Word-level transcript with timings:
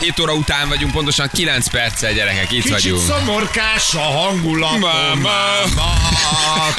7 0.00 0.18
óra 0.20 0.32
után 0.34 0.68
vagyunk, 0.68 0.92
pontosan 0.92 1.28
9 1.32 1.70
perccel, 1.70 2.12
gyerekek, 2.12 2.52
itt 2.52 2.62
Kicsit 2.62 2.70
vagyunk. 2.70 3.00
szomorkás 3.08 3.94
a 3.94 3.98
hangulatom. 3.98 4.80
Mama. 5.20 5.94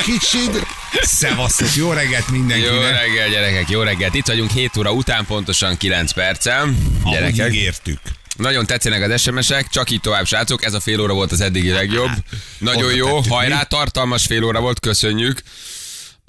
Kicsit. 0.04 0.66
Szevasztok, 1.02 1.76
jó 1.76 1.92
reggelt 1.92 2.26
Jó 2.28 2.36
mindenkinek. 2.36 3.00
reggel, 3.02 3.30
gyerekek, 3.30 3.70
jó 3.70 3.82
reggelt. 3.82 4.14
Itt 4.16 4.26
vagyunk 4.28 4.52
7 4.52 4.78
óra 4.78 4.92
után, 4.92 5.26
pontosan 5.26 5.78
9 5.78 6.12
perccel. 6.12 6.62
Ahogy 7.04 7.14
Gyerekek, 7.18 7.54
ígértük. 7.54 8.00
nagyon 8.38 8.66
tetszenek 8.66 9.12
az 9.12 9.22
SMS-ek, 9.22 9.70
csak 9.70 9.90
így 9.90 10.02
tovább, 10.02 10.26
srácok. 10.26 10.64
Ez 10.64 10.74
a 10.74 10.80
fél 10.80 11.00
óra 11.02 11.14
volt 11.14 11.32
az 11.32 11.42
eddigi 11.42 11.70
legjobb. 11.70 12.10
Nagyon 12.58 12.84
Oda 12.84 12.96
jó, 12.96 13.22
hajrá, 13.30 13.64
tartalmas 13.64 14.26
fél 14.26 14.44
óra 14.44 14.60
volt, 14.60 14.80
köszönjük. 14.80 15.42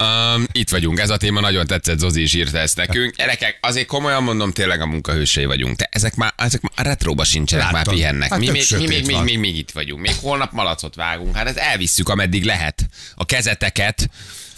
Um, 0.01 0.45
itt 0.51 0.69
vagyunk, 0.69 0.99
ez 0.99 1.09
a 1.09 1.17
téma 1.17 1.39
nagyon 1.39 1.67
tetszett, 1.67 1.99
Zozi 1.99 2.21
is 2.21 2.33
írta 2.33 2.57
ezt 2.57 2.75
nekünk. 2.75 3.15
Gyerekek, 3.15 3.57
azért 3.61 3.87
komolyan 3.87 4.23
mondom, 4.23 4.51
tényleg 4.51 4.81
a 4.81 4.85
munkahősei 4.85 5.45
vagyunk. 5.45 5.77
De 5.77 5.87
ezek 5.91 6.15
már, 6.15 6.33
ezek 6.37 6.61
már 6.61 6.71
a 6.75 6.81
retróba 6.81 7.23
sincsenek, 7.23 7.65
már 7.65 7.73
Látod? 7.73 7.93
pihennek. 7.93 8.29
Hát 8.29 8.39
mi, 8.39 8.49
még, 8.49 8.65
mi, 8.77 8.87
még, 8.87 9.05
még, 9.05 9.17
még, 9.23 9.39
még, 9.39 9.57
itt 9.57 9.71
vagyunk. 9.71 10.01
Még 10.01 10.15
holnap 10.21 10.51
malacot 10.51 10.95
vágunk. 10.95 11.35
Hát 11.35 11.47
ez 11.47 11.55
elvisszük, 11.55 12.09
ameddig 12.09 12.43
lehet. 12.43 12.85
A 13.15 13.25
kezeteket. 13.25 14.09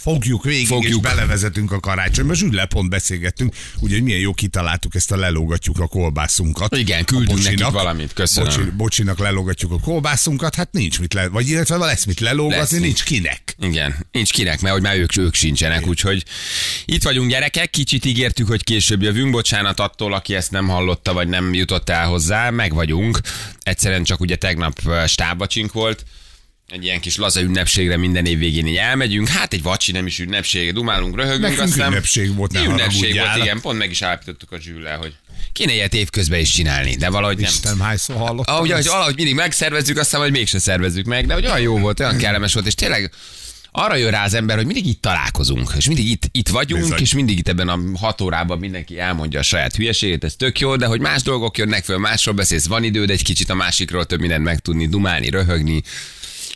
Fogjuk 0.04 0.44
végig, 0.44 0.68
Fogjuk. 0.68 1.06
És 1.06 1.12
belevezetünk 1.12 1.72
a 1.72 1.80
karácsonyba. 1.80 2.34
Zsülle 2.34 2.66
pont 2.66 2.90
beszélgettünk, 2.90 3.56
ugye, 3.80 3.94
hogy 3.94 4.04
milyen 4.04 4.20
jó 4.20 4.34
kitaláltuk 4.34 4.96
ezt 4.96 5.12
a 5.12 5.16
lelógatjuk 5.16 5.80
a 5.80 5.88
kolbászunkat. 5.88 6.78
Igen, 6.78 7.06
küldünk 7.06 7.30
bocsinak. 7.30 7.60
nekik 7.60 7.74
valamit, 7.74 8.14
köszönöm. 8.14 8.50
Bocsi, 8.50 8.70
bocsinak 8.70 9.20
lelógatjuk 9.20 9.72
a 9.72 9.80
kolbászunkat, 9.80 10.56
hát 10.56 10.72
nincs 10.72 11.00
mit 11.00 11.14
le, 11.14 11.28
vagy 11.28 11.50
illetve 11.50 11.78
lesz 11.78 12.06
mit 12.06 12.20
lelógatni, 12.20 12.60
Lesz. 12.60 12.72
nincs 12.72 13.04
kinek. 13.04 13.56
Igen, 13.60 13.96
nincs 14.12 14.32
kinek, 14.32 14.62
mert 14.62 14.74
hogy 14.74 14.84
már 14.84 14.98
ők, 14.98 15.18
ők 15.18 15.34
sincsenek, 15.34 15.88
úgyhogy 15.88 16.24
itt 16.86 17.04
vagyunk 17.04 17.30
gyerekek, 17.30 17.70
kicsit 17.70 18.06
ígértük, 18.06 18.48
hogy 18.48 18.64
később 18.64 19.02
jövünk, 19.02 19.32
bocsánat 19.32 19.80
attól, 19.80 20.14
aki 20.14 20.36
ezt 20.36 20.52
nem 20.52 20.68
hallotta, 20.68 21.14
vagy 21.14 21.28
nem 21.28 21.54
jutott 21.54 21.90
el 21.90 22.08
hozzá, 22.08 22.50
meg 22.50 22.74
vagyunk. 22.74 23.20
Egyszerűen 23.62 24.04
csak 24.04 24.20
ugye 24.20 24.36
tegnap 24.36 24.80
ö, 24.86 25.04
stábvacsink 25.08 25.72
volt, 25.74 26.06
egy 26.70 26.84
ilyen 26.84 27.00
kis 27.00 27.18
laza 27.18 27.42
ünnepségre 27.42 27.98
minden 27.98 28.26
év 28.26 28.38
végén 28.38 28.68
így 28.68 28.76
elmegyünk. 28.76 29.28
Hát 29.28 29.54
egy 29.54 29.64
vacsi 29.64 29.92
nem 29.92 30.06
is 30.06 30.20
ünnepség, 30.20 30.74
dumálunk, 30.74 31.16
röhögünk. 31.16 31.42
Nekünk 31.42 31.60
aztán 31.60 31.92
ünnepség 31.92 32.36
volt, 32.36 32.52
ne 32.52 32.64
Ünnepség 32.64 33.18
volt, 33.18 33.38
igen, 33.38 33.62
pont 33.62 33.78
meg 33.78 33.90
is 33.90 34.02
állapítottuk 34.02 34.52
a 34.52 34.60
zsűllel, 34.60 34.98
hogy 34.98 35.14
kéne 35.54 35.74
ilyet 35.74 35.94
évközben 35.94 36.40
is 36.40 36.52
csinálni, 36.52 36.96
de 36.96 37.10
valahogy 37.10 37.38
nem. 37.38 37.50
Isten, 37.50 37.80
hányszor 37.80 38.16
hallottam. 38.16 38.56
Ahogy, 38.56 38.72
ahogy 38.72 38.86
valahogy 38.86 39.16
mindig 39.16 39.36
megszervezzük, 39.36 39.98
aztán 39.98 40.22
vagy 40.22 40.32
mégse 40.32 40.60
szervezzük 40.60 41.06
meg, 41.06 41.28
de 41.28 41.34
hogy 41.34 41.46
olyan 41.46 41.60
jó 41.60 41.80
volt, 41.80 42.00
olyan 42.00 42.18
kellemes 42.18 42.54
volt, 42.54 42.66
és 42.66 42.76
tényleg 42.76 43.12
arra 43.76 43.96
jön 43.96 44.12
rá 44.12 44.24
az 44.24 44.34
ember, 44.34 44.56
hogy 44.56 44.66
mindig 44.66 44.88
itt 44.88 45.02
találkozunk, 45.02 45.72
és 45.78 45.88
mindig 45.88 46.10
itt, 46.10 46.24
itt 46.32 46.50
vagyunk, 46.50 46.82
Bizony. 46.82 47.00
és 47.00 47.14
mindig 47.14 47.38
itt 47.38 47.48
ebben 47.48 47.70
a 47.70 47.80
hat 48.00 48.22
órában 48.22 48.60
mindenki 48.60 49.00
elmondja 49.00 49.40
a 49.40 49.44
saját 49.44 49.76
hülyeségét, 49.76 50.24
ez 50.24 50.36
tök 50.36 50.60
jó, 50.60 50.76
de 50.76 50.86
hogy 50.86 51.00
más 51.00 51.22
dolgok 51.22 51.58
jönnek 51.58 51.84
föl, 51.84 51.98
másról 51.98 52.36
beszélsz, 52.36 52.68
van 52.68 52.84
időd 52.84 53.10
egy 53.10 53.24
kicsit 53.24 53.50
a 53.50 53.56
másikról 53.56 54.06
több 54.06 54.20
mindent 54.20 54.44
megtudni, 54.44 54.88
dumálni, 54.88 55.30
röhögni, 55.30 55.82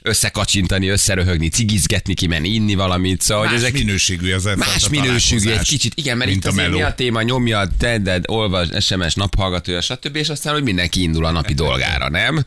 összekacsintani, 0.07 0.87
összeröhögni, 0.87 1.47
cigizgetni, 1.47 2.13
kimenni, 2.13 2.49
inni 2.49 2.75
valamit, 2.75 3.21
szóval 3.21 3.43
hogy 3.43 3.53
Más 3.53 3.63
ezek 3.63 3.73
minőségű 3.73 4.33
az 4.33 4.49
Más 4.55 4.89
minőségű 4.89 5.49
egy 5.49 5.67
kicsit, 5.67 5.93
igen, 5.95 6.17
mert 6.17 6.31
itt 6.31 6.45
a 6.45 6.49
azért 6.49 6.71
mi 6.71 6.81
a 6.81 6.93
téma, 6.93 7.21
nyomja, 7.21 7.67
tedd, 7.77 8.23
olvas, 8.25 8.67
SMS, 8.79 9.13
naphallgatója, 9.13 9.81
stb. 9.81 10.15
És 10.15 10.29
aztán, 10.29 10.53
hogy 10.53 10.63
mindenki 10.63 11.01
indul 11.01 11.25
a 11.25 11.31
napi 11.31 11.53
dolgára, 11.53 12.09
nem? 12.09 12.43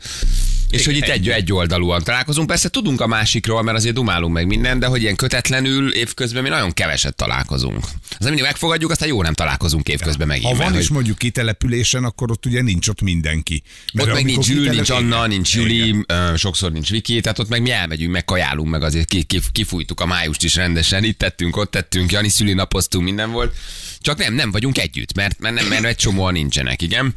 És 0.71 0.85
hogy 0.85 0.95
itt 0.95 1.03
egy, 1.07 1.29
egy 1.29 1.53
oldalúan 1.53 2.03
találkozunk. 2.03 2.47
Persze 2.47 2.69
tudunk 2.69 3.01
a 3.01 3.07
másikról, 3.07 3.63
mert 3.63 3.77
azért 3.77 3.95
dumálunk 3.95 4.33
meg 4.33 4.47
minden, 4.47 4.79
de 4.79 4.85
hogy 4.85 5.01
ilyen 5.01 5.15
kötetlenül 5.15 5.93
évközben 5.93 6.43
mi 6.43 6.49
nagyon 6.49 6.71
keveset 6.71 7.15
találkozunk. 7.15 7.85
Az 8.19 8.25
mindig 8.25 8.43
megfogadjuk, 8.43 8.91
aztán 8.91 9.07
jó 9.07 9.21
nem 9.21 9.33
találkozunk 9.33 9.87
évközben 9.87 10.27
megint. 10.27 10.45
Ha 10.47 10.55
van 10.55 10.65
mert 10.65 10.79
is 10.79 10.87
hogy 10.87 10.95
mondjuk 10.95 11.17
kitelepülésen, 11.17 12.03
akkor 12.03 12.31
ott 12.31 12.45
ugye 12.45 12.61
nincs 12.61 12.87
ott 12.87 13.01
mindenki. 13.01 13.63
Mert 13.93 14.07
ott 14.07 14.13
meg 14.13 14.25
nincs 14.25 14.49
Ül, 14.49 14.55
kitelep- 14.55 14.73
nincs 14.75 14.89
Anna, 14.89 15.27
nincs. 15.27 15.55
Juli, 15.55 16.05
sokszor 16.35 16.71
nincs 16.71 16.89
Viki, 16.89 17.21
tehát 17.21 17.39
ott 17.39 17.49
meg 17.49 17.61
mi 17.61 17.71
elmegyünk, 17.71 18.11
meg 18.11 18.25
kajálunk, 18.25 18.69
meg 18.69 18.83
azért 18.83 19.07
ki, 19.07 19.23
ki, 19.23 19.39
kifújtuk 19.51 19.99
a 19.99 20.05
májust 20.05 20.43
is 20.43 20.55
rendesen, 20.55 21.03
itt 21.03 21.17
tettünk, 21.17 21.57
ott 21.57 21.71
tettünk, 21.71 22.11
Jani 22.11 22.29
szülinapoztunk, 22.29 23.03
minden 23.03 23.31
volt. 23.31 23.55
Csak 24.01 24.17
nem, 24.17 24.33
nem 24.33 24.51
vagyunk 24.51 24.77
együtt, 24.77 25.15
mert, 25.15 25.39
mert, 25.39 25.55
nem, 25.55 25.67
mert 25.67 25.83
egy 25.83 25.95
csomóan 25.95 26.33
nincsenek, 26.33 26.81
igen. 26.81 27.13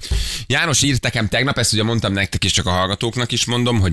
János 0.46 0.82
írt 0.82 1.02
nekem 1.02 1.28
tegnap, 1.28 1.58
ezt 1.58 1.72
ugye 1.72 1.82
mondtam 1.82 2.12
nektek 2.12 2.44
is, 2.44 2.52
csak 2.52 2.66
a 2.66 2.70
hallgatóknak 2.70 3.32
is 3.32 3.44
mondom, 3.44 3.80
hogy 3.80 3.92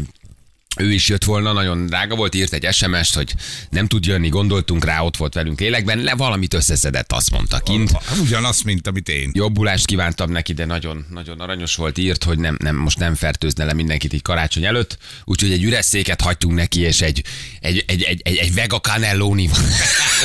ő 0.77 0.91
is 0.91 1.09
jött 1.09 1.23
volna, 1.23 1.53
nagyon 1.53 1.85
drága 1.85 2.15
volt, 2.15 2.35
írt 2.35 2.53
egy 2.53 2.73
SMS-t, 2.73 3.15
hogy 3.15 3.33
nem 3.69 3.87
tud 3.87 4.05
jönni, 4.05 4.29
gondoltunk 4.29 4.85
rá, 4.85 4.99
ott 4.99 5.17
volt 5.17 5.33
velünk 5.33 5.59
lélekben, 5.59 5.99
le 5.99 6.15
valamit 6.15 6.53
összeszedett, 6.53 7.11
azt 7.11 7.31
mondta 7.31 7.59
kint. 7.59 7.91
Hát 7.91 8.17
Ugyanaz, 8.17 8.61
mint 8.61 8.87
amit 8.87 9.09
én. 9.09 9.31
Jobbulást 9.33 9.85
kívántam 9.85 10.31
neki, 10.31 10.53
de 10.53 10.65
nagyon, 10.65 11.05
nagyon 11.09 11.39
aranyos 11.39 11.75
volt, 11.75 11.97
írt, 11.97 12.23
hogy 12.23 12.39
nem, 12.39 12.57
nem, 12.59 12.75
most 12.75 12.99
nem 12.99 13.15
fertőzne 13.15 13.65
le 13.65 13.73
mindenkit 13.73 14.13
így 14.13 14.21
karácsony 14.21 14.65
előtt, 14.65 14.97
úgyhogy 15.23 15.51
egy 15.51 15.63
üres 15.63 15.85
széket 15.85 16.21
hagytunk 16.21 16.55
neki, 16.55 16.79
és 16.79 17.01
egy, 17.01 17.23
egy, 17.59 17.83
egy, 17.87 18.01
egy, 18.03 18.21
egy, 18.23 18.37
egy 18.37 18.53
vega 18.53 18.79
cannelloni 18.79 19.49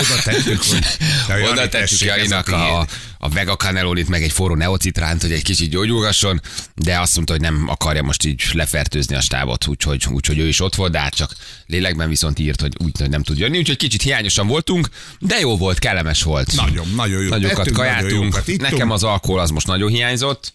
Oda 0.00 0.22
tettük, 0.24 0.62
hogy 0.62 0.84
Oda 1.50 1.68
tettük 1.68 2.00
a 2.00 2.04
Janinak 2.04 2.48
a, 2.48 2.56
tiéd. 2.56 2.98
A 3.18 3.28
vega 3.28 3.56
cannellonit, 3.56 4.08
meg 4.08 4.22
egy 4.22 4.32
forró 4.32 4.54
neocitránt, 4.54 5.22
hogy 5.22 5.32
egy 5.32 5.42
kicsit 5.42 5.70
gyógyulgasson, 5.70 6.40
de 6.74 7.00
azt 7.00 7.14
mondta, 7.14 7.32
hogy 7.32 7.42
nem 7.42 7.64
akarja 7.68 8.02
most 8.02 8.24
így 8.24 8.42
lefertőzni 8.52 9.16
a 9.16 9.20
stábot, 9.20 9.66
úgyhogy, 9.66 10.06
úgyhogy 10.10 10.38
ő 10.38 10.46
is 10.48 10.60
ott 10.60 10.74
volt, 10.74 10.92
de 10.92 10.98
hát 10.98 11.14
csak 11.14 11.34
lélekben 11.66 12.08
viszont 12.08 12.38
írt, 12.38 12.60
hogy 12.60 12.72
úgy 12.84 12.98
hogy 12.98 13.10
nem 13.10 13.22
tud 13.22 13.38
jönni, 13.38 13.58
úgyhogy 13.58 13.76
kicsit 13.76 14.02
hiányosan 14.02 14.46
voltunk, 14.46 14.88
de 15.18 15.38
jó 15.38 15.56
volt, 15.56 15.78
kellemes 15.78 16.22
volt. 16.22 16.54
Nagyon, 16.54 16.88
nagyon 16.96 17.22
jó. 17.22 17.28
Nagyokat 17.28 17.56
nagyon 17.56 17.72
kajáltunk. 17.72 18.24
jókat 18.24 18.48
ittunk. 18.48 18.70
Nekem 18.70 18.90
az 18.90 19.02
alkohol 19.02 19.40
az 19.40 19.50
most 19.50 19.66
nagyon 19.66 19.90
hiányzott. 19.90 20.52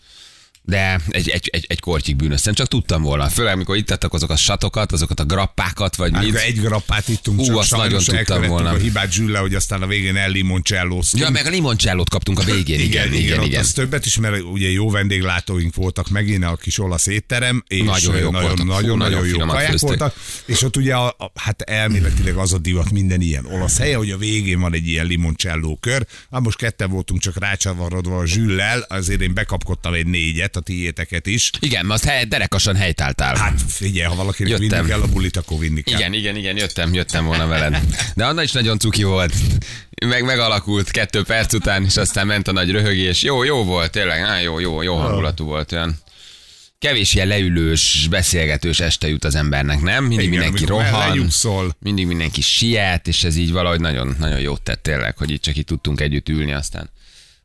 De 0.64 1.00
egy, 1.10 1.30
egy, 1.30 1.50
egy, 1.52 1.66
egy 1.70 1.80
kortyig 1.80 2.16
bűnöztem, 2.16 2.54
csak 2.54 2.68
tudtam 2.68 3.02
volna. 3.02 3.30
Főleg, 3.30 3.54
amikor 3.54 3.76
itt 3.76 3.86
tettek 3.86 4.14
azok 4.14 4.30
a 4.30 4.36
satokat, 4.36 4.92
azokat 4.92 5.20
a 5.20 5.26
grappákat, 5.26 5.96
vagy 5.96 6.14
Hát, 6.14 6.24
mit. 6.24 6.36
egy 6.36 6.60
grappát 6.62 7.08
ittunk, 7.08 7.40
Ú, 7.40 7.46
csak 7.46 7.58
azt 7.58 7.76
nagyon 7.76 8.04
tudtam 8.04 8.48
volna. 8.48 8.70
a 8.70 8.76
hibát 8.76 9.12
Zsülle, 9.12 9.40
hogy 9.40 9.56
aztán 9.56 9.82
a 9.82 9.88
végén 9.88 10.16
ellimoncsellóztunk. 10.16 11.24
Ja, 11.24 11.30
meg 11.30 11.46
a 11.46 11.50
limoncellót 11.50 12.10
kaptunk 12.10 12.40
a 12.40 12.44
végén, 12.44 12.80
igen, 12.88 13.08
igen, 13.08 13.22
igen. 13.22 13.44
igen. 13.44 13.60
Az 13.60 13.72
többet 13.72 14.06
is, 14.06 14.18
mert 14.18 14.42
ugye 14.42 14.70
jó 14.70 14.90
vendéglátóink 14.90 15.76
voltak 15.76 16.10
megint 16.10 16.44
a 16.44 16.56
kis 16.56 16.80
olasz 16.80 17.08
étterem, 17.08 17.64
és 17.68 17.84
Nagyon 17.84 18.18
jók 18.18 18.32
nagyon, 18.32 18.48
voltak. 18.48 18.66
Nagyon, 18.66 18.98
nagyon 18.98 18.98
nagyon 18.98 19.28
jó 19.28 19.46
kaják 19.46 19.70
főztek. 19.70 19.90
voltak, 19.90 20.16
és 20.46 20.62
ott 20.64 20.78
ugye 20.78 20.96
a, 20.96 21.08
a, 21.08 21.32
hát 21.36 21.62
elméletileg 21.62 22.36
az 22.36 22.54
a 22.54 22.58
divat 22.58 22.92
minden 22.92 23.22
ilyen 23.22 23.46
olasz 23.46 23.78
helye, 23.78 23.96
hogy 23.96 24.10
a 24.12 24.18
végén 24.18 24.60
van 24.60 24.74
egy 24.74 24.88
ilyen 24.88 25.06
limoncello 25.06 25.76
kör. 25.80 26.06
Hát 26.32 26.42
most 26.42 26.58
ketten 26.58 26.90
voltunk 26.90 27.22
csak 27.22 27.40
rácsavarodva 27.40 28.18
a 28.18 28.26
zsüllel, 28.26 28.86
azért 28.90 29.22
én 29.22 29.34
bekapkodtam 29.34 29.94
egy 29.94 30.06
négyet, 30.08 30.56
tiéteket 30.64 31.28
is. 31.28 31.50
Igen, 31.60 31.90
azt 31.90 32.04
hely, 32.04 32.26
derekasan 32.26 32.76
helytáltál. 32.76 33.36
Hát 33.36 33.62
figyelj, 33.68 34.08
ha 34.10 34.16
valakinek 34.16 34.52
Jöttem. 34.52 34.68
vinni 34.70 34.88
kell 34.90 35.02
a 35.02 35.08
bulit, 35.08 35.38
akkor 35.38 35.60
vinni 35.60 35.82
kell. 35.82 36.00
Igen, 36.00 36.14
igen, 36.14 36.36
igen, 36.36 36.58
jöttem, 36.58 36.94
jöttem 36.94 37.26
volna 37.26 37.48
veled. 37.48 37.80
De 38.16 38.26
Anna 38.26 38.44
is 38.44 38.52
nagyon 38.52 38.80
cuki 38.80 39.04
volt. 39.04 39.34
Meg 40.08 40.24
megalakult 40.24 40.92
kettő 40.92 41.24
perc 41.24 41.54
után, 41.54 41.84
és 41.84 41.98
aztán 41.98 42.28
ment 42.28 42.48
a 42.48 42.52
nagy 42.52 42.72
röhögés. 42.72 43.24
Jó, 43.24 43.44
jó 43.44 43.64
volt, 43.64 43.92
tényleg, 43.92 44.22
á, 44.22 44.40
jó, 44.40 44.60
jó, 44.60 44.82
jó 44.82 44.96
hangulatú 44.96 45.46
volt 45.46 45.72
olyan. 45.72 46.00
Kevés 46.80 47.14
ilyen 47.14 47.28
leülős, 47.28 48.08
beszélgetős 48.10 48.80
este 48.80 49.08
jut 49.08 49.24
az 49.24 49.36
embernek, 49.36 49.82
nem? 49.82 50.06
Mindig 50.06 50.28
Igen, 50.28 50.40
mindenki 50.40 50.66
rohan, 50.66 51.28
mindig 51.80 52.08
mindenki 52.08 52.42
siet, 52.42 53.08
és 53.08 53.24
ez 53.24 53.36
így 53.36 53.52
valahogy 53.52 53.80
nagyon, 53.80 54.16
nagyon 54.20 54.40
jót 54.40 54.62
tett 54.62 54.84
tényleg, 54.84 55.18
hogy 55.18 55.32
itt 55.32 55.42
csak 55.42 55.56
itt 55.56 55.66
tudtunk 55.66 56.02
együtt 56.02 56.30
ülni 56.30 56.54
aztán. 56.54 56.90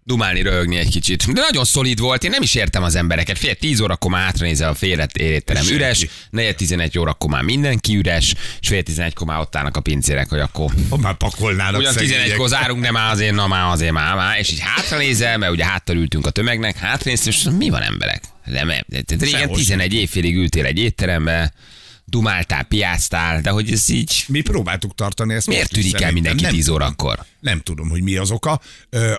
Dumálni, 0.06 0.42
röhögni 0.42 0.76
egy 0.76 0.90
kicsit. 0.90 1.32
De 1.32 1.40
nagyon 1.40 1.64
szolid 1.64 1.98
volt, 1.98 2.24
én 2.24 2.30
nem 2.30 2.42
is 2.42 2.54
értem 2.54 2.82
az 2.82 2.94
embereket. 2.94 3.38
Fél 3.38 3.54
10 3.54 3.80
órakor 3.80 4.10
már 4.10 4.22
hátranézel 4.22 4.68
a 4.68 4.74
fél 4.74 5.06
étterem 5.18 5.66
üres, 5.66 6.06
negyed 6.30 6.56
11 6.56 6.98
órakor 6.98 7.30
már 7.30 7.42
mindenki 7.42 7.96
üres, 7.96 8.34
és 8.60 8.68
fél 8.68 8.82
11-kor 8.86 9.26
már 9.26 9.40
ott 9.40 9.56
állnak 9.56 9.76
a 9.76 9.80
pincérek, 9.80 10.28
hogy 10.28 10.38
akkor 10.38 10.70
Ha 10.90 10.96
már 10.96 11.14
pakolnának 11.14 11.80
Ugyan 11.80 11.92
szegények. 11.92 12.26
11-kor 12.26 12.48
zárunk, 12.48 12.82
de 12.82 12.90
már 12.90 13.12
azért, 13.12 13.34
na 13.34 13.46
már 13.46 13.72
azért 13.72 13.92
már, 13.92 14.14
már. 14.14 14.38
És 14.38 14.50
így 14.50 14.60
hátranézel, 14.60 15.38
mert 15.38 15.52
ugye 15.52 15.64
háttal 15.64 15.96
ültünk 15.96 16.26
a 16.26 16.30
tömegnek, 16.30 16.76
hátranéztem, 16.76 17.32
és 17.32 17.46
mi 17.58 17.68
van 17.68 17.82
emberek? 17.82 18.22
Nem, 18.44 18.68
régen 18.68 19.28
Sehol 19.28 19.56
11 19.56 19.94
évfélig 19.94 20.36
ültél 20.36 20.64
egy 20.64 20.78
étterembe, 20.78 21.52
dumáltál, 22.08 22.64
piáztál, 22.64 23.40
de 23.40 23.50
hogy 23.50 23.70
ez 23.70 23.88
így... 23.88 24.24
Mi 24.28 24.40
próbáltuk 24.40 24.94
tartani 24.94 25.34
ezt. 25.34 25.46
Miért 25.46 25.70
tűnik 25.70 26.00
el 26.00 26.12
mindenki 26.12 26.42
Nem 26.42 26.52
10 26.52 26.64
tudom. 26.64 26.80
órakor? 26.80 27.24
Nem 27.40 27.60
tudom, 27.60 27.88
hogy 27.88 28.02
mi 28.02 28.16
az 28.16 28.30
oka. 28.30 28.60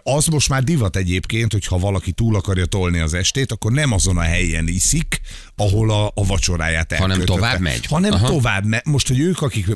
Az 0.03 0.25
most 0.25 0.49
már 0.49 0.63
divat 0.63 0.95
egyébként, 0.95 1.51
hogy 1.51 1.65
ha 1.65 1.77
valaki 1.77 2.11
túl 2.11 2.35
akarja 2.35 2.65
tolni 2.65 2.99
az 2.99 3.13
estét, 3.13 3.51
akkor 3.51 3.71
nem 3.71 3.91
azon 3.91 4.17
a 4.17 4.21
helyen 4.21 4.67
iszik, 4.67 5.21
ahol 5.57 5.91
a, 5.91 6.05
a 6.15 6.25
vacsoráját 6.25 6.91
Hanem 6.91 7.09
elköltötte. 7.09 7.39
tovább 7.39 7.59
megy? 7.59 7.85
Hanem 7.85 8.11
Aha. 8.13 8.27
tovább 8.27 8.65
megy. 8.65 8.81
Most, 8.85 9.07
hogy 9.07 9.19
ők, 9.19 9.41
akik 9.41 9.67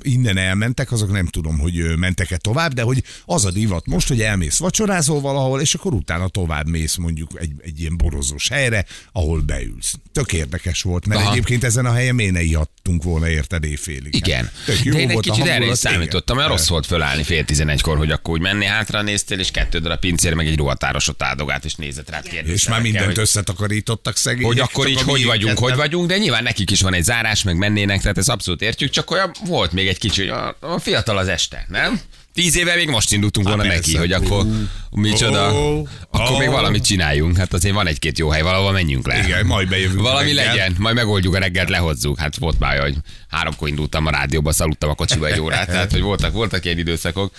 innen 0.00 0.36
elmentek, 0.36 0.92
azok 0.92 1.12
nem 1.12 1.26
tudom, 1.26 1.58
hogy 1.58 1.96
mentek-e 1.96 2.36
tovább, 2.36 2.72
de 2.72 2.82
hogy 2.82 3.02
az 3.24 3.44
a 3.44 3.50
divat 3.50 3.86
most, 3.86 4.08
hogy 4.08 4.20
elmész 4.20 4.58
vacsorázol 4.58 5.20
valahol, 5.20 5.60
és 5.60 5.74
akkor 5.74 5.92
utána 5.92 6.28
tovább 6.28 6.68
mész 6.68 6.96
mondjuk 6.96 7.30
egy, 7.34 7.52
egy 7.62 7.80
ilyen 7.80 7.96
borozós 7.96 8.48
helyre, 8.48 8.84
ahol 9.12 9.40
beülsz. 9.40 9.94
Tök 10.12 10.32
érdekes 10.32 10.82
volt, 10.82 11.06
mert 11.06 11.20
Aha. 11.20 11.30
egyébként 11.30 11.64
ezen 11.64 11.86
a 11.86 11.92
helyen 11.92 12.14
miért 12.14 12.32
ne 12.32 12.42
ihattunk 12.42 13.02
volna 13.02 13.28
érted 13.28 13.64
éjfélig. 13.64 14.14
Igen. 14.14 14.44
Hát, 14.44 14.52
tök 14.64 14.84
jó 14.84 14.92
De 14.92 14.98
én 15.00 15.10
egy 15.10 15.20
kicsit 15.20 15.46
erre 15.46 15.66
is 15.66 15.78
számítottam, 15.78 16.36
mert 16.36 16.48
igen. 16.48 16.58
rossz 16.58 16.68
volt 16.68 16.86
fölállni 16.86 17.22
fél 17.22 17.44
tizenegykor, 17.44 17.96
hogy 17.96 18.10
akkor 18.10 18.34
úgy 18.34 18.40
menni 18.40 18.64
hátra 18.64 19.02
néztél, 19.02 19.38
és 19.38 19.50
kettő 19.50 19.78
darab 19.78 19.98
pincér, 19.98 20.34
meg 20.34 20.46
egy 20.46 20.56
rohatáros 20.56 21.08
ott 21.08 21.22
áldogált, 21.22 21.64
és 21.64 21.74
nézett 21.74 22.10
rád 22.10 22.22
kérdezte. 22.22 22.52
És 22.52 22.68
már 22.68 22.80
mindent 22.80 23.18
összetakarítottak 23.18 24.16
szegények. 24.16 24.46
hogy 24.46 24.58
akkor 24.58 24.88
így 24.88 25.00
hogy 25.02 25.27
vagyunk, 25.28 25.58
hogy 25.58 25.74
vagyunk, 25.74 26.08
de 26.08 26.18
nyilván 26.18 26.42
nekik 26.42 26.70
is 26.70 26.80
van 26.80 26.94
egy 26.94 27.04
zárás, 27.04 27.42
meg 27.42 27.56
mennének, 27.56 28.00
tehát 28.00 28.18
ez 28.18 28.28
abszolút 28.28 28.62
értjük, 28.62 28.90
csak 28.90 29.10
olyan 29.10 29.32
volt 29.46 29.72
még 29.72 29.88
egy 29.88 29.98
kicsi, 29.98 30.28
a, 30.28 30.56
a 30.60 30.78
fiatal 30.78 31.18
az 31.18 31.28
este, 31.28 31.66
nem? 31.68 32.00
Tíz 32.34 32.56
éve 32.56 32.74
még 32.74 32.88
most 32.88 33.12
indultunk 33.12 33.46
volna 33.46 33.62
Há, 33.62 33.68
neki, 33.68 33.96
hogy 33.96 34.12
akkor 34.12 34.46
micsoda, 34.90 35.54
Ó, 35.54 35.86
akkor 36.10 36.38
még 36.38 36.48
valamit 36.48 36.84
csináljunk. 36.84 37.36
Hát 37.36 37.52
azért 37.52 37.74
van 37.74 37.86
egy-két 37.86 38.18
jó 38.18 38.28
hely, 38.28 38.42
valahol 38.42 38.72
menjünk 38.72 39.06
le. 39.06 39.18
Igen, 39.24 39.46
majd 39.46 39.68
bejövünk 39.68 40.00
Valami 40.00 40.32
reggel. 40.32 40.46
legyen, 40.54 40.74
majd 40.78 40.94
megoldjuk 40.94 41.34
a 41.34 41.38
reggelt, 41.38 41.68
lehozzuk. 41.68 42.18
Hát 42.18 42.36
volt 42.36 42.58
már, 42.58 42.78
hogy 42.80 42.94
háromkor 43.28 43.68
indultam 43.68 44.06
a 44.06 44.10
rádióba, 44.10 44.52
szaludtam 44.52 44.90
a 44.90 44.94
kocsiba 44.94 45.26
egy 45.26 45.40
órát, 45.40 45.66
tehát 45.70 45.92
hogy 45.92 46.00
voltak, 46.00 46.32
voltak 46.32 46.64
ilyen 46.64 46.78
időszakok. 46.78 47.32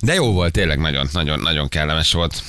De 0.00 0.14
jó 0.14 0.32
volt, 0.32 0.52
tényleg 0.52 0.78
nagyon, 0.78 1.08
nagyon, 1.12 1.40
nagyon 1.40 1.68
kellemes 1.68 2.12
volt. 2.12 2.42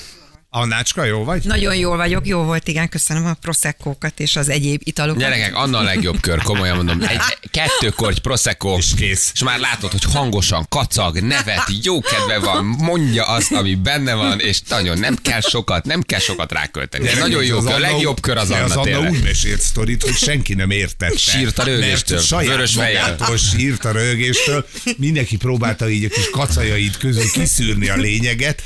Annácska, 0.60 1.04
jó 1.04 1.24
vagy? 1.24 1.44
Nagyon 1.44 1.76
jól 1.76 1.98
vagyok, 1.98 2.28
jó 2.28 2.42
volt, 2.44 2.68
igen, 2.68 2.90
köszönöm 2.90 3.26
a 3.26 3.34
proszekkókat 3.34 4.20
és 4.20 4.36
az 4.36 4.50
egyéb 4.50 4.82
italokat. 4.84 5.22
Gyerekek, 5.22 5.56
Anna 5.56 5.78
a 5.78 5.82
legjobb 5.82 6.20
kör, 6.20 6.42
komolyan 6.42 6.76
mondom. 6.76 7.02
Egy, 7.02 7.50
kettő 7.52 7.90
korty 7.90 8.20
prosecco, 8.22 8.78
És 8.78 8.86
kész. 8.96 9.30
és 9.34 9.44
már 9.44 9.60
látod, 9.60 9.92
hogy 9.92 10.04
hangosan 10.14 10.66
kacag, 10.70 11.20
nevet, 11.20 11.64
jó 11.84 12.00
kedve 12.02 12.40
van, 12.40 12.66
mondja 12.66 13.24
azt, 13.28 13.52
ami 13.52 13.76
benne 13.76 14.14
van, 14.14 14.40
és 14.40 14.60
nagyon 14.70 14.98
nem 15.00 15.16
kell 15.22 15.42
sokat, 15.42 15.86
nem 15.86 16.02
kell 16.02 16.20
sokat 16.20 16.52
rákölteni. 16.52 17.08
Ez 17.08 17.18
nagyon 17.18 17.44
jó 17.44 17.58
Az 17.58 17.64
kör, 17.64 17.72
a 17.72 17.76
Anna- 17.76 17.92
legjobb 17.92 18.20
kör 18.20 18.38
az 18.38 18.50
az 18.50 18.52
Anna 18.52 18.64
Anna 18.74 18.82
tényleg. 18.84 19.12
úgy 19.12 19.24
mesélt 19.24 19.62
sztorit, 19.62 20.04
hogy 20.04 20.16
senki 20.16 20.54
nem 20.54 20.70
értette. 20.72 21.18
Sírt 21.18 21.60
a 21.60 21.64
rögéstől, 21.64 22.22
vörös 22.30 22.74
magától 22.76 23.38
sírt 23.38 23.86
a 23.86 23.92
rögéstől. 23.92 24.66
Mindenki 24.98 25.38
próbálta 25.38 25.90
így 25.90 26.06
a 26.06 26.10
kis 26.10 26.30
kacajaid 26.30 26.98
közül 26.98 27.32
kiszűrni 27.32 27.90
a 27.90 27.96
lényeget. 27.96 28.62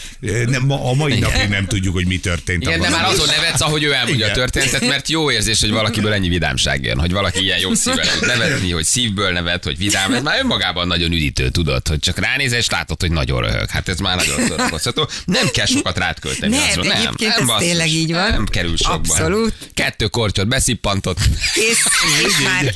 Nem, 0.45 0.71
a 0.71 0.93
mai 0.93 1.19
napig 1.19 1.47
nem 1.49 1.67
tudjuk, 1.79 1.97
hogy 1.97 2.07
mi 2.07 2.19
történt. 2.19 2.61
Igen, 2.61 2.79
de 2.79 2.87
abban. 2.87 2.99
már 2.99 3.09
azon 3.09 3.25
nevetsz, 3.25 3.61
ahogy 3.61 3.83
ő 3.83 3.93
elmondja 3.93 4.25
a 4.25 4.29
Igen. 4.29 4.39
történetet, 4.39 4.87
mert 4.87 5.09
jó 5.09 5.31
érzés, 5.31 5.59
hogy 5.59 5.71
valakiből 5.71 6.13
ennyi 6.13 6.29
vidámság 6.29 6.83
jön, 6.83 6.99
hogy 6.99 7.11
valaki 7.11 7.43
ilyen 7.43 7.59
jó 7.59 7.73
szívvel 7.73 8.17
tud 8.19 8.27
nevetni, 8.27 8.71
hogy 8.71 8.83
szívből 8.83 9.31
nevet, 9.31 9.63
hogy 9.63 9.77
vidám. 9.77 10.13
Ez 10.13 10.21
már 10.21 10.39
önmagában 10.39 10.87
nagyon 10.87 11.11
üdítő, 11.11 11.49
tudod, 11.49 11.87
hogy 11.87 11.99
csak 11.99 12.19
ránézel 12.19 12.57
és 12.57 12.69
látod, 12.69 13.01
hogy 13.01 13.11
nagyon 13.11 13.41
röhög. 13.41 13.69
Hát 13.69 13.87
ez 13.89 13.99
már 13.99 14.15
nagyon 14.15 14.47
szórakoztató. 14.47 15.09
Nem 15.25 15.47
kell 15.53 15.65
sokat 15.65 15.97
rád 15.97 16.19
költeni. 16.19 16.55
Nem, 16.55 16.69
azon. 16.69 16.87
de 16.87 16.95
egyébként 16.95 17.31
ez 17.31 17.45
basszus. 17.45 17.67
tényleg 17.67 17.89
így 17.89 18.11
van. 18.11 18.29
Nem 18.29 18.45
kerül 18.45 18.77
sokba. 18.77 19.13
Abszolút. 19.13 19.53
Kettő 19.73 20.07
kortyot 20.07 20.47
beszippantott, 20.47 21.17
Kész, 21.53 21.83
és 22.25 22.37
már. 22.43 22.71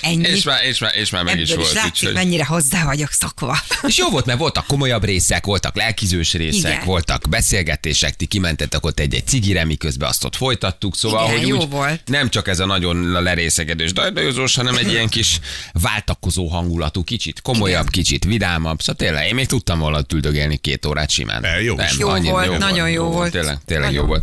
Ennyi. 0.00 0.28
és 0.28 0.42
már, 0.42 0.64
és 0.64 0.78
már, 0.78 0.94
és 0.94 1.10
már 1.10 1.24
meg 1.24 1.40
is 1.40 1.50
Ebből 1.50 1.62
volt. 1.62 1.74
látszik, 1.74 1.92
úgyhogy- 1.92 2.12
mennyire 2.12 2.44
hozzá 2.44 2.84
vagyok 2.84 3.10
szokva. 3.12 3.58
és 3.86 3.96
jó 3.96 4.08
volt, 4.08 4.26
mert 4.26 4.38
voltak 4.38 4.66
komolyabb 4.66 5.04
részek, 5.04 5.44
voltak 5.46 5.76
lelkizős 5.76 6.32
részek, 6.32 6.72
Igen. 6.72 6.84
voltak 6.84 7.28
beszélgetések, 7.28 8.16
ti 8.16 8.26
kimentetek 8.26 8.84
ott 8.86 9.00
egy-egy 9.00 9.26
cigire, 9.26 9.64
miközben 9.64 10.08
azt 10.08 10.24
ott 10.24 10.36
folytattuk, 10.36 10.96
szóval, 10.96 11.24
Igen, 11.26 11.38
hogy 11.38 11.48
jó 11.48 11.56
úgy 11.56 11.68
volt. 11.68 12.00
nem 12.06 12.30
csak 12.30 12.48
ez 12.48 12.60
a 12.60 12.66
nagyon 12.66 13.22
lerészegedős 13.22 13.92
dajdajozós, 13.92 14.54
hanem 14.54 14.76
egy 14.76 14.90
ilyen 14.90 15.08
kis 15.08 15.40
váltakozó 15.72 16.46
hangulatú, 16.48 17.04
kicsit 17.04 17.40
komolyabb, 17.42 17.80
Igen. 17.88 17.92
kicsit 17.92 18.24
vidámabb. 18.24 18.80
Szóval 18.80 18.94
tényleg, 19.06 19.26
én 19.28 19.34
még 19.34 19.46
tudtam 19.46 19.78
volna 19.78 19.98
ott 19.98 20.12
üldögélni 20.12 20.56
két 20.56 20.86
órát 20.86 21.10
simán. 21.10 21.40
De 21.42 21.62
jó 21.62 21.76
is. 21.80 21.98
Jó 21.98 22.08
volt, 22.08 22.58
nagyon 22.58 22.90
jó 22.90 23.04
volt. 23.04 23.32
Tényleg, 23.32 23.58
tényleg 23.66 23.92
jó 23.92 24.04
volt. 24.04 24.22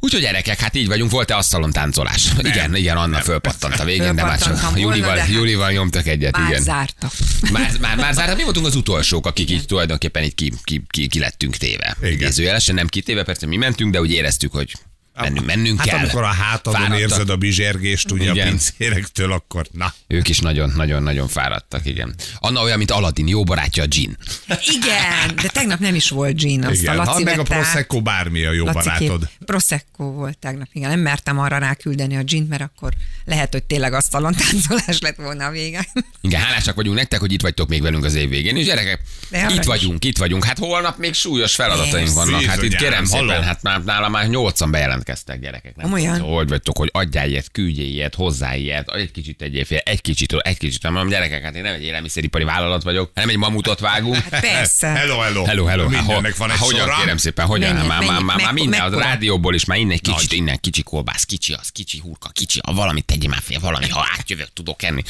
Úgyhogy 0.00 0.20
gyerekek, 0.20 0.60
hát 0.60 0.74
így 0.74 0.86
vagyunk, 0.86 1.10
volt-e 1.10 1.36
asztalon 1.36 1.70
táncolás? 1.72 2.28
Igen, 2.38 2.76
igen, 2.76 2.96
Anna 2.96 3.20
fölpattant 3.20 3.80
a 3.80 3.84
végén, 3.84 4.14
de 4.14 4.24
már 4.24 4.38
csak 4.38 4.56
Fölpattantam 4.56 4.90
volna, 5.02 5.18
hát 5.18 5.28
Júlival 5.28 5.70
nyomtak 5.70 6.06
egyet, 6.06 6.36
Már 6.36 6.48
igen. 6.48 6.62
zártak. 6.62 7.12
Már, 7.52 7.72
már, 7.80 7.96
már 7.96 8.14
zárt, 8.14 8.36
mi 8.36 8.42
voltunk 8.42 8.66
az 8.66 8.76
utolsók, 8.76 9.26
akik 9.26 9.50
így 9.50 9.66
tulajdonképpen 9.66 10.22
így 10.22 10.34
ki, 10.34 10.52
ki, 10.62 10.82
ki, 10.88 11.06
ki 11.06 11.18
lettünk 11.18 11.56
téve. 11.56 11.96
Igen. 12.00 12.12
Idézőjelesen 12.12 12.74
nem 12.74 12.86
kitéve, 12.86 13.22
persze 13.22 13.46
mi 13.46 13.56
mentünk, 13.56 13.92
de 13.92 14.00
úgy 14.00 14.10
éreztük, 14.10 14.52
hogy 14.52 14.72
mennünk, 15.20 15.46
mennünk 15.46 15.78
Hát 15.78 15.88
kell. 15.88 15.98
amikor 15.98 16.22
a 16.22 16.26
hátadon 16.26 16.80
Fáradtak. 16.80 17.00
érzed 17.00 17.30
a 17.30 17.36
bizsergést 17.36 18.10
ugye 18.10 18.30
Igen. 18.30 18.46
a 18.46 18.50
pincérektől, 18.50 19.32
akkor 19.32 19.66
na. 19.72 19.94
Ők 20.06 20.28
is 20.28 20.38
nagyon, 20.38 20.72
nagyon, 20.76 21.02
nagyon 21.02 21.28
fáradtak, 21.28 21.86
igen. 21.86 22.14
Anna 22.38 22.62
olyan, 22.62 22.78
mint 22.78 22.90
Aladdin, 22.90 23.28
jó 23.28 23.44
barátja 23.44 23.82
a 23.82 23.86
Jean. 23.90 24.16
Igen, 24.48 25.36
de 25.42 25.48
tegnap 25.48 25.78
nem 25.78 25.94
is 25.94 26.08
volt 26.10 26.36
gin, 26.36 26.64
azt 26.64 26.80
Igen, 26.80 26.98
a 26.98 27.04
ha 27.04 27.10
Laci 27.10 27.22
meg 27.22 27.38
a. 27.38 27.42
Prosecco 27.42 28.00
bármi 28.02 28.44
a 28.44 28.52
jó 28.52 28.64
Laci 28.64 28.78
barátod. 28.78 29.18
kép- 29.20 29.44
Prosecco 29.46 30.04
volt 30.04 30.38
tegnap, 30.38 30.68
igen. 30.72 30.88
Nem 30.90 31.00
mertem 31.00 31.38
arra 31.38 31.58
ráküldeni 31.58 32.16
a 32.16 32.22
gint, 32.22 32.48
mert 32.48 32.62
akkor 32.62 32.92
lehet, 33.24 33.52
hogy 33.52 33.64
tényleg 33.64 33.92
asztalon 33.92 34.34
táncolás 34.34 34.98
lett 35.00 35.16
volna 35.16 35.44
a 35.46 35.50
vége. 35.50 35.86
Igen, 36.20 36.40
hálásak 36.40 36.74
vagyunk 36.74 36.96
nektek, 36.96 37.20
hogy 37.20 37.32
itt 37.32 37.40
vagytok 37.42 37.68
még 37.68 37.82
velünk 37.82 38.04
az 38.04 38.14
év 38.14 38.28
végén. 38.28 38.56
És 38.56 38.64
gyerekek, 38.66 39.00
De 39.30 39.38
arra 39.38 39.50
itt 39.54 39.60
is. 39.60 39.66
vagyunk, 39.66 40.04
itt 40.04 40.18
vagyunk. 40.18 40.44
Hát 40.44 40.58
holnap 40.58 40.98
még 40.98 41.14
súlyos 41.14 41.54
feladataink 41.54 42.12
vannak. 42.12 42.42
Hát 42.42 42.62
itt 42.62 42.76
kérem 42.76 43.04
szépen, 43.04 43.42
hát 43.42 43.62
már 43.62 43.84
nálam 43.84 44.10
már 44.10 44.28
nyolcan 44.28 44.70
bejelentkeztek 45.08 45.40
gyerekek. 45.40 45.76
Nem 45.76 45.84
Komolyan? 45.86 46.16
tudom, 46.16 46.34
Hogy 46.34 46.48
vagytok, 46.48 46.78
hogy 46.78 46.88
adjál 46.92 47.28
ilyet, 47.28 47.50
küldjél 47.52 47.86
ilyet, 47.86 48.14
hozzá 48.14 48.54
ilyet, 48.56 48.88
egy 48.88 49.10
kicsit 49.10 49.36
tegyél 49.36 49.64
fél, 49.64 49.78
egy 49.78 50.00
kicsit, 50.00 50.32
egy 50.32 50.58
kicsit. 50.58 50.82
Nem 50.82 50.92
mondom, 50.92 51.10
gyerekek, 51.10 51.42
hát 51.42 51.54
én 51.54 51.62
nem 51.62 51.74
egy 51.74 51.82
élelmiszeripari 51.82 52.44
vállalat 52.44 52.82
vagyok, 52.82 53.10
hanem 53.14 53.28
egy 53.28 53.36
mamutot 53.36 53.80
vágunk. 53.80 54.16
Hát 54.30 54.40
persze. 54.40 54.88
Hello, 54.88 55.18
hello. 55.18 55.44
Hello, 55.44 55.64
hello. 55.64 55.88
Hát, 55.88 55.96
Mindennek 55.96 56.36
van 56.36 56.50
egy 56.50 56.56
hát, 56.56 56.66
hogyan 56.66 56.80
sora. 56.86 56.96
kérem 56.98 57.16
szépen, 57.16 57.46
hogyan? 57.46 57.74
Mennyit, 57.74 57.88
már, 57.88 58.02
már, 58.04 58.22
már, 58.22 58.36
már 58.40 58.52
minden, 58.52 58.80
a 58.80 58.98
rádióból 58.98 59.54
is 59.54 59.64
már 59.64 59.78
innen 59.78 59.92
egy 59.92 60.00
kicsit, 60.00 60.28
Nagy. 60.30 60.38
innen 60.38 60.58
kicsi 60.60 60.82
kolbász, 60.82 61.24
kicsi 61.24 61.52
az, 61.52 61.68
kicsi 61.68 61.98
hurka, 61.98 62.28
kicsi, 62.28 62.58
a 62.62 62.74
valamit 62.74 63.04
tegyél 63.04 63.28
már 63.28 63.40
fél, 63.42 63.58
valami, 63.60 63.88
ha 63.88 64.06
átjövök, 64.18 64.48
tudok 64.52 64.82
enni. 64.82 65.02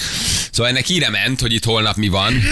Szóval 0.50 0.71
ennek 0.71 0.87
híre 0.87 1.11
ment, 1.11 1.41
hogy 1.41 1.53
itt 1.53 1.65
holnap 1.65 1.97
mi 1.97 2.09
van. 2.09 2.43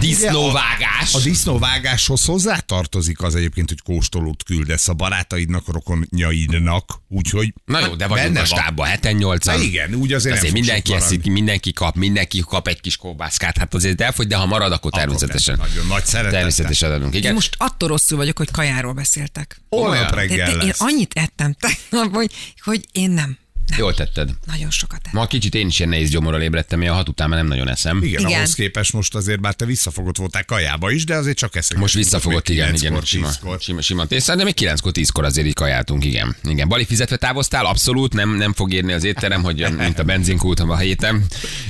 Disznóvágás. 0.00 1.14
A 1.14 1.18
disznóvágáshoz 1.20 2.24
hozzá 2.24 2.58
tartozik 2.58 3.22
az 3.22 3.34
egyébként, 3.34 3.68
hogy 3.68 3.82
kóstolót 3.82 4.42
küldesz 4.42 4.88
a 4.88 4.94
barátaidnak, 4.94 5.68
a 5.68 5.72
rokonjaidnak, 5.72 7.00
úgyhogy 7.08 7.52
Na 7.64 7.86
jó, 7.86 7.94
de 7.94 8.06
vagyunk 8.06 8.38
a 8.38 8.44
stábban, 8.44 8.86
heten 8.86 9.14
nyolcan. 9.14 9.56
Na 9.56 9.62
igen, 9.62 9.94
úgy 9.94 10.12
azért 10.12 10.36
azért 10.36 10.52
mindenki 10.52 10.94
eszik, 10.94 11.24
mindenki 11.24 11.72
kap, 11.72 11.94
mindenki 11.96 12.40
kap 12.40 12.68
egy 12.68 12.80
kis 12.80 12.96
kolbászkát, 12.96 13.58
hát 13.58 13.74
azért 13.74 14.00
elfogy, 14.00 14.26
de 14.26 14.36
ha 14.36 14.46
marad, 14.46 14.72
akkor 14.72 14.90
természetesen. 14.90 15.56
nem. 15.58 15.66
Nagyon 15.68 15.86
nagy 15.86 16.04
szeretettel. 16.04 16.32
Természetesen 16.36 16.92
adunk, 16.92 17.12
Én 17.14 17.20
igen. 17.20 17.34
most 17.34 17.54
attól 17.58 17.88
rosszul 17.88 18.16
vagyok, 18.16 18.38
hogy 18.38 18.50
kajáról 18.50 18.92
beszéltek. 18.92 19.60
Holnap 19.68 19.92
Olyan. 19.92 20.10
Reggel 20.10 20.60
én 20.60 20.72
annyit 20.78 21.12
ettem 21.14 21.56
tegnap, 21.60 22.14
hogy, 22.14 22.30
hogy 22.60 22.86
én 22.92 23.10
nem. 23.10 23.38
Nem. 23.68 23.78
Jól 23.78 23.94
tetted. 23.94 24.30
Nagyon 24.46 24.70
sokat 24.70 24.98
ettem. 24.98 25.20
Ma 25.20 25.26
kicsit 25.26 25.54
én 25.54 25.66
is 25.66 25.78
ilyen 25.78 25.90
nehéz 25.90 26.10
gyomorral 26.10 26.42
ébredtem, 26.42 26.82
én 26.82 26.90
a 26.90 26.94
hat 26.94 27.08
után 27.08 27.28
már 27.28 27.38
nem 27.38 27.48
nagyon 27.48 27.68
eszem. 27.68 28.02
Igen, 28.02 28.20
Igen. 28.20 28.32
ahhoz 28.32 28.54
képest 28.54 28.92
most 28.92 29.14
azért 29.14 29.40
bár 29.40 29.54
te 29.54 29.64
visszafogott 29.64 30.16
voltál 30.16 30.44
kajába 30.44 30.90
is, 30.90 31.04
de 31.04 31.14
azért 31.14 31.36
csak 31.36 31.56
eszek. 31.56 31.78
Most 31.78 31.94
visszafogott, 31.94 32.48
igen, 32.48 32.74
igen, 32.74 33.00
sima, 33.02 33.30
sima, 33.58 33.80
sima 33.80 34.06
tészta, 34.06 34.36
de 34.36 34.44
még 34.44 34.54
9-kor, 34.60 34.92
10-kor 34.94 35.24
azért 35.24 35.46
így 35.46 35.54
kajáltunk, 35.54 36.04
igen. 36.04 36.36
Igen, 36.42 36.68
Bali 36.68 36.84
fizetve 36.84 37.16
távoztál, 37.16 37.66
abszolút, 37.66 38.12
nem, 38.12 38.36
nem 38.36 38.52
fog 38.52 38.72
érni 38.72 38.92
az 38.92 39.04
étterem, 39.04 39.42
hogy 39.42 39.66
mint 39.76 39.98
a 39.98 40.04
benzinkút 40.04 40.60
a 40.60 40.76
héten. 40.76 41.24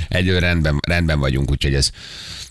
Egyről 0.09 0.41
rendben, 0.41 0.79
rendben 0.87 1.19
vagyunk, 1.19 1.51
úgyhogy 1.51 1.75
ez 1.75 1.91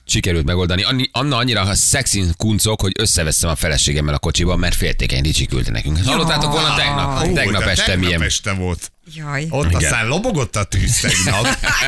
sikerült 0.06 0.46
megoldani. 0.46 0.84
Anni, 0.84 1.10
Anna 1.12 1.38
annyira 1.38 1.76
szexin 1.76 2.34
kuncok, 2.38 2.82
hogy 2.82 2.92
összeveszem 3.00 3.50
a 3.50 3.56
feleségemmel 3.56 4.14
a 4.14 4.20
kocsiban, 4.20 4.60
mert 4.60 4.76
féltékeny 4.76 5.24
Ricsi 5.24 5.46
küldte 5.46 5.72
nekünk. 5.72 6.04
Hallottátok 6.06 6.52
volna 6.52 6.76
tegnap? 6.76 7.28
Ó, 7.28 7.34
tegnap 7.34 7.62
este 7.62 7.86
tegnap 7.86 8.06
milyen 8.06 8.22
este 8.22 8.52
volt. 8.52 8.92
Jaj. 9.14 9.46
Ott 9.50 9.66
Igen. 9.66 9.84
aztán 9.84 10.08
lobogott 10.08 10.56
a 10.56 10.64
tűz 10.64 11.00
tegnap. 11.00 11.48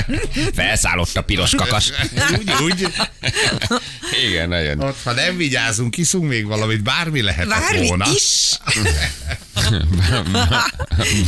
felszállott 0.55 1.15
a 1.15 1.21
piros 1.21 1.55
kakas. 1.55 1.91
úgy, 2.37 2.51
úgy. 2.61 2.87
Igen, 4.27 4.49
nagyon. 4.49 4.79
Ott, 4.79 4.97
ha 5.03 5.11
nem 5.11 5.37
vigyázunk, 5.37 5.91
kiszunk 5.91 6.27
még 6.27 6.45
valamit, 6.45 6.83
bármi 6.83 7.21
lehetett 7.21 7.59
Várni 7.59 7.87
volna. 7.87 8.05
is. 8.15 8.51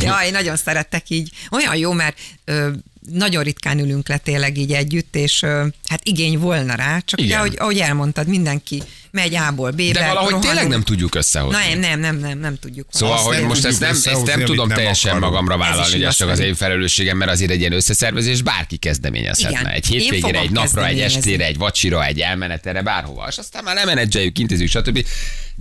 ja, 0.00 0.18
én 0.26 0.32
nagyon 0.32 0.56
szerettek 0.56 1.10
így. 1.10 1.30
Olyan 1.50 1.76
jó, 1.76 1.92
mert 1.92 2.18
ö, 2.44 2.70
nagyon 3.00 3.42
ritkán 3.42 3.78
ülünk 3.78 4.08
le 4.08 4.16
tényleg 4.16 4.58
így 4.58 4.72
együtt, 4.72 5.16
és 5.16 5.42
hát 5.84 6.00
igény 6.02 6.38
volna 6.38 6.74
rá, 6.74 6.98
csak 6.98 7.18
ugye, 7.18 7.28
Igen. 7.28 7.38
ahogy, 7.38 7.56
ahogy 7.58 7.78
elmondtad, 7.78 8.26
mindenki 8.26 8.82
megy 9.10 9.34
A-ból 9.34 9.70
B-be. 9.70 9.92
De 9.92 10.00
valahogy 10.00 10.14
rohanunk. 10.14 10.42
tényleg 10.44 10.68
nem 10.68 10.82
tudjuk 10.82 11.14
összehozni. 11.14 11.58
Nem, 11.74 11.78
nem, 11.78 12.00
nem, 12.00 12.16
nem, 12.16 12.38
nem 12.38 12.58
tudjuk. 12.60 12.86
Szóval, 12.90 13.16
Azt 13.16 13.24
hogy 13.24 13.42
most 13.42 13.64
ezt 13.64 13.80
nem, 13.80 13.90
ezt 13.90 14.26
nem 14.26 14.44
tudom 14.44 14.68
nem 14.68 14.76
teljesen 14.76 15.10
akarunk. 15.10 15.32
magamra 15.32 15.56
vállalni, 15.56 15.92
hogy 15.92 16.02
ez 16.02 16.16
csak 16.16 16.28
az 16.28 16.38
én 16.38 16.54
felelősségem, 16.54 17.16
mert 17.16 17.30
azért 17.30 17.50
egy 17.50 17.60
ilyen 17.60 17.72
összeszervezés 17.72 18.42
bárki 18.42 18.76
kezdeményezhetne. 18.76 19.60
Igen. 19.60 19.72
Egy 19.72 19.86
hétvégére, 19.86 20.38
egy 20.38 20.50
napra, 20.50 20.86
egy 20.86 21.00
estére, 21.00 21.44
egy 21.44 21.58
vacsira, 21.58 22.04
egy 22.04 22.20
elmenetre, 22.20 22.82
bárhova. 22.82 23.26
És 23.28 23.38
aztán 23.38 23.64
már 23.64 23.74
lemenedzseljük, 23.74 24.38
intézzük, 24.38 24.68
stb. 24.68 25.06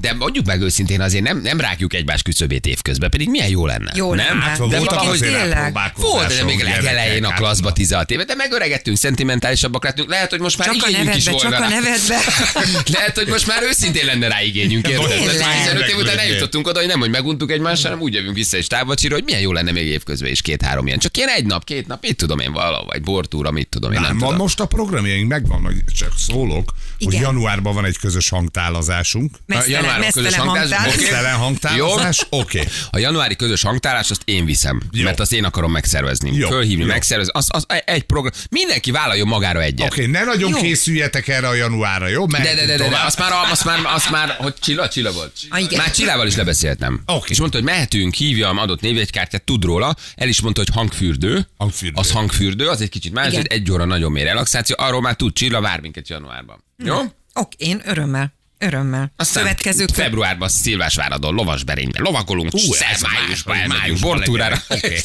De 0.01 0.13
mondjuk 0.13 0.45
meg 0.45 0.61
őszintén, 0.61 1.01
azért 1.01 1.23
nem, 1.23 1.41
nem 1.41 1.59
rágjuk 1.59 1.93
egymás 1.93 2.21
küszöbét 2.21 2.65
évközben, 2.65 3.09
pedig 3.09 3.29
milyen 3.29 3.47
jó 3.49 3.65
lenne. 3.65 3.91
Jó 3.95 4.13
nem? 4.13 4.25
lenne. 4.27 4.41
Hát 4.41 4.57
De 4.67 4.77
voltak 4.77 5.01
azért 5.01 5.37
tényleg. 5.39 5.77
Volt, 5.95 6.27
de 6.37 6.43
még 6.43 6.63
legelején 6.63 7.25
a 7.25 7.33
klaszba 7.33 7.67
na. 7.67 7.73
16 7.73 8.11
éve, 8.11 8.23
de 8.23 8.35
megöregettünk, 8.35 8.97
szentimentálisabbak 8.97 9.83
lettünk. 9.83 10.09
Lehet, 10.09 10.29
hogy 10.29 10.39
most 10.39 10.57
már 10.57 10.67
Csak 10.67 10.83
a 10.83 10.89
nevedbe, 10.91 11.31
volna 11.31 11.49
csak 11.49 11.65
a 11.65 11.67
nevedbe. 11.67 12.17
Lehet, 12.97 13.17
hogy 13.17 13.27
most 13.45 13.59
már 13.59 13.69
őszintén 13.69 14.05
lenne 14.05 14.27
rá 14.27 14.41
igényünk. 14.41 14.87
érted? 14.87 15.07
Tényleg. 15.07 15.37
Tehát 15.37 15.55
már 15.55 15.65
15 15.65 15.89
év 15.89 15.97
után 15.97 16.17
eljutottunk 16.17 16.67
oda, 16.67 16.79
hogy 16.79 16.87
nem, 16.87 16.99
hogy 16.99 17.09
meguntuk 17.09 17.51
egymást, 17.51 17.83
hanem 17.83 17.99
úgy 17.99 18.13
jövünk 18.13 18.35
vissza 18.35 18.57
és 18.57 18.67
távvacsira, 18.67 19.13
hogy 19.13 19.23
milyen 19.23 19.41
jó 19.41 19.51
lenne 19.51 19.71
még 19.71 19.87
évközben 19.87 20.31
is 20.31 20.41
két-három 20.41 20.87
ilyen. 20.87 20.99
Csak 20.99 21.17
ilyen 21.17 21.29
egy 21.29 21.45
nap, 21.45 21.63
két 21.63 21.87
nap, 21.87 22.01
mit 22.01 22.15
tudom 22.15 22.39
én 22.39 22.51
valahol, 22.51 22.85
vagy 22.85 23.01
bortúra, 23.01 23.51
mit 23.51 23.67
tudom 23.69 23.91
én, 23.91 23.99
Nem, 24.01 24.17
tudom. 24.17 24.35
most 24.35 24.59
a 24.59 24.65
programjaink 24.65 25.29
megvan, 25.29 25.61
hogy 25.61 25.75
csak 25.97 26.13
szólok, 26.17 26.73
hogy 26.99 27.13
Igen. 27.13 27.21
januárban 27.21 27.73
van 27.73 27.85
egy 27.85 27.97
közös 27.97 28.29
hangtálazásunk. 28.29 29.35
Mesztelen, 29.45 29.81
januáron 29.81 30.11
közös 30.11 30.35
mesztelen. 30.35 30.87
Oké. 30.87 31.03
Szelen 31.03 31.35
hangtálazás, 31.35 32.25
oké. 32.29 32.63
A 32.89 32.97
januári 32.97 33.35
közös 33.35 33.61
hangtárás, 33.61 34.09
azt 34.09 34.21
én 34.25 34.45
viszem, 34.45 34.81
Jó. 34.91 35.03
mert 35.03 35.19
azt 35.19 35.33
én 35.33 35.43
akarom 35.43 35.71
megszervezni. 35.71 36.31
Jó. 36.35 36.47
Fölhívni, 36.47 36.83
Jó. 36.83 36.89
megszervezni. 36.89 37.31
Az, 37.35 37.47
az, 37.49 37.65
egy 37.85 38.03
program. 38.03 38.31
Mindenki 38.49 38.91
vállaljon 38.91 39.27
magára 39.27 39.61
egyet. 39.61 39.91
Oké, 39.91 40.05
ne 40.05 40.23
nagyon 40.23 40.49
Jó. 40.49 40.57
készüljetek 40.57 41.27
erre 41.27 41.47
a 41.47 41.53
januárra, 41.53 42.07
jó? 42.07 42.25
De, 42.25 42.41
de, 42.41 42.55
de, 42.55 42.65
de, 42.65 42.77
de, 42.77 43.01
azt 43.05 43.19
már, 43.19 43.28
azt 43.31 43.65
már, 43.65 43.79
azt 43.83 44.09
már, 44.09 44.29
hogy 44.29 44.53
Csilla, 44.59 44.87
Csilla 44.87 45.11
volt. 45.11 45.31
Ah, 45.49 45.61
igen. 45.61 45.77
Már 45.77 45.91
Csillával 45.91 46.27
is 46.27 46.35
lebeszéltem. 46.35 47.01
Oké. 47.05 47.31
És 47.31 47.39
mondta, 47.39 47.57
hogy 47.57 47.65
mehetünk, 47.65 48.13
hívjam, 48.13 48.57
adott 48.57 48.81
névjegykártyát, 48.81 49.43
tud 49.43 49.63
róla. 49.63 49.95
El 50.15 50.27
is 50.27 50.41
mondta, 50.41 50.61
hogy 50.61 50.73
hangfürdő. 50.73 51.47
Hangfürdő. 51.57 51.99
Az 51.99 52.11
hangfürdő, 52.11 52.67
az 52.67 52.81
egy 52.81 52.89
kicsit 52.89 53.13
más, 53.13 53.27
Igen. 53.27 53.39
egy, 53.39 53.47
egy 53.47 53.71
óra 53.71 53.85
nagyon 53.85 54.11
mély 54.11 54.23
relaxáció. 54.23 54.75
Arról 54.79 55.01
már 55.01 55.15
tud 55.15 55.33
Csilla, 55.33 55.61
vár 55.61 55.79
minket 55.79 56.09
januárban. 56.09 56.63
Jó? 56.77 56.97
Oké, 57.33 57.65
én 57.65 57.81
örömmel. 57.85 58.33
Örömmel. 58.61 59.11
Aztán 59.15 59.43
Következő 59.43 59.85
februárban 59.93 60.49
Szilvásváradon, 60.49 61.33
lovasberényben, 61.33 62.01
lovagolunk, 62.01 62.53
Ú, 62.53 62.57
Szer- 62.73 62.91
ez 62.91 63.01
májusban 63.01 63.57
elmegyünk 63.57 63.99
bortúrára. 63.99 64.61
Oké. 64.67 65.01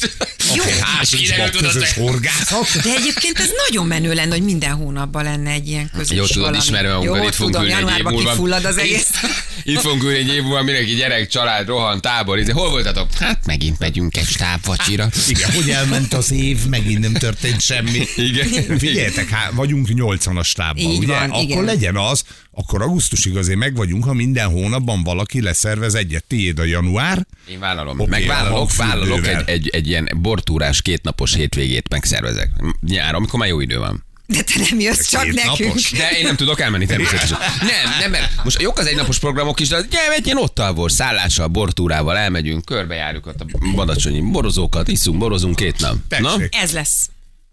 Közös 1.59 1.93
hogy- 1.93 2.05
horgászat. 2.09 2.83
De 2.83 2.91
egyébként 2.97 3.39
ez 3.39 3.51
nagyon 3.69 3.87
menő 3.87 4.13
lenne, 4.15 4.31
hogy 4.35 4.43
minden 4.45 4.71
hónapban 4.71 5.25
lenne 5.25 5.51
egy 5.51 5.69
ilyen 5.69 5.91
közös 5.93 6.17
Jó, 6.17 6.27
tudod, 6.27 6.55
ismerve 6.57 6.93
magunkat, 6.93 7.17
Jó, 7.17 7.25
itt 7.29 7.35
fogunk 7.35 7.55
tudom, 7.55 7.69
ülni 7.69 7.75
egy 7.75 7.81
év 7.83 7.87
januárban 7.87 8.13
múlva. 8.13 8.31
kifullad 8.31 8.65
az 8.65 8.77
egész. 8.77 9.09
Itt, 9.63 9.81
fogunk 9.81 10.03
ülni 10.03 10.19
egy 10.19 10.29
év 10.29 10.43
múlva, 10.43 10.63
mindenki 10.63 10.95
gyerek, 10.95 11.29
család, 11.29 11.67
rohan, 11.67 12.01
tábor. 12.01 12.39
Izé, 12.39 12.51
hol 12.51 12.71
voltatok? 12.71 13.13
Hát 13.13 13.47
megint 13.47 13.79
megyünk 13.79 14.17
egy 14.17 14.27
stábvacsira. 14.27 15.09
Igen, 15.29 15.53
hogy 15.53 15.71
elment 15.71 16.15
az 16.15 16.31
év, 16.33 16.67
megint 16.67 17.01
nem 17.01 17.13
történt 17.15 17.61
semmi. 17.61 18.07
Igen. 18.17 18.79
Figyeljetek, 18.79 19.29
hát 19.29 19.51
vagyunk 19.53 19.95
80 19.95 20.37
a 20.37 20.43
stábban, 20.43 20.83
Így 20.83 20.99
ugye? 20.99 21.15
akkor 21.15 21.65
legyen 21.65 21.97
az, 21.97 22.25
akkor 22.55 22.83
augusztusig 22.83 23.37
azért 23.37 23.59
meg 23.59 23.75
vagyunk, 23.75 24.05
ha 24.05 24.13
minden 24.13 24.49
hónapban 24.49 25.03
valaki 25.03 25.43
leszervez 25.43 25.95
egyet. 25.95 26.25
Tiéd 26.25 26.59
a 26.59 26.65
január, 26.65 27.27
Én 27.49 27.59
vállalom. 27.59 28.01
Oké, 28.01 28.11
meg 28.11 28.29
a 28.29 28.67
vállalok, 28.77 29.27
egy, 29.27 29.43
egy, 29.47 29.69
egy, 29.69 29.87
ilyen 29.87 30.11
bortúrás 30.17 30.83
kétnapos 30.83 31.35
hétvégét 31.35 31.89
megszervezek. 31.89 32.51
Nyáron, 32.81 33.15
amikor 33.15 33.39
már 33.39 33.49
jó 33.49 33.61
idő 33.61 33.79
van. 33.79 34.05
De 34.27 34.43
te 34.43 34.61
nem 34.71 34.81
jössz 34.81 35.09
csak 35.09 35.23
két 35.23 35.35
nekünk. 35.35 35.59
napos? 35.59 35.91
De 35.91 36.11
én 36.11 36.25
nem 36.25 36.37
tudok 36.37 36.61
elmenni 36.61 36.87
természetesen. 36.87 37.39
Nem, 37.61 37.99
nem, 38.01 38.11
mert 38.11 38.45
most 38.45 38.63
jók 38.63 38.79
az 38.79 38.87
egynapos 38.87 39.19
programok 39.19 39.61
is, 39.61 39.69
de 39.69 39.81
gyere, 39.91 40.13
egy 40.13 40.27
ilyen 40.27 40.39
ott 40.39 40.59
alvor, 40.59 40.93
szállással, 40.93 41.47
bortúrával 41.47 42.17
elmegyünk, 42.17 42.65
körbejárjuk 42.65 43.27
ott 43.27 43.41
a 43.41 43.47
badacsonyi 43.75 44.21
borozókat, 44.21 44.89
iszunk, 44.89 45.19
borozunk 45.19 45.57
két 45.57 45.79
nap. 45.79 45.97
Na? 46.19 46.37
Ez 46.51 46.73
lesz. 46.73 47.09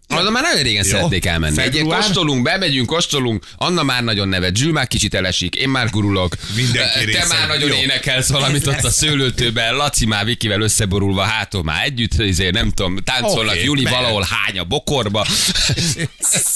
Oda 0.08 0.30
már 0.30 0.42
nagyon 0.42 0.62
régen 0.62 0.84
szeretnék 0.84 1.24
elmenni. 1.26 1.62
Egy 1.62 1.74
Február? 1.76 2.00
kóstolunk, 2.00 2.42
bemegyünk, 2.42 2.86
kóstolunk, 2.86 3.44
Anna 3.56 3.82
már 3.82 4.02
nagyon 4.02 4.28
nevet, 4.28 4.56
Zsül 4.56 4.72
már 4.72 4.88
kicsit 4.88 5.14
elesik, 5.14 5.54
én 5.54 5.68
már 5.68 5.90
gurulok. 5.90 6.36
Mindenki 6.56 6.98
Te 6.98 7.04
részen. 7.04 7.26
már 7.28 7.48
nagyon 7.48 7.68
Jó. 7.68 7.74
énekelsz 7.74 8.28
valamit 8.28 8.66
ott 8.66 8.84
a 8.84 8.90
szőlőtőben, 8.90 9.74
Laci 9.74 10.06
már 10.06 10.24
Vikivel 10.24 10.60
összeborulva 10.60 11.22
hátul 11.22 11.62
már 11.62 11.84
együtt, 11.84 12.20
ezért 12.20 12.52
nem 12.52 12.70
tudom, 12.70 12.96
táncolnak, 13.04 13.54
Oké, 13.54 13.64
Juli 13.64 13.82
mehet. 13.82 13.98
valahol 13.98 14.26
hány 14.30 14.58
a 14.58 14.64
bokorba. 14.64 15.26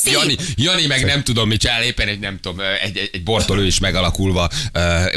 Jani, 0.05 0.37
Jani 0.57 0.87
meg 0.87 1.05
nem 1.05 1.23
tudom, 1.23 1.49
mit 1.49 1.61
csinál, 1.61 1.83
éppen 1.83 2.09
egy, 2.09 2.19
nem 2.19 2.39
tudom, 2.43 2.61
egy, 2.83 2.97
egy, 2.97 3.11
egy 3.13 3.23
bortól 3.23 3.59
ő 3.59 3.67
is 3.67 3.79
megalakulva 3.79 4.49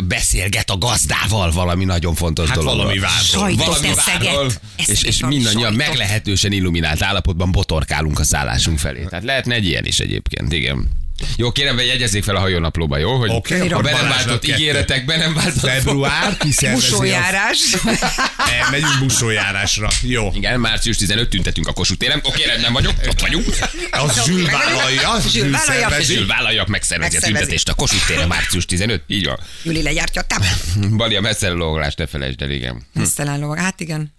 beszélget 0.07 0.69
a 0.69 0.77
gazdával 0.77 1.51
valami 1.51 1.85
nagyon 1.85 2.15
fontos 2.15 2.47
Hát 2.47 2.57
dologról. 2.57 2.83
valami 2.83 2.99
várról. 2.99 3.21
Sajtot 3.23 3.65
Valami 3.65 3.89
várról. 4.05 4.51
És, 4.75 5.03
és 5.03 5.19
mindannyian 5.19 5.71
sajtot. 5.71 5.75
meglehetősen 5.87 6.51
illuminált 6.51 7.01
állapotban 7.03 7.51
botorkálunk 7.51 8.18
a 8.19 8.23
szállásunk 8.23 8.79
felé. 8.79 9.03
Tehát 9.03 9.25
lehetne 9.25 9.55
egy 9.55 9.65
ilyen 9.65 9.85
is 9.85 9.99
egyébként, 9.99 10.53
igen. 10.53 10.89
Jó, 11.37 11.51
kérem, 11.51 11.75
hogy 11.75 11.85
jegyezzék 11.85 12.23
fel 12.23 12.35
a 12.35 12.39
hajónaplóba, 12.39 12.97
jó? 12.97 13.17
Hogy 13.17 13.29
Oké, 13.29 13.59
a 13.59 13.63
akkor 13.63 13.83
be 13.83 13.91
nem 13.91 14.09
váltott 14.09 14.47
ígéretek, 14.47 15.05
be 15.05 15.17
nem 15.17 15.33
váltott 15.33 15.69
Február, 15.69 16.37
kiszervezi 16.37 16.87
a... 16.87 16.89
Busójárás. 16.89 17.59
Elmegyünk 18.61 18.99
busójárásra. 18.99 19.89
Jó. 20.01 20.31
Igen, 20.33 20.59
március 20.59 20.97
15 20.97 21.29
tüntetünk 21.29 21.67
a 21.67 21.73
Kossuth 21.73 21.99
téren. 21.99 22.19
Oké, 22.23 22.43
rendben 22.43 22.73
vagyok, 22.73 22.93
ott 23.07 23.19
vagyunk. 23.19 23.45
Az 23.91 24.23
Zsül 24.25 24.45
vállalja, 24.45 25.19
Zsül 25.19 25.31
Zsül 25.31 25.51
vállalja. 25.51 25.89
szervezi. 25.89 26.13
Zsül 26.13 26.27
vállaljak, 26.27 26.67
megszervezi 26.67 27.17
a 27.17 27.19
tüntetést 27.19 27.69
a 27.69 27.73
Kossuth 27.73 28.07
téren 28.07 28.27
március 28.27 28.65
15. 28.65 29.03
Így 29.07 29.25
van. 29.25 29.39
Juli 29.63 29.81
legyártja 29.81 30.21
a 30.21 30.25
tábor. 30.25 30.47
Bali 30.97 31.15
a 31.15 31.21
messzele 31.21 31.53
logolást, 31.53 31.97
ne 31.97 32.07
felejtsd 32.07 32.41
el, 32.41 32.49
igen. 32.49 32.85
Lovag. 33.25 33.57
Hát 33.57 33.79
igen. 33.79 34.17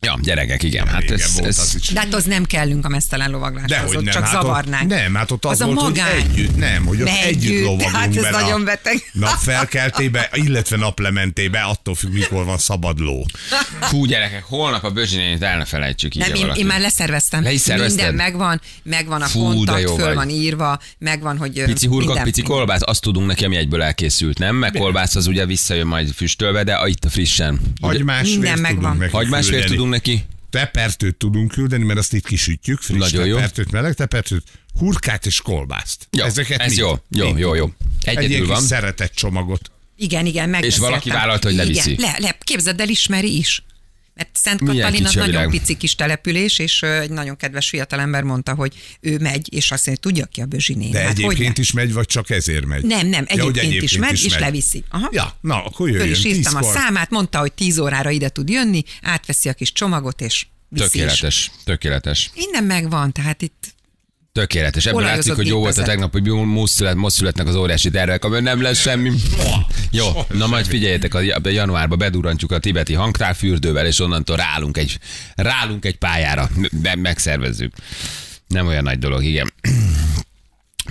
Ja, 0.00 0.18
gyerekek, 0.22 0.62
igen. 0.62 0.86
Hát 0.86 1.00
Régen 1.00 1.18
ez, 1.20 1.32
volt 1.34 1.46
ez, 1.46 1.58
az 1.58 1.74
is. 1.80 1.88
De 1.88 2.00
hát 2.00 2.14
az 2.14 2.24
nem 2.24 2.44
kellünk 2.44 2.84
a 2.84 2.88
mesztelen 2.88 3.30
lovagláshoz, 3.30 3.94
ott 3.94 4.02
nem, 4.04 4.12
csak 4.12 4.24
hát 4.24 4.34
ott- 4.34 4.40
zavarnánk. 4.42 4.90
Nem, 4.90 5.14
hát 5.14 5.30
ott 5.30 5.44
az, 5.44 5.50
Az 5.50 5.60
a 5.60 5.64
volt, 5.64 5.80
magány. 5.80 6.12
hogy 6.20 6.30
együtt, 6.30 6.56
nem, 6.56 6.84
hogy 6.86 7.02
ott 7.02 7.08
együtt, 7.08 7.24
együtt, 7.50 7.60
lovagolunk 7.64 7.94
hát 7.96 8.16
ez 8.16 8.22
be 8.22 8.30
nagyon 8.30 8.60
a 8.60 8.64
beteg. 8.64 9.10
Napfelkeltébe, 9.12 10.28
illetve 10.32 10.76
naplementébe, 10.76 11.60
attól 11.60 11.94
függ, 11.94 12.12
mikor 12.12 12.44
van 12.44 12.58
szabad 12.58 12.98
ló. 13.00 13.26
Fú, 13.80 14.04
gyerekek, 14.04 14.44
holnap 14.44 14.84
a 14.84 14.90
bőzsinényt 14.90 15.42
el 15.42 15.58
ne 15.58 15.64
felejtsük 15.64 16.14
így 16.14 16.22
Nem, 16.22 16.34
én, 16.34 16.50
én 16.54 16.66
már 16.66 16.80
leszerveztem. 16.80 17.42
Le 17.42 17.52
is 17.52 17.60
szervezted? 17.60 17.96
Minden 17.96 18.14
megvan, 18.14 18.60
megvan 18.82 19.22
a 19.22 19.26
Fú, 19.26 19.40
kontakt, 19.42 19.80
jó 19.82 19.94
föl 19.96 20.06
vagy. 20.06 20.14
van 20.14 20.28
írva, 20.28 20.78
megvan, 20.98 21.36
hogy... 21.38 21.62
Pici 21.64 21.86
hurkok, 21.86 22.06
minden, 22.06 22.24
pici 22.24 22.42
kolbász, 22.42 22.80
azt 22.84 23.00
tudunk 23.00 23.26
neki, 23.26 23.44
ami 23.44 23.56
egyből 23.56 23.82
elkészült, 23.82 24.38
nem? 24.38 24.56
Meg 24.56 24.72
kolbász 24.72 25.14
az 25.14 25.26
ugye 25.26 25.46
visszajön 25.46 25.86
majd 25.86 26.10
füstölve, 26.14 26.64
de 26.64 26.74
a- 26.74 26.86
itt 26.86 27.04
a 27.04 27.08
frissen. 27.10 27.60
Hagymás 27.80 28.22
Minden 28.28 28.42
vért 28.42 28.60
megvan. 28.60 29.66
tudunk 29.66 29.87
tudunk 29.88 30.06
neki? 30.06 30.24
Tepertőt 30.50 31.16
tudunk 31.16 31.50
küldeni, 31.50 31.84
mert 31.84 31.98
azt 31.98 32.12
itt 32.12 32.26
kisütjük, 32.26 32.80
friss 32.80 32.98
Nagyon 32.98 33.26
jó. 33.26 33.34
tepertőt, 33.34 33.70
meleg 33.70 33.94
tepertőt, 33.94 34.42
hurkát 34.78 35.26
és 35.26 35.40
kolbászt. 35.40 36.08
Jó, 36.10 36.24
Ezeket 36.24 36.60
ez 36.60 36.66
mind- 36.66 36.78
jó, 36.78 36.96
jó, 37.10 37.24
mind 37.26 37.38
jó, 37.38 37.54
jó. 37.54 37.70
Egy 38.02 38.16
Egyedül 38.16 38.38
kis 38.38 38.48
van. 38.48 38.60
szeretett 38.62 39.14
csomagot. 39.14 39.70
Igen, 39.96 40.26
igen, 40.26 40.48
megbeszéltem. 40.48 40.88
valaki 40.88 41.10
vállalta, 41.10 41.48
hogy 41.48 41.56
leviszi. 41.56 41.92
Igen, 41.92 42.10
le, 42.10 42.16
le, 42.18 42.36
képzeld 42.40 42.80
el, 42.80 42.88
ismeri 42.88 43.36
is. 43.36 43.62
Mert 44.18 44.36
Szent 44.36 44.60
Katalin 44.64 45.04
az 45.04 45.14
nagyon 45.14 45.50
pici 45.50 45.76
kis 45.76 45.94
település, 45.94 46.58
és 46.58 46.82
egy 46.82 47.10
nagyon 47.10 47.36
kedves 47.36 47.68
fiatalember 47.68 48.22
mondta, 48.22 48.54
hogy 48.54 48.74
ő 49.00 49.18
megy, 49.18 49.54
és 49.54 49.70
azt 49.70 49.86
mondja, 49.86 50.02
tudja 50.02 50.26
ki 50.26 50.40
a 50.40 50.46
Bözsinén. 50.46 50.90
De 50.90 51.00
hát 51.00 51.10
egyébként 51.10 51.58
is 51.58 51.72
megy, 51.72 51.92
vagy 51.92 52.06
csak 52.06 52.30
ezért 52.30 52.64
megy? 52.66 52.84
Nem, 52.84 53.06
nem, 53.06 53.26
Ja, 53.28 53.42
hogy 53.42 53.58
egyébként, 53.58 53.82
is 53.82 53.96
megy, 53.96 54.24
és 54.24 54.38
leviszi. 54.38 54.84
Aha. 54.90 55.08
Ja, 55.12 55.36
na, 55.40 55.64
akkor 55.64 55.88
jöjjön. 55.88 56.06
Föl 56.06 56.16
is 56.16 56.24
írtam 56.24 56.56
a 56.56 56.62
számát, 56.62 57.10
mondta, 57.10 57.38
hogy 57.38 57.52
10 57.52 57.78
órára 57.78 58.10
ide 58.10 58.28
tud 58.28 58.48
jönni, 58.48 58.82
átveszi 59.02 59.48
a 59.48 59.52
kis 59.52 59.72
csomagot, 59.72 60.20
és 60.20 60.46
viszi 60.68 60.84
is. 60.84 60.90
Tökéletes, 60.90 61.50
tökéletes. 61.64 62.30
Minden 62.34 62.64
megvan, 62.64 63.12
tehát 63.12 63.42
itt 63.42 63.74
Tökéletes. 64.32 64.86
Ebből 64.86 65.00
Olajozott 65.00 65.26
látszik, 65.26 65.42
hogy 65.42 65.46
jó 65.46 65.58
volt 65.58 65.78
a 65.78 65.82
tegnap, 65.82 66.12
hogy 66.12 66.26
most, 66.26 66.72
szület, 66.72 66.94
most 66.94 67.14
születnek 67.14 67.46
az 67.46 67.54
óriási 67.54 67.90
tervek, 67.90 68.24
amiben 68.24 68.42
nem 68.42 68.62
lesz 68.62 68.80
semmi. 68.80 69.12
Jó, 69.90 70.06
na 70.28 70.46
majd 70.46 70.66
figyeljetek, 70.66 71.14
a 71.14 71.20
a 71.42 71.48
januárban 71.48 71.98
bedurrantjuk 71.98 72.52
a 72.52 72.58
tibeti 72.58 72.94
hangtárfürdővel, 72.94 73.86
és 73.86 74.00
onnantól 74.00 74.36
rálunk 74.36 74.76
egy, 74.76 74.98
rálunk 75.34 75.84
egy 75.84 75.96
pályára, 75.96 76.50
megszervezzük. 76.98 77.72
Nem 78.46 78.66
olyan 78.66 78.82
nagy 78.82 78.98
dolog, 78.98 79.24
igen. 79.24 79.52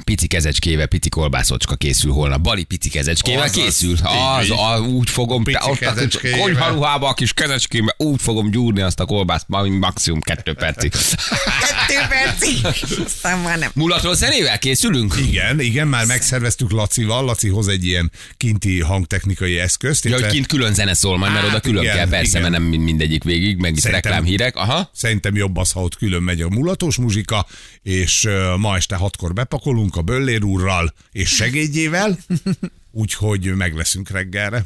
Pici 0.04 0.28
kezecskével, 0.28 0.88
pici 0.88 1.10
kolbászocska 1.10 1.76
készül 1.76 2.12
holnap. 2.12 2.42
Bali 2.42 2.64
pici 2.64 2.90
kezecskével 2.90 3.42
Azaz, 3.44 3.64
készül. 3.64 3.96
Az, 4.38 4.46
így. 4.46 4.52
a, 4.52 4.80
úgy 4.80 5.10
fogom, 5.10 5.44
Pici 5.44 5.58
ott 5.70 5.82
a 5.82 5.94
konyharuhába 6.42 7.08
a 7.08 7.14
kis 7.14 7.34
kezecskével, 7.34 7.96
úgy 7.98 8.22
fogom 8.22 8.52
gyúrni 8.52 8.82
azt 8.82 9.00
a 9.00 9.06
kolbászt, 9.06 9.46
maximum 9.80 10.22
kettő 10.22 10.54
percig. 10.54 10.92
Kettő 11.68 12.08
percig. 12.10 12.58
Aztán 13.06 13.40
már 13.40 13.58
nem. 13.58 13.72
Mulatról 13.74 14.16
zenével 14.16 14.60
készülünk? 14.60 15.16
Igen, 15.28 15.60
igen, 15.60 15.88
már 15.88 16.06
megszerveztük 16.06 16.72
Lacival. 16.72 17.26
Laci 17.26 17.50
hoz 17.50 17.68
egy 17.68 17.86
ilyen 17.86 18.12
kinti 18.38 18.82
hangtechnikai 18.82 19.60
eszközt. 19.60 20.06
Ja, 20.06 20.14
hogy 20.14 20.26
kint 20.28 20.48
külön 20.48 20.74
zene 20.74 20.94
szól 20.94 21.18
majd, 21.18 21.32
mert 21.32 21.44
Hát 21.44 21.54
oda 21.54 21.62
külön 21.62 21.84
igen, 21.84 21.96
kell, 21.96 22.08
persze, 22.08 22.40
igen. 22.40 22.52
mert 22.52 22.64
nem 22.64 22.82
mindegyik 22.82 23.24
végig, 23.24 23.58
meg 23.58 23.72
itt 23.76 23.80
Szerintem- 23.82 24.12
reklámhírek. 24.12 24.56
Aha. 24.56 24.90
Szerintem 24.94 25.36
jobb 25.36 25.58
az, 25.58 25.72
ha 25.72 25.82
ott 25.82 25.96
külön 25.98 26.22
megy 26.24 26.42
a 26.42 26.50
mulatos 26.50 26.96
muzsika, 26.98 27.46
és 27.84 28.28
ma 28.58 28.76
este 28.76 28.96
hatkor 28.96 29.34
bepakolunk 29.34 29.87
a 29.96 30.02
Böllér 30.02 30.44
úrral 30.44 30.94
és 31.12 31.30
segédjével, 31.30 32.18
úgyhogy 32.92 33.56
meg 33.56 33.76
leszünk 33.76 34.10
reggelre. 34.10 34.66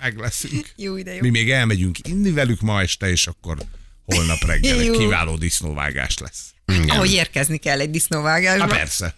Meg 0.00 0.18
leszünk. 0.18 0.72
Jó, 0.76 1.02
de 1.02 1.14
jó. 1.14 1.20
Mi 1.20 1.28
még 1.28 1.50
elmegyünk 1.50 2.08
inni 2.08 2.30
velük 2.30 2.60
ma 2.60 2.80
este, 2.80 3.10
és 3.10 3.26
akkor 3.26 3.58
holnap 4.04 4.44
reggel 4.46 4.80
egy 4.84 4.90
kiváló 4.90 5.36
disznóvágás 5.36 6.18
lesz. 6.18 6.54
Igen. 6.66 6.88
Ahogy 6.88 7.12
érkezni 7.12 7.56
kell 7.56 7.80
egy 7.80 7.90
disznóvágásba. 7.90 8.62
Hát 8.62 8.72
persze. 8.72 9.14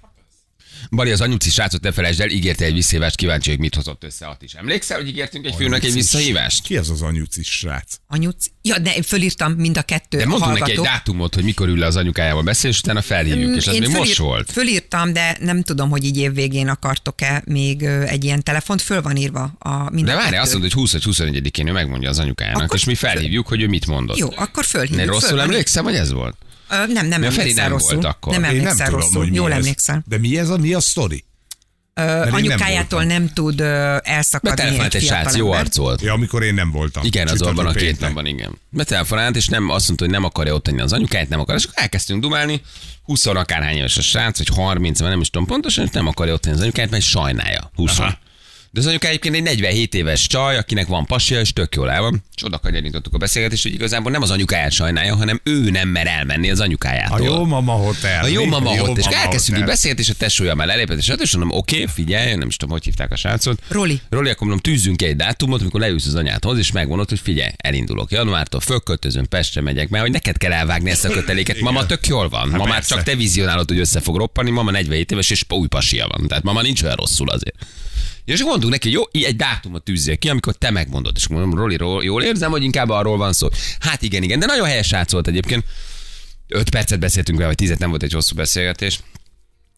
Bali 0.91 1.11
az 1.11 1.21
anyuci 1.21 1.51
srácot 1.51 1.83
ne 1.83 1.93
felejtsd 1.93 2.21
el, 2.21 2.29
ígérte 2.29 2.65
egy 2.65 2.73
visszahívást, 2.75 3.17
kíváncsi, 3.17 3.51
hogy 3.51 3.59
mit 3.59 3.75
hozott 3.75 4.05
össze 4.05 4.27
At 4.27 4.43
is. 4.43 4.53
Emlékszel, 4.53 4.97
hogy 4.97 5.09
ígértünk 5.09 5.47
egy 5.47 5.55
főnök 5.55 5.85
egy 5.85 5.93
visszahívást? 5.93 6.63
Ki 6.63 6.77
az 6.77 6.91
az 6.91 7.03
anyucis 7.03 7.49
srác? 7.49 7.95
Anyuc... 8.07 8.47
Ja, 8.63 8.79
de 8.79 8.95
én 8.95 9.03
fölírtam 9.03 9.53
mind 9.53 9.77
a 9.79 9.83
kettő 9.83 10.19
De 10.19 10.27
mondtunk 10.27 10.59
neki 10.59 10.71
egy 10.71 10.79
dátumot, 10.79 11.35
hogy 11.35 11.45
mikor 11.45 11.69
ül 11.69 11.79
le 11.79 11.87
az 11.87 11.97
anyukájával 11.97 12.43
beszél, 12.43 12.71
és 12.71 12.79
utána 12.79 13.03
felhívjuk, 13.03 13.57
és 13.57 13.67
az 13.67 13.75
Én 13.75 13.81
még 13.81 13.89
most 13.91 14.01
fölír- 14.03 14.19
volt. 14.19 14.53
Fölírtam, 14.53 15.13
de 15.13 15.37
nem 15.41 15.63
tudom, 15.63 15.91
hogy 15.91 16.05
így 16.05 16.17
évvégén 16.17 16.69
akartok-e 16.69 17.43
még 17.47 17.83
egy 17.83 18.25
ilyen 18.25 18.43
telefont. 18.43 18.83
Föl 18.83 19.03
van 19.03 19.17
írva 19.17 19.43
a 19.59 19.91
mind 19.91 20.07
De 20.07 20.13
a 20.13 20.17
várj, 20.17 20.29
kettő. 20.31 20.41
azt 20.43 20.53
mondod, 20.53 20.73
hogy 20.73 20.81
20 20.81 20.93
vagy 20.93 21.03
21-én 21.07 21.67
ő 21.67 21.73
megmondja 21.73 22.09
az 22.09 22.19
anyukájának, 22.19 22.63
Akkor 22.63 22.77
és 22.77 22.85
mi 22.85 22.95
felhívjuk, 22.95 23.47
hogy 23.47 23.63
ő 23.63 23.67
mit 23.69 23.87
mondott. 23.87 24.17
Jó, 24.17 24.29
akkor 24.37 24.63
Ne 24.63 24.69
fölhívjuk. 24.69 25.07
rosszul 25.07 25.29
föl 25.29 25.41
emlékszem, 25.41 25.85
hogy 25.85 25.95
ez 25.95 26.13
volt? 26.13 26.37
Nem, 26.93 27.07
nem 27.07 27.23
a 27.23 27.31
Feri 27.31 27.39
emlékszel 27.41 27.63
nem 27.69 27.73
rosszul. 27.73 27.95
volt 27.95 28.05
akkor. 28.07 28.33
Nem 28.33 28.43
Én 28.45 28.49
nem 28.51 28.59
emlékszel 28.59 28.87
tudom, 28.87 29.01
rosszul. 29.01 29.19
hogy 29.21 29.31
mi 29.31 29.37
Jól 29.37 29.51
ez. 29.53 29.57
emlékszel. 29.59 30.03
De 30.07 30.19
mi 30.19 30.39
ez 30.39 30.49
a, 30.49 30.57
mi 30.57 30.73
a 30.75 30.81
sztori? 30.81 31.25
Nem 31.95 32.35
Anyukájától 32.35 32.99
voltam. 32.99 33.07
nem 33.07 33.31
tud 33.35 33.61
elszakadni 33.61 34.57
Betelefonált 34.57 34.95
egy 34.95 35.03
srác, 35.03 35.23
jó 35.25 35.31
fiatalember. 35.31 35.61
arc 35.61 35.77
volt. 35.77 36.01
Ja, 36.01 36.13
amikor 36.13 36.43
én 36.43 36.55
nem 36.55 36.71
voltam. 36.71 37.05
Igen, 37.05 37.29
az 37.29 37.43
abban 37.43 37.67
a 37.67 37.73
két 37.73 38.01
napban, 38.01 38.27
igen. 38.27 38.59
Betelefonált, 38.71 39.37
és 39.37 39.47
nem 39.47 39.69
azt 39.69 39.87
mondta, 39.87 40.05
hogy 40.05 40.15
nem 40.15 40.25
akarja 40.25 40.55
ott 40.55 40.63
tenni 40.63 40.81
az 40.81 40.93
anyukáját, 40.93 41.29
nem 41.29 41.41
akar. 41.41 41.55
És 41.55 41.65
akkor 41.65 41.83
elkezdtünk 41.83 42.21
dumálni, 42.23 42.61
20 43.05 43.27
akárhány 43.27 43.77
éves 43.77 43.97
a 43.97 44.03
srác, 44.03 44.39
vagy 44.39 44.49
30, 44.49 45.01
vagy 45.01 45.09
nem 45.09 45.21
is 45.21 45.31
tudom 45.31 45.47
pontosan, 45.47 45.85
és 45.85 45.91
nem 45.91 46.07
akarja 46.07 46.33
ott 46.35 46.41
tenni 46.43 46.55
az 46.55 46.61
anyukáját, 46.63 46.91
mert 46.91 47.03
sajnálja. 47.03 47.71
20. 47.75 47.99
Aha. 47.99 48.19
De 48.73 48.81
az 48.81 48.87
anyuká 48.87 49.09
egyébként 49.09 49.35
egy 49.35 49.43
47 49.43 49.95
éves 49.95 50.27
csaj, 50.27 50.57
akinek 50.57 50.87
van 50.87 51.07
pasja, 51.07 51.41
és 51.41 51.53
tök 51.53 51.75
jól 51.75 51.91
el 51.91 52.01
van. 52.01 52.23
És 52.37 52.45
oda 52.45 52.59
kanyarítottuk 52.59 53.15
a 53.15 53.19
beszélgetést, 53.19 53.63
hogy 53.63 53.73
igazából 53.73 54.11
nem 54.11 54.23
az 54.23 54.31
anyukáját 54.31 54.73
sajnálja, 54.73 55.15
hanem 55.17 55.41
ő 55.45 55.71
nem 55.71 55.89
mer 55.89 56.07
elmenni 56.07 56.51
az 56.51 56.61
A 56.61 56.63
anyukájától. 56.63 57.27
jó 57.27 57.45
mama 57.45 57.73
hotel. 57.73 58.25
A 58.25 58.27
jó 58.27 58.45
mama 58.45 58.71
ott, 58.71 58.97
és 58.99 59.05
hotel. 59.05 59.65
beszélt, 59.65 59.99
és 59.99 60.09
a 60.09 60.15
tesója 60.15 60.55
már 60.55 60.67
lelépett, 60.67 60.99
és 60.99 61.09
hát 61.09 61.21
és 61.21 61.37
mondom, 61.37 61.59
oké, 61.59 61.87
figyelj, 61.95 62.35
nem 62.35 62.49
is 62.49 62.57
tudom, 62.57 62.75
hogy 62.75 62.85
hívták 62.85 63.13
a 63.13 63.17
srácot. 63.17 63.63
Roli. 63.69 64.01
Roli, 64.11 64.29
akkor 64.31 64.47
mondom, 64.47 64.73
tűzzünk 64.73 65.03
egy 65.03 65.17
dátumot, 65.17 65.61
amikor 65.61 65.81
leülsz 65.81 66.07
az 66.07 66.15
anyádhoz, 66.15 66.59
és 66.59 66.73
megmondod, 66.73 67.09
hogy 67.09 67.21
figyelj, 67.21 67.51
elindulok 67.57 68.11
januártól, 68.11 68.61
fölköltözöm, 68.61 69.29
Pestre 69.29 69.61
megyek, 69.61 69.89
mert 69.89 70.03
hogy 70.03 70.13
neked 70.13 70.37
kell 70.39 70.53
elvágni 70.53 70.91
ezt 70.91 71.05
a 71.05 71.09
köteléket. 71.09 71.61
Mama 71.71 71.87
tök 71.87 72.07
jól 72.07 72.29
van. 72.29 72.49
Ma 72.49 72.65
már 72.65 72.73
Hát 72.73 72.87
csak 72.87 73.03
te 73.03 73.15
vizionálod, 73.15 73.69
hogy 73.69 73.79
össze 73.79 74.01
fog 74.01 74.17
roppani, 74.17 74.51
mama 74.51 74.71
47 74.71 75.13
éves, 75.13 75.31
és 75.31 75.45
új 75.49 75.67
pasia 75.67 76.07
van. 76.17 76.27
Tehát 76.29 76.43
mama 76.45 76.63
nincs 76.63 76.83
olyan 76.83 76.97
rosszul 76.97 77.31
azért. 77.31 77.55
És 78.31 78.39
akkor 78.39 78.51
mondtuk 78.51 78.71
neki, 78.71 78.91
jó, 78.91 79.03
egy 79.13 79.37
dátumot 79.37 79.83
tűzzél 79.85 80.17
ki, 80.19 80.29
amikor 80.29 80.55
te 80.55 80.71
megmondod. 80.71 81.13
És 81.17 81.29
mondom, 81.29 81.55
Roli, 81.55 81.77
ról- 81.77 82.05
jól 82.05 82.23
érzem, 82.23 82.51
hogy 82.51 82.63
inkább 82.63 82.89
arról 82.89 83.17
van 83.17 83.33
szó. 83.33 83.49
Hát 83.79 84.03
igen, 84.03 84.23
igen, 84.23 84.39
de 84.39 84.47
nagyon 84.47 84.67
helyes 84.67 84.87
srác 84.87 85.13
volt 85.13 85.27
egyébként. 85.29 85.65
Öt 86.49 86.71
percet 86.71 86.99
beszéltünk 86.99 87.37
vele, 87.39 87.49
vagy 87.49 87.59
tizet, 87.59 87.79
nem 87.79 87.89
volt 87.89 88.03
egy 88.03 88.13
hosszú 88.13 88.35
beszélgetés. 88.37 89.01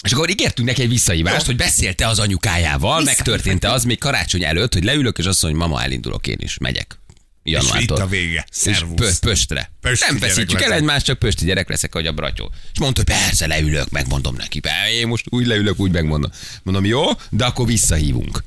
És 0.05 0.13
akkor 0.13 0.31
ígértünk 0.31 0.69
neki 0.69 0.83
egy 0.83 0.89
visszahívást, 0.89 1.47
hogy 1.47 1.57
beszélte 1.57 2.07
az 2.07 2.19
anyukájával, 2.19 3.03
megtörtént 3.03 3.65
az 3.65 3.85
még 3.85 3.99
karácsony 3.99 4.45
előtt, 4.45 4.73
hogy 4.73 4.85
leülök, 4.85 5.19
és 5.19 5.25
azt 5.25 5.43
mondja, 5.43 5.61
hogy 5.61 5.71
mama, 5.71 5.85
elindulok 5.85 6.27
én 6.27 6.39
is, 6.39 6.59
megyek. 6.59 6.99
És 7.43 7.53
Januártól. 7.53 7.97
itt 7.97 8.03
a 8.03 8.07
vége. 8.07 8.45
És 8.49 8.57
Szervusz. 8.57 8.97
pö- 8.99 9.19
pöstre. 9.19 9.73
Pösti 9.81 10.05
nem 10.09 10.19
feszítjük 10.19 10.63
el 10.63 10.73
egymást, 10.73 11.05
csak 11.05 11.19
pösti 11.19 11.45
gyerek 11.45 11.69
leszek, 11.69 11.93
hogy 11.93 12.07
a 12.07 12.13
bratyó. 12.13 12.51
És 12.73 12.79
mondta, 12.79 13.03
hogy 13.07 13.17
persze 13.17 13.47
leülök, 13.47 13.91
megmondom 13.91 14.35
neki. 14.35 14.61
Én 14.93 15.07
most 15.07 15.25
úgy 15.29 15.47
leülök, 15.47 15.81
úgy 15.81 15.93
megmondom. 15.93 16.31
Mondom, 16.63 16.85
jó, 16.85 17.05
de 17.31 17.45
akkor 17.45 17.67
visszahívunk. 17.67 18.43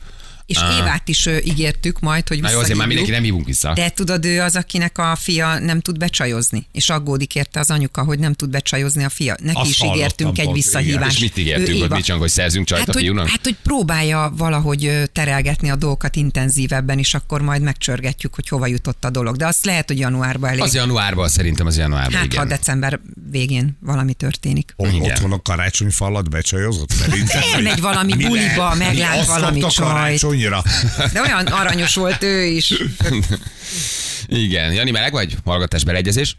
És 0.45 0.57
Évát 0.79 1.07
is 1.07 1.25
ö, 1.25 1.37
ígértük 1.43 1.99
majd, 1.99 2.27
hogy 2.27 2.39
Na 2.39 2.49
jó, 2.49 2.59
azért 2.59 2.77
már 2.77 2.87
mindenki 2.87 3.11
nem 3.11 3.23
hívunk 3.23 3.45
vissza. 3.45 3.73
De 3.73 3.89
tudod, 3.89 4.25
ő 4.25 4.41
az, 4.41 4.55
akinek 4.55 4.97
a 4.97 5.15
fia 5.15 5.59
nem 5.59 5.79
tud 5.79 5.97
becsajozni, 5.97 6.67
és 6.71 6.89
aggódik 6.89 7.35
érte 7.35 7.59
az 7.59 7.69
anyuka, 7.69 8.03
hogy 8.03 8.19
nem 8.19 8.33
tud 8.33 8.49
becsajozni 8.49 9.03
a 9.03 9.09
fia. 9.09 9.35
Neki 9.41 9.59
Azt 9.59 9.69
is 9.69 9.81
ígértünk 9.81 10.37
egy 10.37 10.43
pont, 10.45 10.55
visszahívást. 10.57 11.15
És 11.15 11.19
mit 11.19 11.37
ígértünk, 11.37 11.67
Ő 11.67 11.79
hogy 11.79 11.87
csinálunk, 11.87 12.19
hogy 12.19 12.29
szerzünk 12.29 12.65
csajt 12.65 12.79
Hát 12.79 12.89
a 12.89 12.93
hogy, 12.93 13.01
fiúnak? 13.01 13.27
hát, 13.27 13.39
hogy 13.43 13.55
próbálja 13.63 14.33
valahogy 14.37 15.09
terelgetni 15.11 15.69
a 15.69 15.75
dolgokat 15.75 16.15
intenzívebben, 16.15 16.99
és 16.99 17.13
akkor 17.13 17.41
majd 17.41 17.61
megcsörgetjük, 17.61 18.35
hogy 18.35 18.47
hova 18.47 18.67
jutott 18.67 19.05
a 19.05 19.09
dolog. 19.09 19.35
De 19.35 19.45
azt 19.47 19.65
lehet, 19.65 19.87
hogy 19.87 19.99
januárban 19.99 20.49
elég. 20.49 20.61
Az 20.61 20.73
januárban, 20.73 21.27
szerintem 21.29 21.65
az 21.65 21.77
januárban, 21.77 22.13
hát, 22.13 22.25
igen. 22.25 22.37
ha 22.37 22.45
december 22.45 22.99
végén 23.31 23.77
valami 23.81 24.13
történik. 24.13 24.73
Ott, 24.75 24.91
Igen. 24.91 25.01
otthon 25.01 25.31
a 25.31 25.41
karácsony 25.41 25.89
falat 25.89 26.29
becsajozott 26.29 26.89
szerintem. 26.89 27.41
Elmegy 27.53 27.81
valami 27.81 28.13
Mire? 28.15 28.27
buliba, 28.27 28.75
meglát 28.75 29.25
valami 29.25 29.59
csajt. 29.59 30.23
Karácsonyra. 30.35 30.63
De 31.13 31.21
olyan 31.21 31.45
aranyos 31.45 31.95
volt 31.95 32.23
ő 32.23 32.43
is. 32.43 32.73
Igen. 34.27 34.73
Jani, 34.73 34.91
meleg 34.91 35.11
vagy? 35.11 35.35
Hallgatás 35.43 35.83
beleegyezés? 35.83 36.37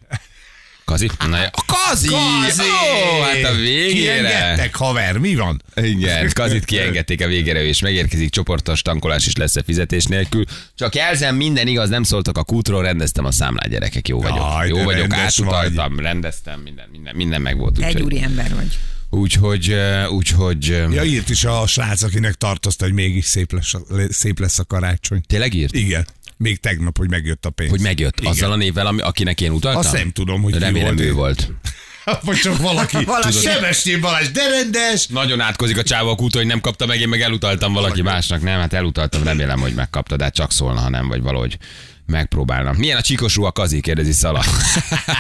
Kazi? 0.85 1.11
Na, 1.29 1.43
a 1.43 1.65
Kazi! 1.67 2.13
Ó, 2.13 3.21
hát 3.23 3.53
a 3.53 3.55
végére. 3.55 4.13
Kiengedtek, 4.13 4.75
haver, 4.75 5.19
mi 5.19 5.35
van? 5.35 5.63
Igen, 5.75 6.31
Kazit 6.33 6.65
kiengedték 6.65 7.25
a 7.25 7.27
végére, 7.27 7.63
és 7.65 7.81
megérkezik 7.81 8.31
csoportos 8.31 8.83
tankolás 8.83 9.27
is 9.27 9.37
lesz 9.37 9.57
a 9.57 9.63
fizetés 9.63 10.05
nélkül. 10.05 10.45
Csak 10.75 10.95
jelzem, 10.95 11.37
minden 11.37 11.67
igaz, 11.67 11.89
nem 11.89 12.03
szóltak 12.03 12.39
a 12.39 12.45
kútról, 12.45 12.83
rendeztem 12.83 13.25
a 13.25 13.31
számlát, 13.31 13.69
gyerekek, 13.69 14.09
jó 14.09 14.21
vagyok. 14.21 14.37
Jaj, 14.37 14.69
jó 14.69 14.83
vagyok, 14.83 15.13
átutaltam, 15.13 15.99
rendeztem, 15.99 16.61
minden, 16.61 16.89
minden, 16.91 17.15
minden 17.17 17.41
megvolt. 17.41 17.75
Te 17.79 17.87
egy 17.87 18.03
úri 18.03 18.23
ember 18.23 18.55
vagy. 18.55 18.79
Úgyhogy, 19.11 19.71
eh, 19.71 20.13
úgyhogy 20.13 20.71
eh, 20.71 20.93
Ja, 20.93 21.03
írt 21.05 21.29
is 21.31 21.45
a 21.45 21.67
srác, 21.67 22.03
akinek 22.03 22.35
tartozta, 22.35 22.85
hogy 22.85 22.95
mégis 22.95 23.25
szép 23.25 23.53
lesz, 23.53 23.75
a- 23.75 23.83
szép 24.11 24.39
lesz 24.41 24.59
a 24.59 24.65
karácsony. 24.65 25.21
tényleg 25.27 25.55
írt? 25.55 25.75
Igen. 25.75 26.07
Még 26.37 26.61
tegnap, 26.61 26.99
hogy 26.99 27.11
megjött 27.11 27.45
a 27.47 27.51
pénz. 27.51 27.71
Hogy 27.71 27.81
megjött 27.81 28.19
Igen. 28.21 28.31
azzal 28.33 28.53
a 28.53 28.57
névvel, 28.57 28.87
ami, 28.87 29.01
akinek 29.01 29.41
én 29.41 29.51
utaltam? 29.53 29.81
Azt 29.81 29.93
nem 29.93 30.11
tudom, 30.11 30.43
hogy 30.43 30.59
Remélem 30.59 30.95
volt 30.97 31.09
ő 31.09 31.13
volt. 31.13 31.53
Vagy 32.23 32.37
csak 32.37 32.59
valaki. 32.59 33.05
Valaki. 33.15 33.33
Sebestyén 33.33 34.01
Balázs, 34.01 34.29
de 34.31 34.49
rendes. 34.49 35.07
Nagyon 35.07 35.41
átkozik 35.41 35.79
a 35.79 35.83
csávó 35.83 36.09
a 36.09 36.15
kúton, 36.15 36.41
hogy 36.41 36.51
nem 36.51 36.61
kapta 36.61 36.87
meg, 36.87 37.01
én 37.01 37.09
meg 37.09 37.21
elutaltam 37.21 37.73
valaki 37.73 38.03
másnak. 38.03 38.43
Nem, 38.43 38.61
hát 38.61 38.73
elutaltam, 38.73 39.23
remélem, 39.23 39.61
hogy 39.61 39.75
megkapta, 39.75 40.17
de 40.17 40.25
hát 40.25 40.35
csak 40.35 40.53
szólna, 40.53 40.81
ha 40.81 40.89
nem, 40.89 41.09
vagy 41.09 41.23
valahogy 41.23 41.59
megpróbálna. 42.07 42.73
Milyen 42.73 42.97
a 42.97 43.01
csíkosú 43.01 43.45
a 43.45 43.53
kazi, 43.53 43.81
kérdezi 43.81 44.13
Szala. 44.13 44.45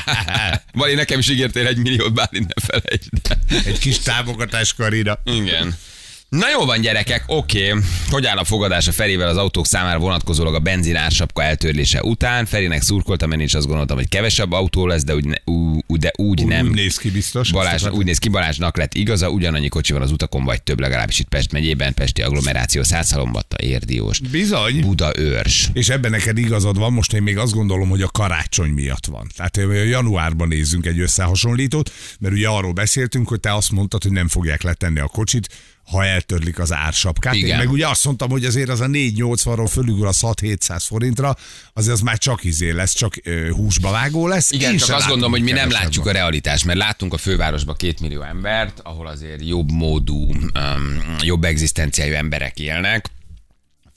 Vali, 0.72 0.94
nekem 0.94 1.18
is 1.18 1.28
ígértél 1.28 1.66
egy 1.66 1.78
milliót, 1.78 2.12
bár 2.12 2.28
ne 2.30 2.62
felejtsd. 2.64 3.10
el. 3.28 3.58
Egy 3.64 3.78
kis 3.78 3.98
támogatás 3.98 4.74
karina. 4.74 5.18
Igen. 5.24 5.76
Na 6.36 6.50
jó 6.50 6.64
van 6.64 6.80
gyerekek, 6.80 7.24
oké. 7.26 7.74
Hogy 8.10 8.26
áll 8.26 8.36
a 8.36 8.44
fogadás 8.44 8.88
a 8.88 8.92
Ferivel 8.92 9.28
az 9.28 9.36
autók 9.36 9.66
számára 9.66 9.98
vonatkozólag 9.98 10.54
a 10.54 10.58
benzin 10.58 10.96
ársapka 10.96 11.42
eltörlése 11.42 12.02
után? 12.02 12.46
Ferinek 12.46 12.82
szurkoltam, 12.82 13.32
én 13.32 13.40
is 13.40 13.54
azt 13.54 13.66
gondoltam, 13.66 13.96
hogy 13.96 14.08
kevesebb 14.08 14.52
autó 14.52 14.86
lesz, 14.86 15.04
de 15.04 15.14
úgy, 15.14 15.24
ne, 15.24 15.34
ú, 15.44 15.80
de 15.86 16.12
úgy 16.16 16.46
nem. 16.46 16.66
Úgy 16.66 16.74
néz 16.74 16.96
ki 16.96 17.10
biztos. 17.10 17.52
Balázs, 17.52 17.84
úgy 17.84 18.04
néz 18.04 18.18
ki, 18.18 18.28
Balázsnak 18.28 18.76
lett 18.76 18.94
igaza, 18.94 19.30
ugyanannyi 19.30 19.68
kocsi 19.68 19.92
van 19.92 20.02
az 20.02 20.12
utakon, 20.12 20.44
vagy 20.44 20.62
több, 20.62 20.80
legalábbis 20.80 21.18
itt 21.18 21.28
Pest 21.28 21.52
megyében, 21.52 21.94
Pesti 21.94 22.22
agglomeráció, 22.22 22.82
Százhalombatta, 22.82 23.56
Érdióst, 23.62 24.30
Bizony. 24.30 24.80
Buda 24.80 25.18
őrs. 25.18 25.70
És 25.72 25.88
ebben 25.88 26.10
neked 26.10 26.38
igazad 26.38 26.78
van, 26.78 26.92
most 26.92 27.12
én 27.12 27.22
még 27.22 27.38
azt 27.38 27.52
gondolom, 27.52 27.88
hogy 27.88 28.02
a 28.02 28.08
karácsony 28.08 28.70
miatt 28.70 29.06
van. 29.06 29.30
Tehát 29.36 29.56
januárban 29.88 30.48
nézzünk 30.48 30.86
egy 30.86 31.00
összehasonlítót, 31.00 31.92
mert 32.18 32.34
ugye 32.34 32.48
arról 32.48 32.72
beszéltünk, 32.72 33.28
hogy 33.28 33.40
te 33.40 33.54
azt 33.54 33.70
mondtad, 33.70 34.02
hogy 34.02 34.12
nem 34.12 34.28
fogják 34.28 34.62
letenni 34.62 34.98
a 34.98 35.06
kocsit, 35.06 35.48
ha 35.86 36.04
eltörlik 36.04 36.58
az 36.58 36.72
ársapkát. 36.72 37.34
Igen. 37.34 37.48
Én 37.48 37.56
meg 37.56 37.70
ugye 37.70 37.88
azt 37.88 38.04
mondtam, 38.04 38.30
hogy 38.30 38.44
azért 38.44 38.68
az 38.68 38.80
a 38.80 38.86
480-ról 38.86 39.68
fölül 39.70 40.06
az 40.06 40.18
6-700 40.22 40.82
forintra, 40.86 41.36
azért 41.72 41.94
az 41.94 42.00
már 42.00 42.18
csak 42.18 42.44
izé 42.44 42.70
lesz, 42.70 42.94
csak 42.94 43.14
ö, 43.22 43.50
húsba 43.50 43.90
vágó 43.90 44.26
lesz. 44.26 44.50
Igen, 44.50 44.72
Én 44.72 44.78
csak 44.78 44.96
azt 44.96 45.08
gondolom, 45.08 45.32
hogy 45.32 45.42
mi 45.42 45.50
nem 45.50 45.70
látjuk 45.70 46.06
a 46.06 46.12
realitást, 46.12 46.64
mert 46.64 46.78
láttunk 46.78 47.12
a 47.12 47.16
fővárosba 47.16 47.74
két 47.74 48.00
millió 48.00 48.22
embert, 48.22 48.80
ahol 48.82 49.06
azért 49.06 49.46
jobb 49.46 49.70
módú, 49.70 50.34
um, 50.34 51.02
jobb 51.20 51.44
egzisztenciájú 51.44 52.14
emberek 52.14 52.58
élnek. 52.58 53.10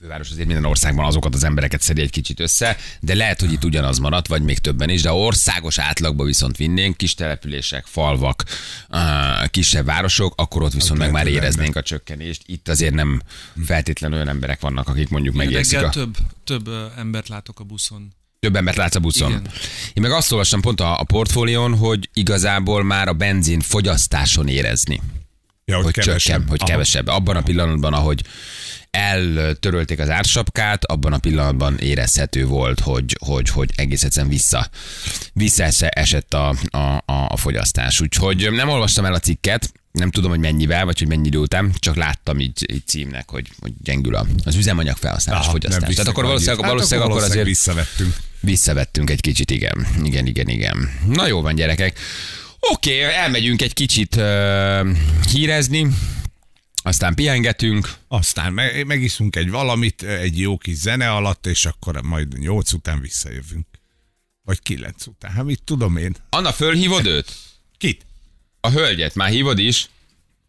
Főváros 0.01 0.29
azért 0.29 0.47
minden 0.47 0.65
országban 0.65 1.05
azokat 1.05 1.33
az 1.33 1.43
embereket 1.43 1.81
szedi 1.81 2.01
egy 2.01 2.09
kicsit 2.09 2.39
össze, 2.39 2.77
de 2.99 3.15
lehet, 3.15 3.39
hogy 3.39 3.51
itt 3.51 3.63
ugyanaz 3.63 3.97
maradt, 3.97 4.27
vagy 4.27 4.41
még 4.41 4.57
többen 4.59 4.89
is, 4.89 5.01
de 5.01 5.11
országos 5.11 5.77
átlagba 5.77 6.23
viszont 6.23 6.57
vinnénk, 6.57 6.97
kis 6.97 7.13
települések, 7.13 7.85
falvak, 7.85 8.43
kisebb 9.47 9.85
városok, 9.85 10.33
akkor 10.37 10.63
ott 10.63 10.73
viszont 10.73 10.99
meg 10.99 11.11
már 11.11 11.27
éreznénk 11.27 11.75
a 11.75 11.81
csökkenést. 11.81 12.41
Itt 12.45 12.67
azért 12.67 12.93
nem 12.93 13.21
feltétlenül 13.65 14.15
olyan 14.15 14.29
emberek 14.29 14.59
vannak, 14.59 14.87
akik 14.87 15.09
mondjuk 15.09 15.35
megérzik 15.35 15.81
a... 15.81 15.89
több, 15.89 16.17
több 16.43 16.69
embert 16.97 17.27
látok 17.27 17.59
a 17.59 17.63
buszon. 17.63 18.13
Több 18.39 18.55
embert 18.55 18.77
látsz 18.77 18.95
a 18.95 18.99
buszon. 18.99 19.29
Igen. 19.29 19.47
Én 19.93 20.03
meg 20.03 20.11
azt 20.11 20.31
olvastam 20.31 20.61
pont 20.61 20.79
a, 20.79 20.99
a 20.99 21.03
portfólión, 21.03 21.75
hogy 21.75 22.09
igazából 22.13 22.83
már 22.83 23.07
a 23.07 23.13
benzin 23.13 23.59
fogyasztáson 23.59 24.47
érezni 24.47 25.01
Ja, 25.69 25.81
hogy 25.81 25.93
kevesebb. 25.93 26.19
csökken, 26.19 26.47
hogy 26.49 26.59
Aha. 26.61 26.71
kevesebb. 26.71 27.07
Abban 27.07 27.35
a 27.35 27.41
pillanatban, 27.41 27.93
ahogy 27.93 28.21
eltörölték 28.91 29.99
az 29.99 30.09
ársapkát, 30.09 30.85
abban 30.85 31.13
a 31.13 31.17
pillanatban 31.17 31.77
érezhető 31.77 32.45
volt, 32.45 32.79
hogy, 32.79 33.17
hogy, 33.25 33.49
hogy 33.49 33.69
egész 33.75 34.03
egyszerűen 34.03 34.31
vissza, 34.31 34.69
visszaesett 35.33 36.33
a, 36.33 36.55
a, 36.69 36.77
a, 37.05 37.25
a 37.27 37.37
fogyasztás. 37.37 38.01
Úgyhogy 38.01 38.51
nem 38.51 38.69
olvastam 38.69 39.05
el 39.05 39.13
a 39.13 39.19
cikket, 39.19 39.71
nem 39.91 40.11
tudom, 40.11 40.29
hogy 40.29 40.39
mennyivel, 40.39 40.85
vagy 40.85 40.99
hogy 40.99 41.07
mennyi 41.07 41.27
idő 41.27 41.37
után, 41.37 41.71
csak 41.79 41.95
láttam 41.95 42.39
így, 42.39 42.65
így 42.73 42.87
címnek, 42.87 43.29
hogy, 43.29 43.47
hogy 43.59 43.71
gyengül 43.83 44.15
a, 44.15 44.25
az 44.43 44.55
üzemanyag 44.55 44.97
felhasználás, 44.97 45.43
Aha, 45.43 45.51
fogyasztás. 45.51 45.93
Tehát 45.93 46.11
akkor 46.11 46.23
valószínűleg, 46.23 46.59
annyit. 46.59 46.71
valószínűleg 46.71 47.09
akkor 47.09 47.23
azért 47.23 47.45
visszavettünk. 47.45 48.15
Visszavettünk 48.39 49.09
egy 49.09 49.21
kicsit, 49.21 49.51
igen. 49.51 49.87
Igen, 50.03 50.25
igen, 50.25 50.47
igen. 50.47 50.99
Na 51.07 51.27
jó 51.27 51.41
van, 51.41 51.55
gyerekek. 51.55 51.99
Oké, 52.59 53.01
elmegyünk 53.01 53.61
egy 53.61 53.73
kicsit 53.73 54.15
uh, 54.15 54.87
hírezni, 55.31 55.87
aztán 56.89 57.15
pihengetünk. 57.15 57.93
Aztán 58.07 58.53
meg, 58.53 58.85
megiszunk 58.85 59.35
egy 59.35 59.49
valamit, 59.49 60.03
egy 60.03 60.39
jó 60.39 60.57
kis 60.57 60.75
zene 60.75 61.11
alatt, 61.11 61.45
és 61.45 61.65
akkor 61.65 62.01
majd 62.01 62.39
nyolc 62.39 62.73
után 62.73 63.01
visszajövünk. 63.01 63.67
Vagy 64.41 64.61
kilenc 64.61 65.07
után. 65.07 65.31
Hát 65.31 65.43
mit 65.43 65.63
tudom 65.63 65.97
én. 65.97 66.15
Anna, 66.29 66.51
fölhívod 66.51 67.05
őt? 67.05 67.35
Kit? 67.77 68.05
A 68.59 68.69
hölgyet 68.69 69.15
már 69.15 69.29
hívod 69.29 69.59
is? 69.59 69.89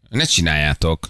Ne 0.09 0.23
csináljátok. 0.23 1.09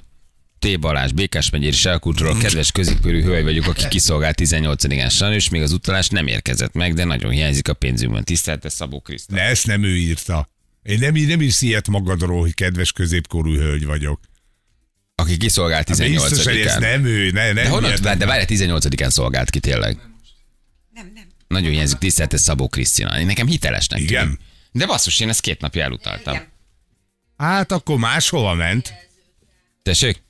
T. 0.59 0.79
Balázs, 0.79 1.11
Békás 1.11 1.49
megyér 1.49 1.73
Selkútról, 1.73 2.37
kedves 2.37 2.71
középkörű 2.71 3.21
hölgy 3.21 3.43
vagyok, 3.43 3.67
aki 3.67 3.87
kiszolgált 3.87 4.39
18-án 4.41 5.11
sajnos, 5.11 5.49
még 5.49 5.61
az 5.61 5.71
utalás 5.71 6.07
nem 6.07 6.27
érkezett 6.27 6.73
meg, 6.73 6.93
de 6.93 7.03
nagyon 7.03 7.31
hiányzik 7.31 7.67
a 7.67 7.73
pénzünkben. 7.73 8.23
Tisztelte 8.23 8.69
Szabó 8.69 8.99
Krisztál. 8.99 9.37
Ne, 9.37 9.43
ezt 9.43 9.67
nem 9.67 9.83
ő 9.83 9.97
írta. 9.97 10.49
Én 10.83 10.99
nem, 10.99 11.13
nem 11.13 11.41
írsz 11.41 11.61
ilyet 11.61 11.87
magadról, 11.87 12.39
hogy 12.39 12.53
kedves 12.53 12.91
középkorú 12.91 13.55
hölgy 13.55 13.85
vagyok. 13.85 14.19
Aki 15.21 15.38
kiszolgált 15.38 15.88
Hát 15.88 15.97
Biztos, 15.97 16.43
hogy 16.45 16.57
ez 16.57 16.75
18-án. 16.75 16.79
nem 16.79 17.05
ő. 17.05 17.31
Ne, 17.31 17.45
nem 17.45 17.53
De 17.53 17.69
honnan, 17.69 17.89
ilyet- 17.89 18.17
de 18.17 18.25
várj, 18.25 18.43
18-án 18.47 19.10
szolgált 19.10 19.49
ki 19.49 19.60
tényleg. 19.60 19.97
Nem, 20.93 21.12
nem. 21.15 21.23
Nagyon 21.47 21.71
hiányzik, 21.71 21.97
tisztelte 21.97 22.38
Szabó 22.38 22.67
Krisztina. 22.67 23.19
Én 23.19 23.25
Nekem 23.25 23.47
hitelesnek 23.47 23.99
Igen? 23.99 24.23
tűnik. 24.23 24.39
De 24.71 24.86
basszus, 24.86 25.19
én 25.19 25.29
ezt 25.29 25.41
két 25.41 25.62
napja 25.62 25.84
elutaltam. 25.84 26.34
Igen. 26.34 26.47
Hát 27.38 27.71
akkor 27.71 27.97
máshova 27.97 28.53
ment. 28.53 28.93
Tessék? 29.84 30.21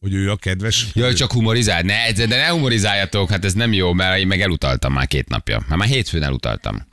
Hogy 0.00 0.14
ő 0.14 0.30
a 0.30 0.36
kedves. 0.36 0.86
Jaj, 0.92 1.12
csak 1.14 1.32
humorizál. 1.32 1.82
Ne, 1.82 2.12
de 2.12 2.26
ne 2.26 2.48
humorizáljatok, 2.48 3.30
hát 3.30 3.44
ez 3.44 3.52
nem 3.52 3.72
jó, 3.72 3.92
mert 3.92 4.18
én 4.18 4.26
meg 4.26 4.40
elutaltam 4.40 4.92
már 4.92 5.06
két 5.06 5.28
napja. 5.28 5.64
Már, 5.68 5.78
már 5.78 5.88
hétfőn 5.88 6.22
elutaltam. 6.22 6.86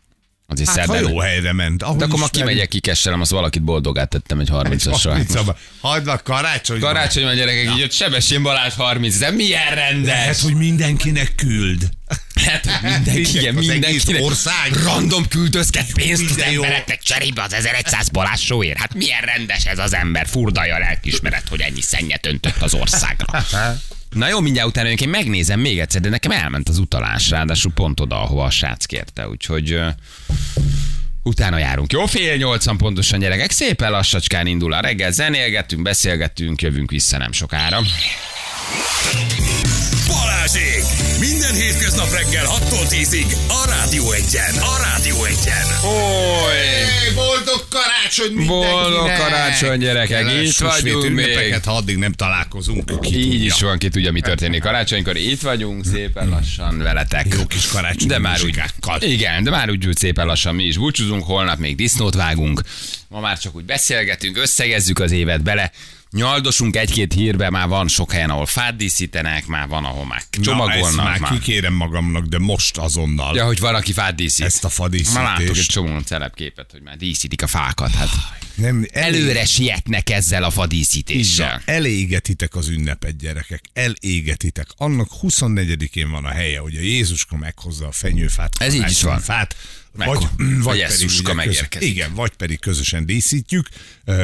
Azért 0.49 0.69
Hát, 0.69 0.77
ha 0.77 0.85
szerdán. 0.93 1.11
jó 1.11 1.19
helyre 1.19 1.53
ment. 1.53 1.83
Ahogy 1.83 1.97
De 1.97 2.05
akkor 2.05 2.19
ma 2.19 2.27
kimegyek, 2.27 2.67
kikesselem, 2.67 3.21
azt 3.21 3.31
valakit 3.31 3.63
boldogát 3.63 4.09
tettem 4.09 4.39
egy 4.39 4.49
30-asra. 4.51 4.99
Harmincaba. 5.03 5.57
Hagyd 5.81 6.07
a 6.07 6.21
karácsony. 6.23 6.79
Karácsony 6.79 7.23
van 7.23 7.35
gyerekek, 7.35 7.71
így 7.71 7.77
jött 7.77 7.91
Sebessén 7.91 8.43
Balázs 8.43 8.73
30, 8.73 9.17
de 9.17 9.31
milyen 9.31 9.75
rendes! 9.75 10.13
Lehet, 10.13 10.39
hogy 10.39 10.53
mindenkinek 10.53 11.35
küld. 11.35 11.89
Hát, 12.45 12.65
hogy 12.65 12.91
mindenki, 12.91 13.37
igen, 13.37 13.53
mindenkinek. 13.53 14.21
ország. 14.21 14.73
Random 14.83 15.27
küldözget 15.27 15.93
pénzt 15.93 16.29
az 16.29 16.41
embereknek 16.41 17.01
cserébe 17.01 17.41
az 17.43 17.53
1100 17.53 18.09
Balázs 18.09 18.41
sóért. 18.45 18.77
Hát 18.77 18.93
milyen 18.93 19.21
rendes 19.21 19.65
ez 19.65 19.79
az 19.79 19.93
ember, 19.93 20.27
furdalja 20.27 20.75
a 20.75 20.79
lelkismeret, 20.79 21.47
hogy 21.49 21.61
ennyi 21.61 21.81
szennyet 21.81 22.25
öntött 22.25 22.61
az 22.61 22.73
országra. 22.73 23.25
Na 24.09 24.27
jó, 24.27 24.39
mindjárt 24.39 24.67
utána 24.67 24.89
én 24.89 25.09
megnézem 25.09 25.59
még 25.59 25.79
egyszer, 25.79 26.01
de 26.01 26.09
nekem 26.09 26.31
elment 26.31 26.69
az 26.69 26.77
utalás, 26.77 27.29
ráadásul 27.29 27.71
pont 27.71 27.99
oda, 27.99 28.21
ahova 28.21 28.43
a 28.43 28.49
srác 28.49 28.85
kérte, 28.85 29.27
úgyhogy 29.27 29.79
utána 31.23 31.57
járunk. 31.57 31.91
Jó, 31.91 32.05
fél 32.05 32.35
nyolcan 32.35 32.77
pontosan 32.77 33.19
gyerekek, 33.19 33.51
szépen 33.51 33.91
lassacskán 33.91 34.47
indul 34.47 34.73
a 34.73 34.79
reggel, 34.79 35.11
zenélgetünk, 35.11 35.81
beszélgetünk, 35.81 36.61
jövünk 36.61 36.91
vissza 36.91 37.17
nem 37.17 37.31
sokára. 37.31 37.81
Balázsék! 40.07 41.06
Minden 41.19 41.53
hétköznap 41.53 42.11
reggel 42.11 42.45
6-tól 42.45 42.85
10-ig 42.89 43.35
a 43.47 43.65
Rádió 43.69 44.11
Egyen. 44.11 44.53
A 44.55 44.77
Rádió 44.83 45.23
Egyen. 45.23 45.65
Oly! 45.83 46.55
Hey, 46.55 47.13
boldog 47.15 47.67
karácsony 47.69 48.31
mindenkinek! 48.33 48.71
Boldog 48.71 49.17
karácsony, 49.17 49.79
gyerekek, 49.79 50.31
itt 50.43 50.57
vagyunk 50.57 51.09
még. 51.13 51.59
Ha 51.65 51.75
addig 51.75 51.97
nem 51.97 52.11
találkozunk, 52.11 53.01
ki 53.01 53.17
Így 53.17 53.29
tudja. 53.29 53.45
is 53.45 53.61
van, 53.61 53.77
ki 53.77 53.89
tudja, 53.89 54.11
mi 54.11 54.21
történik 54.21 54.61
karácsonykor. 54.61 55.15
Itt 55.17 55.41
vagyunk 55.41 55.85
szépen 55.85 56.29
lassan 56.29 56.77
veletek. 56.77 57.25
Jó 57.33 57.45
kis 57.45 57.67
karácsonyi 57.67 58.09
De 58.09 58.19
már 58.19 58.39
úgy, 58.43 58.61
igen, 58.99 59.43
de 59.43 59.49
már 59.49 59.69
úgy, 59.69 59.87
úgy 59.87 59.97
szépen 59.97 60.25
lassan 60.25 60.55
mi 60.55 60.63
is 60.63 60.77
búcsúzunk, 60.77 61.23
holnap 61.23 61.57
még 61.57 61.75
disznót 61.75 62.15
vágunk. 62.15 62.61
Ma 63.07 63.19
már 63.19 63.39
csak 63.39 63.55
úgy 63.55 63.65
beszélgetünk, 63.65 64.37
összegezzük 64.37 64.99
az 64.99 65.11
évet 65.11 65.43
bele. 65.43 65.71
Nyaldosunk 66.11 66.75
egy-két 66.75 67.13
hírbe, 67.13 67.49
már 67.49 67.67
van 67.67 67.87
sok 67.87 68.11
helyen, 68.11 68.29
ahol 68.29 68.45
fát 68.45 68.75
díszítenek, 68.75 69.45
már 69.45 69.67
van, 69.67 69.85
ahol 69.85 70.05
már 70.05 70.17
Na, 70.19 70.25
ezt 70.31 70.41
csomagolnak. 70.43 71.05
már 71.05 71.19
már. 71.19 71.31
kikérem 71.31 71.73
magamnak, 71.73 72.25
de 72.25 72.37
most 72.39 72.77
azonnal. 72.77 73.35
Ja, 73.35 73.45
hogy 73.45 73.59
van, 73.59 73.75
aki 73.75 73.93
fát 73.93 74.15
díszít. 74.15 74.45
Ezt 74.45 74.63
a 74.63 74.69
fadíszítést. 74.69 75.15
Már 75.15 75.39
látok 75.39 75.55
egy 75.57 75.65
csomó 75.65 75.99
celebképet, 75.99 76.71
hogy 76.71 76.81
már 76.81 76.97
díszítik 76.97 77.41
a 77.43 77.47
fákat. 77.47 77.91
Hát 77.91 78.09
Nem, 78.55 78.85
elég- 78.91 79.15
előre 79.21 79.45
sietnek 79.45 80.09
ezzel 80.09 80.43
a 80.43 80.49
fadíszítéssel. 80.49 81.49
van. 81.65 81.75
Elégetitek 81.75 82.55
az 82.55 82.67
ünnepet, 82.67 83.17
gyerekek. 83.17 83.61
Elégetitek. 83.73 84.67
Annak 84.77 85.09
24-én 85.21 86.09
van 86.11 86.25
a 86.25 86.31
helye, 86.31 86.59
hogy 86.59 86.75
a 86.75 86.81
Jézuska 86.81 87.37
meghozza 87.37 87.87
a 87.87 87.91
fenyőfát. 87.91 88.55
Ez 88.59 88.73
így 88.73 88.89
is 88.89 89.01
van. 89.01 89.19
Fát, 89.19 89.55
Meg- 89.97 90.07
vagy, 90.07 90.27
vagy 90.63 90.77
Jesszuska 90.77 91.33
pedig 91.33 91.45
megérkezik. 91.45 91.89
igen, 91.89 92.13
vagy 92.13 92.31
pedig 92.35 92.59
közösen 92.59 93.05
díszítjük. 93.05 93.67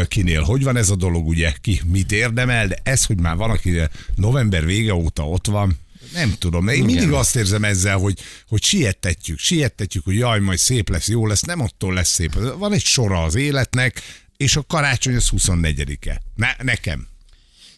Kinél 0.08 0.42
hogy 0.42 0.64
van 0.64 0.78
ez 0.78 0.90
a 0.90 0.96
dolog, 0.96 1.28
ugye, 1.28 1.54
ki 1.62 1.82
mit 1.86 2.12
érdemel, 2.12 2.68
de 2.68 2.78
ez, 2.84 3.06
hogy 3.06 3.20
már 3.20 3.36
van, 3.36 3.50
aki 3.50 3.80
november 4.16 4.66
vége 4.66 4.94
óta 4.94 5.30
ott 5.30 5.48
van, 5.48 5.80
nem 6.14 6.36
tudom, 6.40 6.68
én 6.68 6.84
mindig 6.84 7.12
azt 7.12 7.36
érzem 7.36 7.64
ezzel, 7.64 7.98
hogy, 7.98 8.20
hogy 8.48 8.64
siettetjük, 8.64 9.40
siettetjük, 9.40 10.04
hogy 10.04 10.16
jaj, 10.18 10.40
majd 10.40 10.58
szép 10.60 10.90
lesz, 10.90 11.08
jó 11.08 11.28
lesz, 11.28 11.42
nem 11.42 11.60
attól 11.60 11.94
lesz 11.94 12.10
szép. 12.14 12.34
Van 12.58 12.74
egy 12.74 12.84
sora 12.84 13.24
az 13.24 13.36
életnek, 13.36 14.02
és 14.38 14.56
a 14.56 14.64
karácsony 14.68 15.16
az 15.16 15.30
24-e. 15.38 16.22
Ne, 16.36 16.50
nekem. 16.62 17.08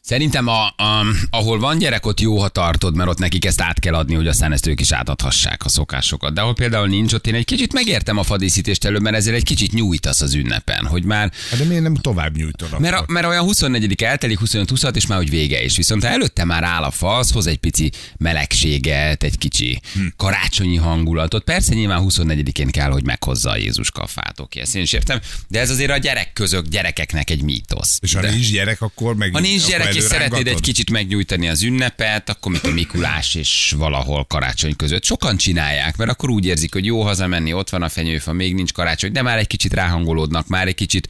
Szerintem, 0.05 0.47
a, 0.47 0.65
a, 0.65 1.05
ahol 1.29 1.59
van 1.59 1.77
gyerek, 1.77 2.05
ott 2.05 2.19
jó, 2.19 2.39
ha 2.39 2.47
tartod, 2.47 2.95
mert 2.95 3.09
ott 3.09 3.17
nekik 3.17 3.45
ezt 3.45 3.61
át 3.61 3.79
kell 3.79 3.93
adni, 3.93 4.15
hogy 4.15 4.27
aztán 4.27 4.51
ezt 4.51 4.67
ők 4.67 4.79
is 4.79 4.91
átadhassák 4.91 5.65
a 5.65 5.69
szokásokat. 5.69 6.33
De 6.33 6.41
ahol 6.41 6.53
például 6.53 6.87
nincs, 6.87 7.13
ott 7.13 7.27
én 7.27 7.35
egy 7.35 7.45
kicsit 7.45 7.73
megértem 7.73 8.17
a 8.17 8.23
fadíszítést 8.23 8.85
előbb, 8.85 9.01
mert 9.01 9.15
ezért 9.15 9.35
egy 9.35 9.43
kicsit 9.43 9.71
nyújtasz 9.71 10.21
az 10.21 10.33
ünnepen, 10.33 10.85
hogy 10.85 11.03
már 11.03 11.31
Hát 11.49 11.59
de 11.59 11.65
miért 11.65 11.83
nem 11.83 11.95
tovább 11.95 12.37
nyújtod 12.37 12.79
mert, 12.79 12.95
a, 12.95 13.03
mert 13.07 13.27
olyan 13.27 13.43
24 13.43 14.03
eltelik, 14.03 14.39
25 14.39 14.69
20 14.69 14.83
és 14.93 15.07
már 15.07 15.17
hogy 15.17 15.29
vége 15.29 15.63
is. 15.63 15.75
Viszont 15.75 16.03
ha 16.03 16.09
előtte 16.09 16.43
már 16.43 16.63
áll 16.63 16.83
a 16.83 16.91
fa, 16.91 17.15
az 17.15 17.31
hoz 17.31 17.47
egy 17.47 17.57
pici 17.57 17.91
melegséget, 18.17 19.23
egy 19.23 19.37
kicsi 19.37 19.81
Hm. 19.93 20.05
karácsonyi 20.17 20.77
hangulatot. 20.77 21.43
Persze 21.43 21.73
nyilván 21.73 22.05
24-én 22.07 22.69
kell, 22.69 22.89
hogy 22.89 23.03
meghozza 23.03 23.49
a 23.49 23.57
Jézuska 23.57 24.01
a 24.01 24.07
fát, 24.07 24.39
oké, 24.39 24.59
ezt 24.59 24.75
én 24.75 24.81
is 24.81 24.93
értem. 24.93 25.19
De 25.47 25.59
ez 25.59 25.69
azért 25.69 25.91
a 25.91 25.97
gyerek 25.97 26.33
közök, 26.33 26.67
gyerekeknek 26.67 27.29
egy 27.29 27.41
mítosz. 27.41 27.97
És 28.01 28.13
ha 28.13 28.21
de... 28.21 28.29
nincs 28.29 28.51
gyerek, 28.51 28.81
akkor 28.81 29.15
meg 29.15 29.31
Ha 29.33 29.39
nincs 29.39 29.65
gyerek, 29.67 29.94
és 29.95 30.03
szeretnéd 30.03 30.47
egy 30.47 30.59
kicsit 30.59 30.91
megnyújtani 30.91 31.49
az 31.49 31.63
ünnepet, 31.63 32.29
akkor 32.29 32.51
mit 32.51 32.63
a 32.63 32.71
Mikulás 32.71 33.35
és 33.35 33.73
valahol 33.77 34.25
karácsony 34.25 34.75
között. 34.75 35.03
Sokan 35.03 35.37
csinálják, 35.37 35.97
mert 35.97 36.09
akkor 36.09 36.29
úgy 36.29 36.45
érzik, 36.45 36.73
hogy 36.73 36.85
jó 36.85 37.01
hazamenni, 37.01 37.53
ott 37.53 37.69
van 37.69 37.81
a 37.81 37.89
fenyőfa, 37.89 38.33
még 38.33 38.53
nincs 38.53 38.73
karácsony, 38.73 39.11
de 39.11 39.21
már 39.21 39.37
egy 39.37 39.47
kicsit 39.47 39.73
ráhangolódnak, 39.73 40.47
már 40.47 40.67
egy 40.67 40.75
kicsit 40.75 41.07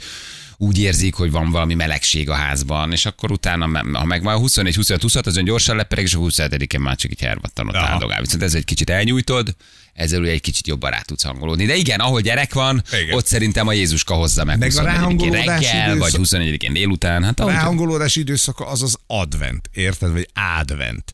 úgy 0.58 0.80
érzik, 0.80 1.14
hogy 1.14 1.32
van 1.32 1.52
valami 1.52 1.74
melegség 1.74 2.30
a 2.30 2.34
házban, 2.34 2.92
és 2.92 3.06
akkor 3.06 3.32
utána, 3.32 3.82
ha 3.94 4.06
meg 4.06 4.24
már 4.24 4.36
24, 4.36 4.76
25, 4.76 5.02
26, 5.02 5.28
azon 5.28 5.44
gyorsan 5.44 5.76
lepereg, 5.76 6.06
és 6.06 6.14
a 6.14 6.20
27-én 6.20 6.80
már 6.82 6.96
csak 6.96 7.12
így 7.12 7.22
hervattan 7.22 7.68
ott 7.68 7.76
áldogál. 7.76 8.22
Viszont 8.22 8.44
ez 8.44 8.54
egy 8.54 8.66
kicsit 8.66 8.90
elnyújtod, 8.90 9.56
ezzel 9.94 10.22
ugye 10.22 10.32
egy 10.32 10.42
kicsit 10.42 10.68
jobban 10.68 10.92
rá 10.92 11.02
tudsz 11.02 11.24
hangolódni. 11.24 11.66
De 11.66 11.76
igen, 11.76 12.00
ahol 12.00 12.22
gyerek 12.22 12.54
van, 12.54 12.84
Igen. 13.02 13.16
ott 13.16 13.26
szerintem 13.26 13.68
a 13.68 13.74
Jézuska 13.74 14.14
hozza 14.14 14.44
meg, 14.44 14.58
Meg 14.58 14.70
a 14.70 14.74
24-én 14.74 14.86
ráhangolódás 14.86 15.46
reggel, 15.72 15.98
vagy 15.98 16.14
időszak- 16.14 16.42
24-én 16.42 16.74
délután. 16.74 17.24
Hát 17.24 17.40
A 17.40 17.44
ahogy 17.44 17.54
ráhangolódás 17.56 18.16
időszaka 18.16 18.68
az 18.68 18.82
az 18.82 18.98
advent, 19.08 19.70
érted? 19.74 20.12
Vagy 20.12 20.30
advent. 20.60 21.14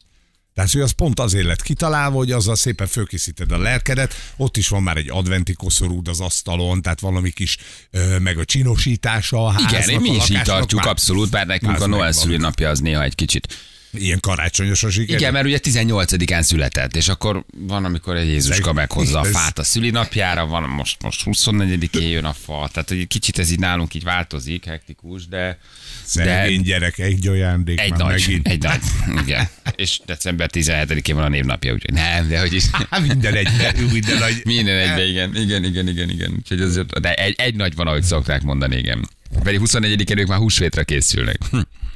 Tehát, 0.54 0.72
hogy 0.72 0.82
az 0.82 0.92
pont 0.92 1.20
azért 1.20 1.46
lett 1.46 1.62
kitalálva, 1.62 2.18
hogy 2.18 2.32
azzal 2.32 2.56
szépen 2.56 2.88
fölkészíted 2.88 3.52
a 3.52 3.58
lelkedet, 3.58 4.14
ott 4.38 4.58
is 4.58 4.68
van 4.68 4.84
már 4.84 4.98
egy 4.98 5.10
adventi 5.10 5.54
koszorúd 5.54 6.08
az 6.08 6.20
asztalon, 6.20 6.82
tehát 6.82 7.00
valami 7.00 7.32
kis, 7.32 7.58
ö, 7.92 8.20
meg 8.20 8.38
a 8.38 8.46
csinosítása 8.46 9.46
a 9.46 9.50
háznak, 9.52 9.72
Igen, 9.72 10.02
mi 10.02 10.10
is 10.16 10.30
így 10.30 10.42
tartjuk, 10.42 10.82
már- 10.82 10.90
abszolút, 10.90 11.30
bár 11.30 11.46
nekünk 11.46 11.72
a 11.72 11.78
Noel 11.88 11.90
megvan. 11.90 12.12
szülinapja 12.12 12.70
az 12.70 12.80
néha 12.80 13.04
egy 13.04 13.16
kicsit. 13.16 13.48
Ilyen 13.93 14.19
karácsonyos 14.19 14.84
a 14.84 14.89
siker. 14.89 15.19
Igen, 15.19 15.34
mert 15.34 15.45
ugye 15.45 15.60
18-án 15.63 16.41
született, 16.41 16.95
és 16.95 17.08
akkor 17.08 17.45
van, 17.58 17.86
amikor 17.86 18.15
egy 18.15 18.27
Jézuska 18.27 18.73
meghozza 18.73 19.19
a 19.19 19.23
fát 19.23 19.60
a 19.60 19.63
szülinapjára, 19.63 20.45
van 20.45 20.63
most, 20.63 21.01
most 21.01 21.21
24-én 21.25 22.10
jön 22.10 22.25
a 22.25 22.34
fa, 22.34 22.69
tehát 22.73 22.91
egy 22.91 23.08
kicsit 23.08 23.39
ez 23.39 23.51
így 23.51 23.60
nálunk 23.60 23.93
így 23.93 24.04
változik, 24.04 24.65
hektikus, 24.65 25.27
de, 25.27 25.58
Szegény 26.04 26.62
gyerek, 26.62 26.99
egy 26.99 27.27
ajándék 27.27 27.80
egy 27.80 27.89
már 27.89 27.99
nagy, 27.99 28.10
megint. 28.10 28.47
egy 28.47 28.62
nagy, 28.62 28.80
igen. 29.23 29.47
És 29.75 29.99
december 30.06 30.49
17-én 30.54 31.15
van 31.15 31.23
a 31.23 31.30
névnapja, 31.30 31.73
úgyhogy 31.73 31.93
nem, 31.93 32.27
de 32.27 32.39
hogy 32.39 32.54
is. 32.54 32.63
Minden 33.08 33.36
egy, 33.36 33.49
minden 33.91 34.17
nagy. 34.17 34.41
Minden 34.43 34.77
egybe, 34.77 35.06
igen, 35.06 35.36
igen, 35.36 35.63
igen, 35.63 35.88
igen, 35.88 36.10
igen. 36.10 36.34
Úgyhogy 36.38 36.62
azért, 36.62 36.99
de 36.99 37.13
egy, 37.13 37.36
egy 37.38 37.56
nagy 37.56 37.75
van, 37.75 37.88
ahogy 37.88 38.04
szokták 38.04 38.41
mondani, 38.41 38.77
igen. 38.77 39.10
Pedig 39.43 39.60
24-én 39.63 40.17
ők 40.17 40.27
már 40.27 40.38
húsvétra 40.38 40.84
készülnek. 40.84 41.38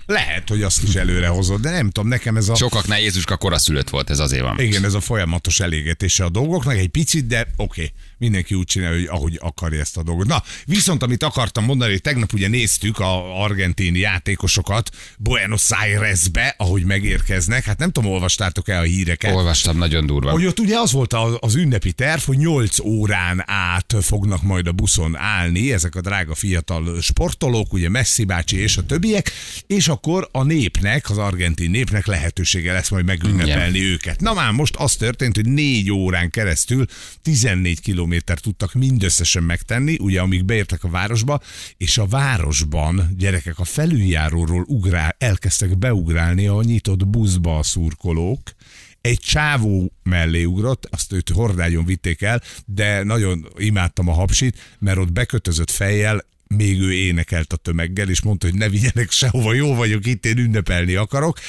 Lehet, 0.06 0.50
hogy 0.50 0.62
azt 0.62 0.84
is 0.84 0.96
előre 0.96 1.28
hozod, 1.28 1.62
de 1.62 1.70
nem 1.70 1.89
tudom, 1.89 2.10
nekem 2.10 2.38
ez 2.38 2.50
a... 2.50 2.56
Sokaknál 2.56 3.00
Jézuska 3.00 3.38
koraszülött 3.38 3.89
volt, 3.89 4.10
ez 4.10 4.20
azért 4.20 4.41
van. 4.41 4.60
Igen, 4.60 4.84
ez 4.84 4.94
a 4.94 5.00
folyamatos 5.00 5.60
elégetése 5.60 6.24
a 6.24 6.30
dolgoknak, 6.30 6.76
egy 6.76 6.88
picit, 6.88 7.28
de 7.28 7.39
oké, 7.41 7.82
okay. 7.82 7.91
mindenki 8.18 8.56
úgy 8.56 8.65
csinálja, 8.65 8.96
hogy 8.96 9.08
ahogy 9.08 9.39
akarja 9.41 9.80
ezt 9.80 9.98
a 9.98 10.04
dolgot. 10.04 10.28
Na, 10.28 10.44
viszont 10.65 11.04
amit 11.04 11.24
akartam 11.24 11.63
mondani, 11.63 11.91
hogy 11.91 12.02
tegnap 12.02 12.34
ugye 12.34 12.48
néztük 12.48 13.00
a 13.00 13.44
argentin 13.44 13.96
játékosokat 13.96 14.89
Buenos 15.18 15.70
Airesbe, 15.70 16.56
ahogy 16.58 16.84
megérkeznek. 16.84 17.63
Hát 17.63 17.78
nem 17.78 17.91
tudom, 17.91 18.12
olvastátok-e 18.12 18.80
a 18.80 18.82
híreket? 18.82 19.36
Olvastam, 19.36 19.78
nagyon 19.78 20.06
durva. 20.06 20.32
Hogy 20.32 20.46
ott 20.46 20.60
ugye 20.60 20.78
az 20.78 20.91
volt 20.91 21.13
a- 21.13 21.38
az 21.39 21.56
ünnepi 21.56 21.91
terv, 21.91 22.22
hogy 22.22 22.38
8 22.38 22.80
órán 22.80 23.44
át 23.46 23.96
fognak 24.02 24.41
majd 24.41 24.68
a 24.68 24.72
buszon 24.72 25.15
állni 25.18 25.74
ezek 25.74 25.96
a 25.96 26.02
drága 26.02 26.36
fiatal 26.36 27.02
sportolók, 27.02 27.74
ugye 27.74 27.89
Messi 27.89 28.24
bácsi 28.24 28.58
és 28.58 28.78
a 28.78 28.86
többiek, 28.86 29.32
és 29.68 29.88
akkor 29.95 30.29
a 30.31 30.43
népnek, 30.43 31.10
az 31.10 31.17
argentin 31.17 31.69
népnek 31.69 32.05
lehetősége 32.05 32.73
lesz 32.73 32.89
majd 32.89 33.05
megünnepelni 33.05 33.79
őket. 33.79 34.19
Na 34.21 34.34
már 34.34 34.51
most 34.51 34.75
az 34.75 34.95
történt, 34.95 35.36
hogy 35.36 35.45
4 35.45 35.91
órán 35.91 36.29
keresztül 36.29 36.86
14 37.21 37.79
kilométer 37.79 38.39
tudtak 38.39 38.73
mindösszesen 38.73 39.43
megtenni, 39.43 39.97
ugye 39.99 40.21
amíg 40.21 40.45
beértek 40.45 40.84
a 40.84 40.89
városba, 40.89 41.41
és 41.77 41.97
a 41.97 42.05
városban 42.05 43.13
gyerekek 43.17 43.60
a 43.60 43.63
felüljáróról 43.63 44.63
ugrál, 44.67 45.15
elkezdtek 45.17 45.77
beugrálni 45.77 46.47
a 46.47 46.63
nyitott 46.63 47.08
buszba 47.08 47.58
a 47.58 47.63
szurkolók, 47.63 48.41
egy 49.01 49.19
csávó 49.19 49.91
mellé 50.03 50.43
ugrott, 50.43 50.88
azt 50.91 51.13
őt 51.13 51.29
hordágyon 51.29 51.86
vitték 51.86 52.21
el, 52.21 52.41
de 52.65 53.03
nagyon 53.03 53.47
imádtam 53.58 54.10
a 54.10 54.13
hapsit, 54.13 54.75
mert 54.79 54.97
ott 54.97 55.12
bekötözött 55.12 55.71
fejjel 55.71 56.25
még 56.56 56.80
ő 56.80 56.94
énekelt 56.94 57.54
a 57.54 57.58
tömeggel, 57.58 58.10
és 58.10 58.22
mondta, 58.22 58.48
hogy 58.50 58.56
ne 58.58 58.70
vigyenek 58.70 59.12
sehova, 59.12 59.54
jó 59.54 59.76
vagyok 59.76 60.06
itt, 60.06 60.26
én 60.26 60.38
ünnepelni 60.38 60.96
akarok. 60.96 61.39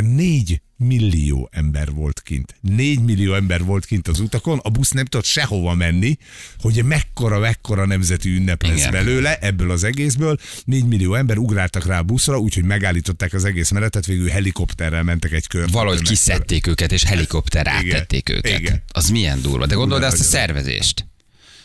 Négy 0.00 0.60
millió 0.78 1.48
ember 1.52 1.90
volt 1.90 2.22
kint. 2.22 2.54
Négy 2.60 3.00
millió 3.00 3.34
ember 3.34 3.64
volt 3.64 3.84
kint 3.84 4.08
az 4.08 4.20
utakon, 4.20 4.58
a 4.58 4.68
busz 4.68 4.90
nem 4.90 5.04
tudott 5.04 5.26
sehova 5.26 5.74
menni, 5.74 6.16
hogy 6.58 6.84
mekkora, 6.84 7.38
mekkora 7.38 7.86
nemzeti 7.86 8.28
ünnep 8.28 8.62
lesz 8.62 8.78
Igen. 8.78 8.90
belőle 8.90 9.38
ebből 9.38 9.70
az 9.70 9.84
egészből. 9.84 10.38
Négy 10.64 10.84
millió 10.84 11.14
ember 11.14 11.38
ugráltak 11.38 11.86
rá 11.86 11.98
a 11.98 12.02
buszra, 12.02 12.38
úgyhogy 12.38 12.64
megállították 12.64 13.32
az 13.32 13.44
egész 13.44 13.70
menetet, 13.70 14.06
végül 14.06 14.28
helikopterrel 14.28 15.02
mentek 15.02 15.32
egy 15.32 15.46
kört. 15.46 15.70
Valahogy 15.70 16.02
kiszedték 16.02 16.66
őket, 16.66 16.92
és 16.92 17.04
helikopter 17.04 17.66
áttették 17.66 18.28
őket. 18.28 18.58
Igen. 18.58 18.82
Az 18.88 19.08
milyen 19.08 19.42
durva. 19.42 19.66
De 19.66 19.74
gondold 19.74 20.00
Durva 20.00 20.14
azt 20.16 20.26
a 20.26 20.30
szervezést. 20.30 21.07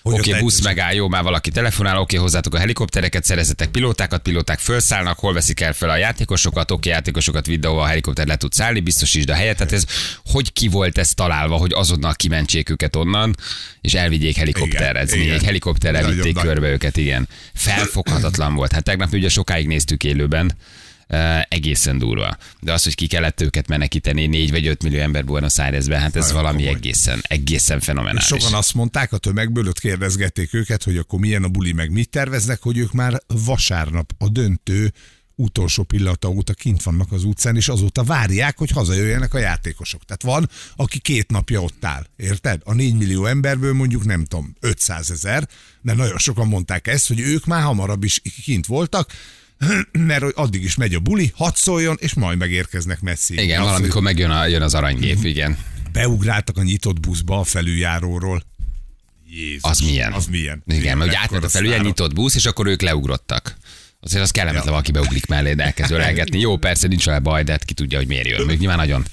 Oké, 0.05 0.29
okay, 0.29 0.41
busz 0.41 0.61
megáll, 0.61 0.93
jó, 0.93 1.07
már 1.07 1.23
valaki 1.23 1.49
telefonál, 1.51 1.93
oké, 1.93 2.01
okay, 2.01 2.17
hozzátok 2.17 2.53
a 2.53 2.57
helikoptereket, 2.57 3.23
szerezetek 3.23 3.69
pilótákat, 3.69 4.21
pilóták 4.21 4.59
felszállnak, 4.59 5.19
hol 5.19 5.33
veszik 5.33 5.59
el 5.59 5.73
fel 5.73 5.89
a 5.89 5.95
játékosokat, 5.95 6.71
oké, 6.71 6.89
játékosokat 6.89 7.45
vidd, 7.45 7.65
a 7.65 7.85
helikopter 7.85 8.27
le 8.27 8.35
tud 8.35 8.53
szállni, 8.53 8.79
biztosítsd 8.79 9.29
a 9.29 9.33
helyet. 9.33 9.57
Tehát 9.57 9.73
ez, 9.73 9.85
hogy 10.25 10.53
ki 10.53 10.67
volt 10.67 10.97
ez 10.97 11.13
találva, 11.13 11.55
hogy 11.55 11.71
azonnal 11.73 12.13
kimentsék 12.13 12.69
őket 12.69 12.95
onnan, 12.95 13.35
és 13.81 13.93
elvigyék 13.93 14.35
helikopterezni. 14.35 15.15
Igen, 15.15 15.25
igen. 15.25 15.37
Egy 15.37 15.45
helikopterrel 15.45 16.01
Nagyon 16.01 16.15
vitték 16.15 16.35
nagy. 16.35 16.43
körbe 16.43 16.67
őket, 16.67 16.97
igen. 16.97 17.27
Felfoghatatlan 17.53 18.55
volt. 18.55 18.71
Hát 18.71 18.83
tegnap 18.83 19.13
ugye 19.13 19.29
sokáig 19.29 19.67
néztük 19.67 20.03
élőben, 20.03 20.55
egészen 21.49 21.97
durva. 21.97 22.37
De 22.59 22.73
az, 22.73 22.83
hogy 22.83 22.95
ki 22.95 23.07
kellett 23.07 23.41
őket 23.41 23.67
menekíteni 23.67 24.25
4 24.27 24.51
vagy 24.51 24.67
5 24.67 24.83
millió 24.83 24.99
ember 24.99 25.25
Buenos 25.25 25.57
Airesbe, 25.57 25.99
hát 25.99 26.15
ez 26.15 26.25
Nagyon 26.25 26.41
valami 26.41 26.61
komoly. 26.63 26.75
egészen, 26.75 27.19
egészen 27.27 27.77
És 27.77 27.83
fenomenális. 27.85 28.23
sokan 28.23 28.53
azt 28.53 28.73
mondták 28.73 29.13
a 29.13 29.17
tömegből, 29.17 29.67
ott 29.67 29.79
kérdezgették 29.79 30.53
őket, 30.53 30.83
hogy 30.83 30.97
akkor 30.97 31.19
milyen 31.19 31.43
a 31.43 31.47
buli, 31.47 31.71
meg 31.71 31.91
mit 31.91 32.09
terveznek, 32.09 32.61
hogy 32.61 32.77
ők 32.77 32.91
már 32.91 33.21
vasárnap 33.27 34.11
a 34.17 34.29
döntő 34.29 34.93
utolsó 35.35 35.83
pillanata 35.83 36.29
óta 36.29 36.53
kint 36.53 36.83
vannak 36.83 37.11
az 37.11 37.23
utcán, 37.23 37.55
és 37.55 37.67
azóta 37.67 38.03
várják, 38.03 38.57
hogy 38.57 38.69
hazajöjjenek 38.69 39.33
a 39.33 39.37
játékosok. 39.39 40.03
Tehát 40.05 40.21
van, 40.21 40.49
aki 40.75 40.99
két 40.99 41.31
napja 41.31 41.61
ott 41.61 41.85
áll, 41.85 42.05
érted? 42.15 42.61
A 42.63 42.73
4 42.73 42.95
millió 42.97 43.25
emberből 43.25 43.73
mondjuk 43.73 44.05
nem 44.05 44.25
tudom, 44.25 44.55
500 44.59 45.11
ezer, 45.11 45.47
de 45.81 45.93
nagyon 45.93 46.17
sokan 46.17 46.47
mondták 46.47 46.87
ezt, 46.87 47.07
hogy 47.07 47.19
ők 47.19 47.45
már 47.45 47.61
hamarabb 47.63 48.03
is 48.03 48.21
kint 48.43 48.65
voltak, 48.65 49.11
mert 49.91 50.23
addig 50.23 50.63
is 50.63 50.75
megy 50.75 50.93
a 50.93 50.99
buli, 50.99 51.31
hadd 51.35 51.51
szóljon, 51.55 51.97
és 51.99 52.13
majd 52.13 52.37
megérkeznek 52.37 53.01
messzi. 53.01 53.41
Igen, 53.41 53.59
Az, 53.61 53.65
valamikor 53.67 54.01
megjön 54.01 54.29
a, 54.29 54.45
jön 54.45 54.61
az 54.61 54.73
aranygép, 54.73 55.23
igen. 55.23 55.57
Beugráltak 55.91 56.57
a 56.57 56.63
nyitott 56.63 56.99
buszba 56.99 57.39
a 57.39 57.43
felüljáróról. 57.43 58.43
Jézus, 59.29 59.61
Az 59.61 59.79
milyen? 59.79 60.13
Az 60.13 60.25
milyen? 60.25 60.63
Igen, 60.67 60.97
mert 60.97 61.09
ugye 61.09 61.19
átment 61.19 61.43
a 61.43 61.45
Mekkora 61.45 61.49
felül, 61.49 61.67
ilyen 61.67 61.79
sztárok. 61.79 61.97
nyitott 61.97 62.15
busz, 62.15 62.35
és 62.35 62.45
akkor 62.45 62.67
ők 62.67 62.81
leugrottak. 62.81 63.57
Azért 63.99 64.23
az 64.23 64.31
kellemetlen, 64.31 64.65
Ja. 64.65 64.71
valaki 64.71 64.91
beugrik 64.91 65.25
mellé, 65.25 65.53
de 65.53 65.63
elkezd 65.63 65.91
ölelgetni. 65.91 66.39
Jó, 66.45 66.57
persze 66.57 66.87
nincs 66.87 67.05
vele 67.05 67.19
baj, 67.19 67.43
de 67.43 67.51
hát 67.51 67.63
ki 67.65 67.73
tudja, 67.73 67.97
hogy 67.97 68.07
miért 68.07 68.27
jön. 68.27 68.45
Még 68.45 68.59
nyilván 68.59 68.77
nagyon 68.77 69.05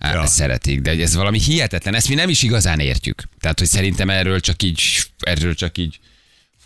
ja. 0.00 0.26
szeretik, 0.26 0.80
de 0.80 0.90
ez 0.90 1.14
valami 1.14 1.40
hihetetlen, 1.40 1.94
ezt 1.94 2.08
mi 2.08 2.14
nem 2.14 2.28
is 2.28 2.42
igazán 2.42 2.78
értjük. 2.80 3.22
Tehát, 3.40 3.58
hogy 3.58 3.68
szerintem 3.68 4.10
erről 4.10 4.40
csak 4.40 4.62
így, 4.62 4.82
erről 5.18 5.54
csak 5.54 5.78
így 5.78 5.98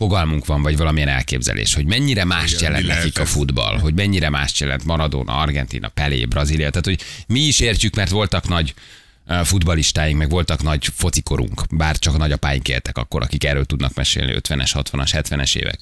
fogalmunk 0.01 0.45
van, 0.45 0.61
vagy 0.61 0.77
valamilyen 0.77 1.07
elképzelés, 1.07 1.73
hogy 1.73 1.85
mennyire 1.85 2.25
más 2.25 2.51
Igen, 2.51 2.63
jelent 2.63 2.87
nekik 2.87 3.19
a 3.19 3.25
futball, 3.25 3.79
hogy 3.79 3.93
mennyire 3.93 4.29
más 4.29 4.59
jelent 4.59 4.85
Maradona, 4.85 5.33
Argentina, 5.33 5.87
Pelé, 5.87 6.25
Brazília, 6.25 6.69
tehát 6.69 6.85
hogy 6.85 7.01
mi 7.27 7.39
is 7.39 7.59
értjük, 7.59 7.95
mert 7.95 8.09
voltak 8.09 8.47
nagy 8.47 8.73
ö, 9.39 9.43
futballistáink, 9.43 10.17
meg 10.17 10.29
voltak 10.29 10.63
nagy 10.63 10.87
focikorunk, 10.95 11.63
bár 11.69 11.97
csak 11.99 12.13
a 12.13 12.17
nagyapáink 12.17 12.67
éltek 12.67 12.97
akkor, 12.97 13.21
akik 13.21 13.43
erről 13.43 13.65
tudnak 13.65 13.93
mesélni 13.93 14.33
50-es, 14.35 14.69
60-as, 14.73 15.09
70-es 15.29 15.55
évek, 15.55 15.79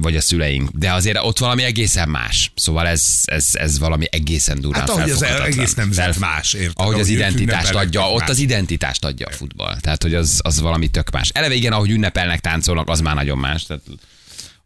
vagy 0.00 0.16
a 0.16 0.20
szüleink. 0.20 0.70
De 0.72 0.92
azért 0.92 1.18
ott 1.22 1.38
valami 1.38 1.62
egészen 1.62 2.08
más. 2.08 2.52
Szóval 2.54 2.86
ez, 2.86 3.04
ez, 3.24 3.48
ez 3.52 3.78
valami 3.78 4.06
egészen 4.10 4.60
durván 4.60 4.80
Hát 4.80 4.90
ahogy 4.90 5.10
az 5.10 5.22
egész 5.22 5.74
nemzet 5.74 6.04
Felf- 6.04 6.18
más, 6.18 6.52
érted? 6.52 6.72
Ahogy 6.74 7.00
az 7.00 7.06
Ahogy 7.08 7.10
ők 7.10 7.16
identitást 7.16 7.74
adja, 7.74 8.10
ott 8.10 8.20
más. 8.20 8.28
az 8.28 8.38
identitást 8.38 9.04
adja 9.04 9.26
a 9.26 9.30
futball. 9.30 9.76
Tehát, 9.80 10.02
hogy 10.02 10.14
az, 10.14 10.40
az 10.42 10.60
valami 10.60 10.88
tök 10.88 11.10
más. 11.10 11.28
Eleve 11.34 11.54
igen, 11.54 11.72
ahogy 11.72 11.90
ünnepelnek, 11.90 12.40
táncolnak, 12.40 12.88
az 12.88 13.00
már 13.00 13.14
nagyon 13.14 13.38
más. 13.38 13.62
Tehát 13.66 13.82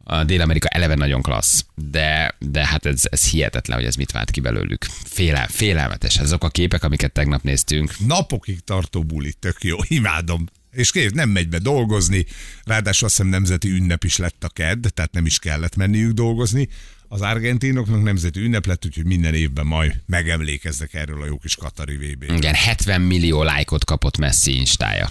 a 0.04 0.24
Dél-Amerika 0.24 0.68
eleve 0.68 0.94
nagyon 0.94 1.22
klassz, 1.22 1.64
de, 1.74 2.34
de 2.38 2.66
hát 2.66 2.86
ez, 2.86 3.02
ez 3.10 3.30
hihetetlen, 3.30 3.76
hogy 3.76 3.86
ez 3.86 3.94
mit 3.94 4.12
vált 4.12 4.30
ki 4.30 4.40
belőlük. 4.40 4.84
Félel, 5.04 5.48
félelmetes. 5.48 6.18
Azok 6.18 6.44
a 6.44 6.48
képek, 6.48 6.84
amiket 6.84 7.12
tegnap 7.12 7.42
néztünk. 7.42 7.94
Napokig 8.06 8.60
tartó 8.60 9.02
buli, 9.02 9.32
tök 9.32 9.62
jó, 9.62 9.76
imádom. 9.88 10.46
És 10.72 10.90
kész, 10.90 11.10
nem 11.12 11.28
megy 11.28 11.48
be 11.48 11.58
dolgozni, 11.58 12.26
ráadásul 12.64 13.06
azt 13.06 13.16
hiszem 13.16 13.30
nemzeti 13.30 13.68
ünnep 13.68 14.04
is 14.04 14.16
lett 14.16 14.44
a 14.44 14.48
kedd, 14.48 14.86
tehát 14.94 15.12
nem 15.12 15.26
is 15.26 15.38
kellett 15.38 15.76
menniük 15.76 16.12
dolgozni. 16.12 16.68
Az 17.08 17.20
argentinoknak 17.20 18.02
nemzeti 18.02 18.40
ünnep 18.40 18.66
lett, 18.66 18.84
úgyhogy 18.84 19.04
minden 19.04 19.34
évben 19.34 19.66
majd 19.66 20.00
megemlékeznek 20.06 20.94
erről 20.94 21.22
a 21.22 21.26
jó 21.26 21.38
kis 21.38 21.56
Katari 21.56 21.96
vb 21.96 22.22
Igen, 22.22 22.54
70 22.54 23.00
millió 23.00 23.42
lájkot 23.42 23.84
kapott 23.84 24.18
Messi 24.18 24.56
instája. 24.56 25.06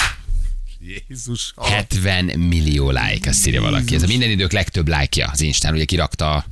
Jézus. 0.86 1.54
70 1.58 2.26
millió 2.40 2.90
like, 2.90 3.30
ezt 3.30 3.48
írja 3.48 3.62
valaki. 3.62 3.96
Ez 3.96 4.04
a 4.04 4.08
minden 4.08 4.30
idők 4.30 4.52
legtöbb 4.52 4.88
lájkja 4.88 5.28
az 5.28 5.42
Instán. 5.42 5.74
Ugye 5.74 5.86
kirakta 5.86 6.34
a, 6.36 6.46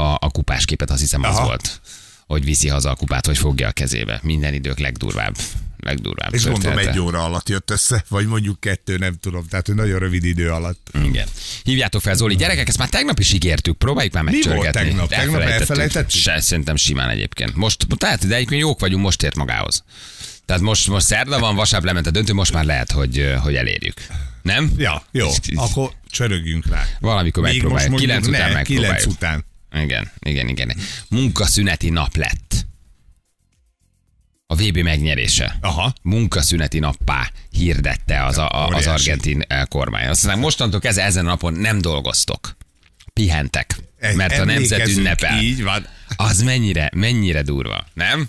a, 0.00 0.16
a 0.20 0.30
kupás 0.30 0.64
képet, 0.64 0.90
azt 0.90 1.00
hiszem 1.00 1.22
az 1.22 1.34
Aha. 1.36 1.44
volt, 1.46 1.80
hogy 2.26 2.44
viszi 2.44 2.68
haza 2.68 2.90
a 2.90 2.94
kupát, 2.94 3.26
vagy 3.26 3.38
fogja 3.38 3.68
a 3.68 3.72
kezébe. 3.72 4.20
Minden 4.22 4.54
idők 4.54 4.78
legdurvább. 4.78 5.36
legdurvább 5.80 6.34
És 6.34 6.42
története. 6.42 6.90
egy 6.90 6.98
óra 6.98 7.24
alatt 7.24 7.48
jött 7.48 7.70
össze, 7.70 8.04
vagy 8.08 8.26
mondjuk 8.26 8.60
kettő, 8.60 8.96
nem 8.96 9.14
tudom, 9.20 9.46
tehát 9.48 9.66
hogy 9.66 9.74
nagyon 9.74 9.98
rövid 9.98 10.24
idő 10.24 10.50
alatt. 10.50 10.88
Igen. 11.04 11.26
Hívjátok 11.62 12.00
fel, 12.00 12.14
Zoli. 12.14 12.36
Gyerekek, 12.36 12.68
ezt 12.68 12.78
már 12.78 12.88
tegnap 12.88 13.18
is 13.18 13.32
ígértük. 13.32 13.78
Próbáljuk 13.78 14.12
már 14.14 14.22
Mi 14.22 14.30
megcsörgetni. 14.30 14.62
volt 14.62 14.74
tegnap? 14.74 15.08
Tegnap 15.08 15.40
elfelejtettük? 15.40 16.20
Se, 16.20 16.40
szerintem 16.40 16.76
simán 16.76 17.08
egyébként. 17.08 17.54
Most, 17.56 17.86
tehát, 17.96 18.26
de 18.26 18.34
egyébként 18.34 18.60
jók 18.60 18.80
vagyunk, 18.80 19.02
most 19.02 19.22
ért 19.22 19.36
magához. 19.36 19.84
Tehát 20.46 20.62
most, 20.62 20.88
most 20.88 21.06
szerda 21.06 21.38
van, 21.38 21.54
vasárnap 21.54 21.86
lement 21.86 22.06
a 22.06 22.10
döntő, 22.10 22.32
most 22.32 22.52
már 22.52 22.64
lehet, 22.64 22.90
hogy, 22.92 23.34
hogy 23.42 23.54
elérjük. 23.54 24.06
Nem? 24.42 24.72
Ja, 24.76 25.02
jó, 25.10 25.28
akkor 25.54 25.92
csörögjünk 26.10 26.66
rá. 26.66 26.84
Valamikor 27.00 27.42
Még 27.42 27.52
megpróbáljuk. 27.52 27.90
most 27.90 28.02
Kilenc 28.04 28.26
után 28.26 28.48
ne, 28.48 28.54
megpróbáljuk. 28.54 28.96
kilenc 28.96 29.14
után. 29.14 29.44
Igen, 29.82 30.10
igen, 30.18 30.48
igen. 30.48 30.76
Munkaszüneti 31.08 31.88
nap 31.90 32.16
lett. 32.16 32.66
A 34.46 34.54
VB 34.54 34.76
megnyerése. 34.78 35.56
Aha. 35.60 35.92
Munkaszüneti 36.02 36.78
nappá 36.78 37.30
hirdette 37.50 38.24
az, 38.24 38.38
a, 38.38 38.48
a, 38.48 38.68
az 38.68 38.86
argentin 38.86 39.40
eh, 39.40 39.62
kormány. 39.64 40.06
Azt 40.06 40.22
mondják, 40.22 40.44
mostantól 40.44 40.80
kezdve 40.80 41.02
ezen 41.04 41.26
a 41.26 41.28
napon 41.28 41.52
nem 41.52 41.80
dolgoztok. 41.80 42.56
Pihentek. 43.12 43.76
Mert 44.14 44.38
a 44.38 44.44
nemzet 44.44 44.88
ünnepel. 44.88 45.42
Így 45.42 45.62
van. 45.62 45.86
Az 46.16 46.42
mennyire, 46.42 46.90
mennyire 46.94 47.42
durva, 47.42 47.86
nem? 47.94 48.26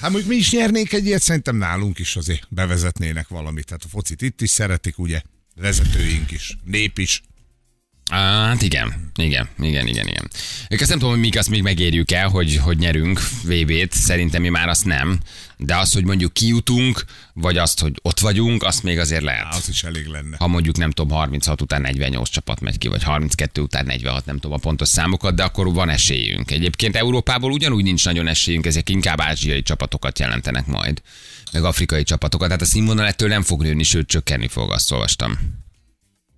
Hát 0.00 0.10
mondjuk 0.10 0.26
mi 0.26 0.36
is 0.36 0.50
nyernénk 0.50 0.92
egy 0.92 1.06
ilyet, 1.06 1.22
szerintem 1.22 1.56
nálunk 1.56 1.98
is 1.98 2.16
azért 2.16 2.46
bevezetnének 2.48 3.28
valamit. 3.28 3.66
Tehát 3.66 3.84
a 3.84 3.88
focit 3.88 4.22
itt 4.22 4.40
is 4.40 4.50
szeretik, 4.50 4.98
ugye? 4.98 5.22
Vezetőink 5.56 6.30
is, 6.30 6.56
nép 6.64 6.98
is. 6.98 7.22
Hát 8.10 8.62
igen, 8.62 9.10
igen, 9.14 9.48
igen, 9.58 9.86
igen, 9.86 10.06
igen. 10.08 10.30
Ők 10.68 10.80
azt 10.80 10.88
nem 10.88 10.98
tudom, 10.98 11.14
hogy 11.14 11.22
mik 11.22 11.38
azt 11.38 11.48
még 11.48 11.62
megérjük 11.62 12.10
el, 12.10 12.28
hogy, 12.28 12.56
hogy 12.56 12.78
nyerünk 12.78 13.20
VB-t, 13.44 13.92
szerintem 13.92 14.42
mi 14.42 14.48
már 14.48 14.68
azt 14.68 14.84
nem, 14.84 15.18
de 15.56 15.76
az, 15.76 15.92
hogy 15.92 16.04
mondjuk 16.04 16.32
kijutunk, 16.32 17.04
vagy 17.32 17.56
azt, 17.56 17.80
hogy 17.80 17.92
ott 18.02 18.20
vagyunk, 18.20 18.62
azt 18.62 18.82
még 18.82 18.98
azért 18.98 19.22
lehet. 19.22 19.44
Á, 19.44 19.56
az 19.56 19.68
is 19.68 19.82
elég 19.82 20.06
lenne. 20.06 20.36
ha 20.38 20.46
mondjuk 20.46 20.76
nem 20.76 20.90
tudom, 20.90 21.16
36 21.16 21.60
után 21.60 21.80
48 21.80 22.28
csapat 22.28 22.60
megy 22.60 22.78
ki, 22.78 22.88
vagy 22.88 23.02
32 23.02 23.60
után 23.60 23.86
46, 23.86 24.26
nem 24.26 24.38
tudom 24.38 24.56
a 24.56 24.60
pontos 24.60 24.88
számokat, 24.88 25.34
de 25.34 25.42
akkor 25.42 25.72
van 25.72 25.88
esélyünk. 25.88 26.50
Egyébként 26.50 26.96
Európából 26.96 27.52
ugyanúgy 27.52 27.84
nincs 27.84 28.04
nagyon 28.04 28.26
esélyünk, 28.26 28.66
ezek 28.66 28.88
inkább 28.88 29.20
ázsiai 29.20 29.62
csapatokat 29.62 30.18
jelentenek 30.18 30.66
majd, 30.66 31.02
meg 31.52 31.64
afrikai 31.64 32.02
csapatokat. 32.02 32.46
Tehát 32.46 32.62
a 32.62 32.66
színvonal 32.66 33.06
ettől 33.06 33.28
nem 33.28 33.42
fog 33.42 33.62
nőni, 33.62 33.82
sőt 33.82 34.08
csökkenni 34.08 34.48
fog, 34.48 34.70
azt 34.70 34.92
olvastam. 34.92 35.38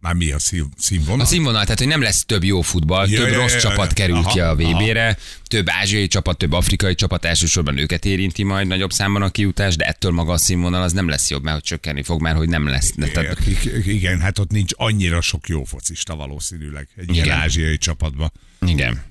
Már 0.02 0.14
mi 0.14 0.30
a 0.32 0.38
szín- 0.38 0.72
színvonal? 0.78 1.20
A 1.20 1.24
színvonal, 1.24 1.62
tehát 1.62 1.78
hogy 1.78 1.88
nem 1.88 2.02
lesz 2.02 2.24
több 2.24 2.44
jó 2.44 2.60
futball, 2.60 3.08
Ja, 3.08 3.18
több 3.22 3.32
ja, 3.32 3.38
rossz 3.38 3.52
ja, 3.52 3.60
csapat 3.60 3.86
ja. 3.86 3.94
kerül 3.94 4.22
ki 4.22 4.40
a 4.40 4.44
Aha, 4.50 4.54
VB-re, 4.54 5.16
több 5.44 5.66
ázsiai 5.68 6.06
csapat, 6.06 6.38
több 6.38 6.52
afrikai 6.52 6.94
csapat, 6.94 7.24
elsősorban 7.24 7.78
őket 7.78 8.04
érinti 8.04 8.42
majd 8.42 8.66
nagyobb 8.66 8.92
számban 8.92 9.22
a 9.22 9.30
kiutás, 9.30 9.76
de 9.76 9.84
ettől 9.84 10.10
maga 10.10 10.32
a 10.32 10.36
színvonal 10.36 10.82
az 10.82 10.92
nem 10.92 11.08
lesz 11.08 11.30
jobb, 11.30 11.42
mert 11.42 11.54
hogy 11.54 11.64
csökkenni 11.64 12.02
fog, 12.02 12.20
mert 12.20 12.36
hogy 12.36 12.48
nem 12.48 12.66
lesz. 12.66 12.92
De, 12.96 13.08
tehát, 13.08 13.38
Igen, 13.86 14.20
hát 14.20 14.38
ott 14.38 14.50
nincs 14.50 14.72
annyira 14.76 15.20
sok 15.20 15.48
jó 15.48 15.64
focista 15.64 16.16
valószínűleg 16.16 16.88
egy 16.96 17.14
ilyen 17.14 17.30
ázsiai 17.30 17.78
csapatban. 17.78 18.32
igen. 18.66 19.02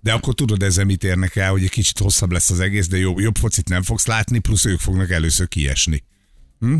De 0.00 0.12
akkor 0.12 0.34
tudod 0.34 0.62
ezzel 0.62 0.84
mit 0.84 1.04
érnek 1.04 1.36
el, 1.36 1.50
hogy 1.50 1.62
egy 1.62 1.70
kicsit 1.70 1.98
hosszabb 1.98 2.32
lesz 2.32 2.50
az 2.50 2.60
egész, 2.60 2.88
de 2.88 2.96
jobb, 2.96 3.18
jobb 3.18 3.36
focit 3.36 3.68
nem 3.68 3.82
fogsz 3.82 4.06
látni, 4.06 4.38
plusz 4.38 4.64
ők 4.64 4.78
fognak 4.80 5.10
először 5.10 5.48
kiesni. 5.48 6.02
Hm? 6.60 6.76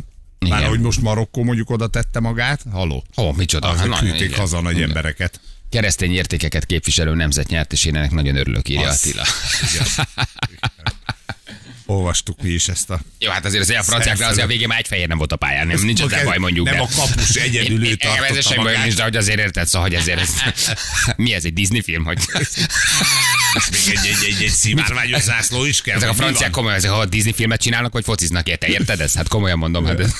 Már 0.48 0.64
hogy 0.64 0.80
most 0.80 1.00
Marokkó 1.00 1.42
mondjuk 1.42 1.70
oda 1.70 1.86
tette 1.86 2.20
magát, 2.20 2.60
haló. 2.72 3.04
Ó, 3.16 3.32
micsoda. 3.32 3.68
Az, 3.68 3.78
Hát 3.78 3.98
küldték 3.98 4.20
igen. 4.20 4.38
haza 4.38 4.60
nagy 4.60 4.76
Igen. 4.76 4.88
embereket. 4.88 5.40
Keresztény 5.70 6.12
értékeket 6.14 6.66
képviselő 6.66 7.14
nemzet 7.14 7.48
nyert, 7.48 7.72
és 7.72 7.84
én 7.84 7.96
ennek 7.96 8.10
nagyon 8.10 8.36
örülök, 8.36 8.68
írja 8.68 8.88
Az. 8.88 8.96
Attila. 8.96 9.22
Igen. 9.72 10.06
Olvastuk 11.86 12.42
mi 12.42 12.48
is 12.48 12.68
ezt 12.68 12.90
a... 12.90 13.00
Jó, 13.18 13.30
hát 13.30 13.44
azért 13.44 13.62
az 13.62 13.70
a 13.70 13.82
franciákra 13.82 14.26
azért 14.26 14.44
a 14.44 14.48
végén 14.48 14.68
már 14.68 14.78
egy 14.78 14.86
fehér 14.86 15.08
nem 15.08 15.18
volt 15.18 15.32
a 15.32 15.36
pályán, 15.36 15.66
nem, 15.66 15.80
nincs 15.82 16.02
ezzel 16.02 16.24
baj 16.24 16.38
mondjuk. 16.38 16.66
Nem 16.66 16.74
de- 16.74 16.80
a 16.80 16.88
kapus 16.96 17.34
egyedül 17.34 17.86
ő 17.86 17.94
tartotta 18.04 18.36
Ez 18.36 18.46
semmi 18.46 18.62
baj 18.62 18.76
nincs, 18.82 18.94
de 18.94 19.02
hogy 19.02 19.16
azért 19.16 19.38
érted, 19.38 19.66
szóval, 19.66 19.88
hogy 19.88 19.96
azért 19.96 20.20
ez... 20.20 20.30
Mi 21.16 21.32
ez, 21.34 21.44
egy 21.44 21.52
Disney 21.52 21.80
film? 21.82 22.04
Hogy... 22.04 22.18
Még 23.70 23.96
egy, 23.96 24.06
egy, 24.06 24.34
egy, 24.34 24.42
egy 24.42 24.50
szivárványos 24.50 25.22
zászló 25.22 25.64
is 25.64 25.80
kell. 25.82 25.96
Ezek 25.96 26.08
a 26.08 26.12
mi 26.12 26.18
franciák 26.18 26.50
komolyan, 26.50 26.76
ezek 26.76 26.90
ha 26.90 27.04
Disney 27.04 27.32
filmet 27.32 27.60
csinálnak, 27.60 27.92
vagy 27.92 28.04
fociznak 28.04 28.48
érte, 28.48 28.66
érted 28.66 29.00
ezt? 29.00 29.16
Hát 29.16 29.28
komolyan 29.28 29.58
mondom. 29.58 29.84
Hát 29.84 30.00
ez... 30.00 30.12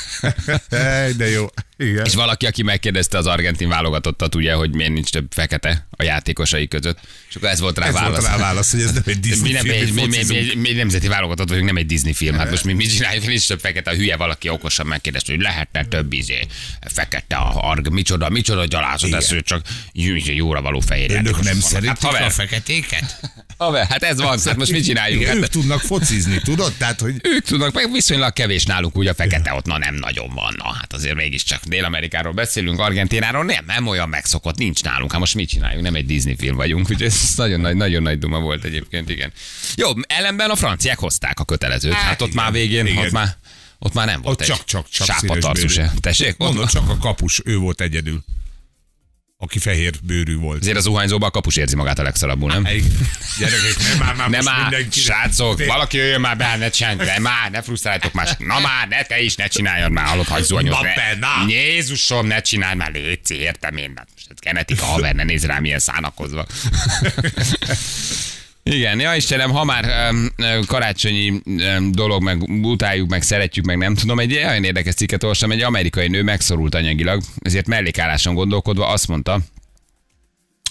De 1.16 1.28
jó. 1.30 1.46
Igen. 1.78 2.04
És 2.04 2.14
valaki, 2.14 2.46
aki 2.46 2.62
megkérdezte 2.62 3.18
az 3.18 3.26
argentin 3.26 3.68
válogatottat, 3.68 4.34
ugye, 4.34 4.52
hogy 4.52 4.74
miért 4.74 4.92
nincs 4.92 5.10
több 5.10 5.26
fekete 5.30 5.86
a 5.90 6.02
játékosai 6.02 6.68
között. 6.68 6.98
És 7.28 7.36
akkor 7.36 7.48
ez 7.48 7.60
volt 7.60 7.78
rá 7.78 7.86
Ez 7.86 7.92
válasz. 7.94 8.10
volt 8.10 8.30
rá 8.32 8.36
válasz, 8.36 8.70
hogy 8.70 8.80
ez 8.80 8.92
nem 8.92 9.02
egy 9.06 9.14
mi, 9.14 9.20
Disney 9.20 9.52
nem, 9.52 9.62
film, 9.64 9.94
mi, 9.94 10.00
hogy 10.00 10.08
mi, 10.10 10.24
mi, 10.28 10.52
mi, 10.54 10.54
mi, 10.54 10.72
nemzeti 10.72 11.08
válogatott 11.08 11.48
vagyunk, 11.48 11.66
nem 11.66 11.76
egy 11.76 11.86
Disney 11.86 12.12
film. 12.12 12.36
Hát 12.38 12.50
most 12.50 12.64
mi 12.64 12.72
mit 12.72 12.94
csináljuk, 12.94 13.26
nincs 13.26 13.46
több 13.48 13.60
fekete, 13.60 13.90
a 13.90 13.94
hülye 13.94 14.16
valaki 14.16 14.48
okosan 14.48 14.86
megkérdezte, 14.86 15.32
hogy 15.32 15.40
lehetne 15.42 15.84
több 15.84 16.12
izé, 16.12 16.46
fekete 16.80 17.36
a 17.36 17.68
arg, 17.70 17.88
micsoda, 17.88 18.28
micsoda 18.28 18.64
gyalázat, 18.66 19.12
ez 19.12 19.34
csak 19.42 19.62
jó- 19.92 20.14
jóra 20.34 20.62
való 20.62 20.80
fehér 20.80 21.10
Önök 21.10 21.34
nem 21.42 21.44
vannak. 21.44 21.62
szeretik 21.62 22.10
hát, 22.10 22.26
a 22.26 22.30
feketéket? 22.30 23.19
Haver, 23.64 23.86
hát 23.86 24.02
ez 24.02 24.20
van, 24.20 24.38
hát 24.44 24.56
most 24.56 24.72
mit 24.72 24.84
csináljunk? 24.84 25.22
Igen, 25.22 25.36
ők 25.36 25.42
Hát, 25.42 25.50
tudnak 25.50 25.80
focizni, 25.80 26.40
tudod? 26.44 26.72
Tehát, 26.78 27.00
hogy 27.00 27.14
ők 27.22 27.44
tudnak, 27.44 27.72
meg 27.74 27.92
viszonylag 27.92 28.32
kevés 28.32 28.64
náluk, 28.64 28.96
úgy 28.96 29.06
a 29.06 29.14
fekete 29.14 29.52
ott 29.54 29.66
na 29.66 29.78
nem 29.78 29.94
nagyon 29.94 30.34
van. 30.34 30.54
Na, 30.56 30.72
hát 30.72 30.92
azért 30.92 31.14
mégiscsak 31.14 31.64
Dél-Amerikáról 31.64 32.32
beszélünk, 32.32 32.78
Argentináról 32.78 33.44
nem, 33.44 33.64
nem 33.66 33.86
olyan 33.86 34.08
megszokott, 34.08 34.56
nincs 34.56 34.82
nálunk. 34.82 35.10
Hát 35.10 35.20
most 35.20 35.34
mit 35.34 35.48
csináljunk? 35.48 35.84
Nem 35.84 35.94
egy 35.94 36.06
Disney 36.06 36.36
film 36.36 36.56
vagyunk, 36.56 36.90
úgyhogy 36.90 37.06
ez 37.06 37.32
nagyon 37.36 37.60
nagy, 37.60 37.76
nagyon 37.76 38.02
nagy 38.02 38.18
duma 38.18 38.38
volt 38.40 38.64
egyébként, 38.64 39.10
igen. 39.10 39.32
Jó, 39.76 39.88
ellenben 40.06 40.50
a 40.50 40.56
franciák 40.56 40.98
hozták 40.98 41.40
a 41.40 41.44
kötelezőt. 41.44 41.92
Hát, 41.92 42.02
Hát 42.02 42.22
ott 42.22 42.28
igen, 42.28 42.42
már 42.42 42.52
végén, 42.52 42.86
igen. 42.86 43.04
ott 43.04 43.10
már 43.10 43.36
ott 43.78 43.92
már 43.92 44.06
nem 44.06 44.20
volt 44.22 44.34
ott 44.34 44.40
egy 44.40 44.46
csak, 44.46 44.64
csak, 44.64 44.88
csak 44.88 45.06
sápatarcú 45.06 45.68
se. 45.68 45.92
Tessék? 46.00 46.34
Ott 46.38 46.38
Mondom, 46.38 46.66
csak 46.66 46.88
a 46.88 46.98
kapus, 46.98 47.40
ő 47.44 47.56
volt 47.56 47.80
egyedül. 47.80 48.24
Aki 49.42 49.59
fehér 49.59 49.92
bőrű 50.03 50.37
volt. 50.37 50.61
Azért 50.61 50.76
az 50.76 50.83
zuhanyzóban 50.83 51.29
a 51.29 51.31
kapus 51.31 51.57
érzi 51.57 51.76
magát 51.76 51.98
a 51.98 52.03
legszarabbul, 52.03 52.50
nem? 52.53 52.64
Ej, 52.64 52.83
Gyerekek, 53.38 53.76
nem 53.88 53.98
már, 53.98 54.14
már 54.14 54.29
Nem 54.31 54.44
már, 54.44 54.61
mindenki. 54.61 55.00
srácok, 55.00 55.64
valaki 55.66 55.96
jöjjön 55.96 56.20
már 56.20 56.37
be, 56.37 56.57
ne 56.57 56.70
csinálj, 56.70 56.96
ne 56.96 57.18
már, 57.18 57.50
ne 57.50 57.62
frusztráljátok 57.62 58.12
más. 58.12 58.31
Na 58.38 58.59
már, 58.61 58.88
ne 58.88 59.03
te 59.03 59.20
is, 59.20 59.35
ne 59.35 59.46
csináljad 59.46 59.90
már, 59.90 60.07
hallod, 60.07 60.26
hagyj 60.26 60.42
zuhanyozni. 60.44 60.88
Na. 61.20 61.29
Jézusom, 61.48 62.26
ne 62.26 62.40
csinálj 62.40 62.74
már, 62.76 62.92
léci, 62.92 63.35
értem 63.35 63.76
én. 63.76 63.90
Most 64.14 64.26
ez 64.31 64.37
genetika, 64.40 64.85
haver, 64.85 65.14
ne 65.14 65.24
nézz 65.24 65.44
rám 65.44 65.64
ilyen 65.64 65.79
szánakozva. 65.79 66.46
Igen, 68.62 69.00
ja 69.00 69.14
Istenem, 69.14 69.50
ha 69.50 69.64
már 69.64 70.10
um, 70.10 70.28
karácsonyi 70.66 71.40
um, 71.44 71.92
dolog, 71.92 72.22
meg 72.22 72.42
utáljuk, 72.42 73.08
meg 73.08 73.22
szeretjük, 73.22 73.64
meg 73.64 73.76
nem 73.76 73.94
tudom, 73.94 74.18
egy 74.18 74.32
olyan 74.32 74.64
érdekes 74.64 74.94
cikket 74.94 75.22
olvastam, 75.22 75.50
egy 75.50 75.62
amerikai 75.62 76.08
nő 76.08 76.22
megszorult 76.22 76.74
anyagilag, 76.74 77.22
ezért 77.38 77.66
mellékálláson 77.66 78.34
gondolkodva 78.34 78.86
azt 78.88 79.08
mondta, 79.08 79.40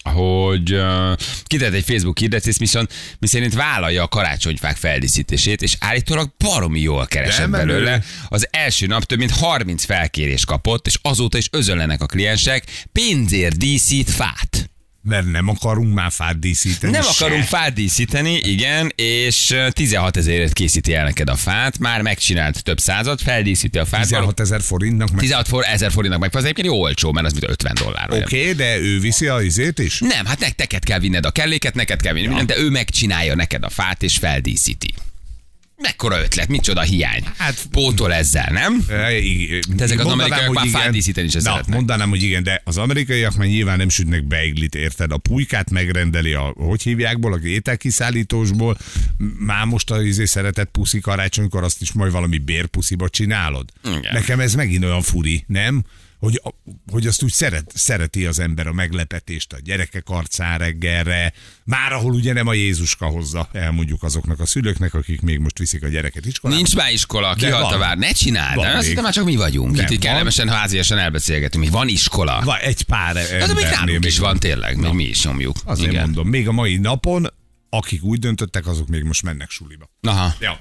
hogy 0.04 0.74
uh, 0.74 1.16
kitett 1.44 1.74
egy 1.74 1.84
Facebook 1.84 2.18
hirdetést, 2.18 2.60
viszont 2.60 2.94
miszerint 3.20 3.54
vállalja 3.54 4.04
a 4.04 4.08
karácsonyfák 4.08 4.76
feldíszítését, 4.76 5.62
és 5.62 5.76
állítólag 5.80 6.30
baromi 6.38 6.80
jól 6.80 7.06
keresett 7.06 7.50
belőle. 7.50 8.04
Az 8.28 8.48
első 8.52 8.88
nap 8.88 9.04
több 9.04 9.18
mint 9.18 9.32
30 9.32 9.84
felkérést 9.84 10.46
kapott, 10.46 10.88
és 10.88 11.00
azóta 11.02 11.38
is 11.38 11.48
özönlenek 11.52 12.02
a 12.02 12.06
kliensek, 12.06 12.64
pénzért 12.92 13.58
díszít 13.58 14.10
fát. 14.10 14.70
Mert 15.02 15.32
nem 15.32 15.48
akarunk 15.48 15.94
már 15.94 16.12
fát 16.12 16.40
díszíteni. 16.40 16.92
Nem 16.92 17.02
se. 17.02 17.10
akarunk 17.10 17.44
fát 17.44 17.74
díszíteni, 17.74 18.34
igen, 18.34 18.92
és 18.96 19.52
ö, 19.52 19.70
16 19.70 20.18
ezerért 20.18 20.54
készíti 20.54 20.94
el 20.94 21.04
neked 21.04 21.30
a 21.30 21.36
fát, 21.36 21.78
már 21.80 22.02
megcsinált 22.02 22.64
több 22.64 22.80
százat, 22.80 23.22
feldíszíti 23.22 23.78
a 23.78 23.86
fát. 23.86 24.02
16 24.02 24.40
ezer 24.40 24.62
forintnak 24.62 25.10
meg. 25.10 25.20
16 25.20 25.48
for, 25.48 25.64
ezer 25.68 25.92
forintnak 25.92 26.20
meg, 26.20 26.36
az 26.36 26.44
egyébként 26.44 26.68
jó 26.68 26.82
olcsó, 26.82 27.12
mert 27.12 27.26
az 27.26 27.32
mint 27.32 27.50
50 27.50 27.74
dollár. 27.84 28.08
Oké, 28.10 28.22
okay, 28.22 28.54
de 28.54 28.78
ő 28.78 29.00
viszi 29.00 29.28
a 29.28 29.42
izét 29.42 29.80
is? 29.80 30.00
Nem, 30.00 30.26
hát 30.26 30.40
nek- 30.40 30.58
neked 30.58 30.84
kell 30.84 31.00
vinned 31.00 31.26
a 31.26 31.32
kelléket, 31.32 31.76
neked 31.76 32.02
kell 32.02 32.14
vinni 32.14 32.28
mindent, 32.28 32.48
de 32.48 32.58
ő 32.58 32.70
megcsinálja 32.70 33.36
neked 33.36 33.64
a 33.64 33.70
fát 33.70 34.04
és 34.04 34.18
feldíszíti. 34.18 34.94
Mekkora 35.82 36.20
ötlet, 36.22 36.48
micsoda 36.48 36.82
hiány. 36.82 37.24
Hát 37.38 37.66
pótol 37.72 38.14
ezzel, 38.14 38.50
nem? 38.52 38.86
E, 38.90 39.18
igen. 39.18 39.62
De 39.76 39.84
ezek 39.84 40.00
az 40.00 40.06
amerikaiak 40.06 40.54
már 40.54 40.66
igen. 40.66 40.82
fádíszíteni 40.82 41.30
se 41.30 41.38
Na, 41.38 41.44
szeretnek. 41.44 41.76
mondanám, 41.76 42.10
hogy 42.10 42.24
igen, 42.24 42.44
de 42.44 42.62
az 42.66 42.78
amerikaiak 42.78 43.36
már 43.36 43.48
nyilván 43.48 43.78
nem 43.78 43.90
sütnek 43.90 44.28
beiglit, 44.28 44.76
érted? 44.76 45.12
A 45.12 45.18
pulykát 45.18 45.70
megrendeli 45.70 46.34
a, 46.34 46.54
hogy 46.56 46.82
hívjákból, 46.82 47.34
a 47.34 47.40
ételkiszállítósból. 47.44 48.78
Már 49.40 49.66
most 49.66 49.92
az 49.92 50.04
izé 50.04 50.26
szeretett 50.26 50.70
puszi 50.72 51.00
karácsonykor 51.00 51.64
azt 51.64 51.82
is 51.82 51.92
majd 51.92 52.12
valami 52.12 52.38
bérpusziba 52.38 53.10
csinálod. 53.10 53.70
Igen. 53.84 54.14
Nekem 54.14 54.40
ez 54.40 54.54
megint 54.56 54.84
olyan 54.84 55.02
furi, 55.02 55.44
nem? 55.48 55.84
Hogy, 56.20 56.42
hogy 56.92 57.08
azt 57.08 57.24
úgy 57.24 57.32
szeret, 57.32 57.72
szereti 57.76 58.26
az 58.26 58.40
ember 58.40 58.68
a 58.68 58.74
meglepetést 58.74 59.54
a 59.54 59.58
gyerekek 59.64 60.10
arcán 60.10 60.58
reggelre, 60.58 61.34
már 61.64 61.92
ahol 61.94 62.14
ugye 62.14 62.34
nem 62.34 62.48
a 62.48 62.54
Jézuska 62.54 63.06
hozza, 63.06 63.50
elmondjuk 63.52 64.04
azoknak 64.04 64.40
a 64.40 64.46
szülőknek, 64.46 64.94
akik 64.94 65.22
még 65.22 65.40
most 65.40 65.58
viszik 65.58 65.84
a 65.84 65.88
gyereket 65.88 66.26
iskolába. 66.26 66.62
Nincs 66.62 66.76
már 66.76 66.92
iskola, 66.92 67.34
kihalt 67.34 67.74
a 67.74 67.78
vár. 67.78 67.98
Ne 67.98 68.12
csináld, 68.12 68.56
Van 68.56 68.66
de 68.66 68.78
azt 68.78 68.88
hittem 68.88 69.04
már 69.04 69.14
csak 69.14 69.26
mi 69.26 69.36
vagyunk. 69.36 69.76
Nem, 69.76 69.82
Itt 69.84 69.90
van. 69.90 70.00
kellemesen, 70.00 70.50
háziasan 70.50 70.98
elbeszélgetünk, 70.98 71.64
hogy 71.64 71.74
van 71.74 71.88
iskola. 71.88 72.42
Van 72.44 72.60
egy 72.60 72.82
pár 72.82 73.16
Az 73.16 73.54
még 73.54 73.64
nálunk 73.64 74.06
is 74.06 74.20
van 74.20 74.40
tényleg, 74.40 74.78
még 74.78 74.94
mi 74.94 75.04
is 75.04 75.24
nyomjuk. 75.24 75.58
Azért 75.64 75.92
Igen. 75.92 76.04
mondom, 76.04 76.28
még 76.28 76.48
a 76.48 76.52
mai 76.52 76.78
napon, 76.78 77.28
akik 77.70 78.04
úgy 78.04 78.20
döntöttek, 78.20 78.68
azok 78.68 78.88
még 78.88 79.04
most 79.04 79.24
mennek 79.24 79.50
suliba. 79.50 79.90
Aha. 80.02 80.36
Ja. 80.40 80.60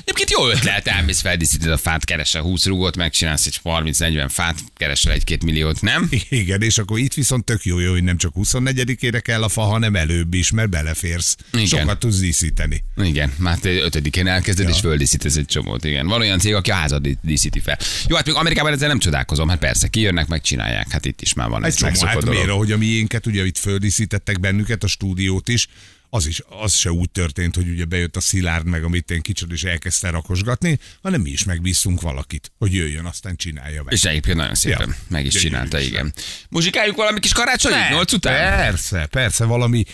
Egyébként 0.00 0.30
jó 0.30 0.48
ötlet, 0.48 0.86
elmész 0.86 1.20
feldíszíted 1.20 1.70
a 1.70 1.76
fát, 1.76 2.04
keresel 2.04 2.42
20 2.42 2.66
rugót, 2.66 2.96
megcsinálsz 2.96 3.46
egy 3.46 3.60
30-40 3.64 4.26
fát, 4.28 4.58
keresel 4.76 5.12
egy-két 5.12 5.44
milliót, 5.44 5.80
nem? 5.80 6.08
Igen, 6.28 6.62
és 6.62 6.78
akkor 6.78 6.98
itt 6.98 7.14
viszont 7.14 7.44
tök 7.44 7.64
jó, 7.64 7.78
jó 7.78 7.90
hogy 7.90 8.02
nem 8.04 8.16
csak 8.16 8.32
24-ére 8.36 9.20
kell 9.22 9.42
a 9.42 9.48
fa, 9.48 9.60
hanem 9.60 9.96
előbb 9.96 10.34
is, 10.34 10.50
mert 10.50 10.70
beleférsz. 10.70 11.36
Igen. 11.52 11.66
Sokat 11.66 11.98
tudsz 11.98 12.18
díszíteni. 12.18 12.84
Igen, 12.96 13.32
már 13.38 13.58
te 13.58 13.70
ötödikén 13.70 14.26
elkezded, 14.26 14.68
ja. 14.68 14.74
és 14.74 14.80
földíszítesz 14.80 15.36
egy 15.36 15.46
csomót, 15.46 15.84
igen. 15.84 16.06
Van 16.06 16.20
olyan 16.20 16.38
cég, 16.38 16.54
aki 16.54 16.70
a 16.70 16.74
házat 16.74 17.02
dí- 17.02 17.18
díszíti 17.22 17.60
fel. 17.60 17.78
Jó, 18.08 18.16
hát 18.16 18.26
még 18.26 18.34
Amerikában 18.34 18.72
ezzel 18.72 18.88
nem 18.88 18.98
csodálkozom, 18.98 19.48
hát 19.48 19.58
persze, 19.58 19.88
kijönnek, 19.88 20.26
megcsinálják, 20.26 20.90
hát 20.90 21.04
itt 21.04 21.20
is 21.20 21.34
már 21.34 21.48
van 21.48 21.64
Egy 21.64 21.68
ez 21.68 21.76
csomó, 21.76 22.06
hát 22.06 22.18
dolog. 22.18 22.34
miért, 22.34 22.48
ahogy 22.48 22.72
a 22.72 22.76
miénket, 22.76 23.26
ugye 23.26 23.44
itt 23.44 23.58
földíszítettek 23.58 24.40
bennünket, 24.40 24.84
a 24.84 24.86
stúdiót 24.86 25.48
is, 25.48 25.68
az 26.10 26.26
is, 26.26 26.42
az 26.62 26.74
se 26.74 26.90
úgy 26.92 27.10
történt, 27.10 27.54
hogy 27.54 27.68
ugye 27.68 27.84
bejött 27.84 28.16
a 28.16 28.20
Szilárd 28.20 28.66
meg 28.66 28.84
a 28.84 28.88
mitten 28.88 29.20
kicsit 29.20 29.52
és 29.52 29.64
elkezdte 29.64 30.10
rakosgatni, 30.10 30.78
hanem 31.02 31.20
mi 31.20 31.30
is 31.30 31.44
megbízunk 31.44 32.00
valakit, 32.00 32.52
hogy 32.58 32.74
jöjjön, 32.74 33.04
aztán 33.04 33.36
csinálja 33.36 33.82
meg. 33.82 33.92
És 33.92 34.04
egyébként 34.04 34.36
nagyon 34.36 34.54
szépen 34.54 34.88
Ja. 34.88 34.94
meg 35.08 35.24
is 35.26 35.32
Gyönyörű 35.32 35.48
csinálta, 35.50 35.80
is, 35.80 35.86
igen. 35.86 36.12
Muzsikáljuk 36.50 36.96
valami 36.96 37.20
kis 37.20 37.32
karácsonyit, 37.32 37.88
nyolc 37.90 38.12
után? 38.12 38.56
Persze, 38.56 39.06
persze, 39.06 39.44
valami. 39.44 39.84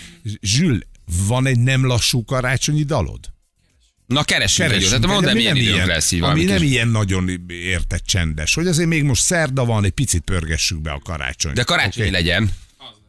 Zsül, 0.41 0.79
van 1.27 1.47
egy 1.47 1.59
nem 1.59 1.85
lassú 1.87 2.25
karácsonyi 2.25 2.83
dalod? 2.83 3.33
Na 4.07 4.25
keressünk 4.25 4.71
egy 4.71 4.75
Keresünk 4.79 5.03
jót. 5.03 5.11
Hát 5.11 5.11
egy, 5.11 5.23
mondd, 5.23 5.31
ami 5.31 5.39
milyen 5.39 5.53
nem 5.53 5.63
időnk 5.63 5.77
ilyen- 5.77 5.89
lesz 5.89 6.11
így 6.13 6.23
Ami 6.23 6.45
nem 6.45 6.59
kis- 6.61 6.71
ilyen 6.71 6.89
nagyon 6.89 7.45
értett 7.49 8.05
csendes, 8.05 8.55
hogy 8.55 8.67
azért 8.67 8.89
még 8.89 9.03
most 9.03 9.23
szerda 9.23 9.65
van, 9.65 9.85
egy 9.85 9.91
picit 9.91 10.23
pörgessük 10.23 10.81
be 10.81 10.91
a 10.91 10.99
karácsony. 10.99 11.53
De 11.55 11.63
karácsony 11.63 12.03
Oké? 12.03 12.13
legyen. 12.13 12.51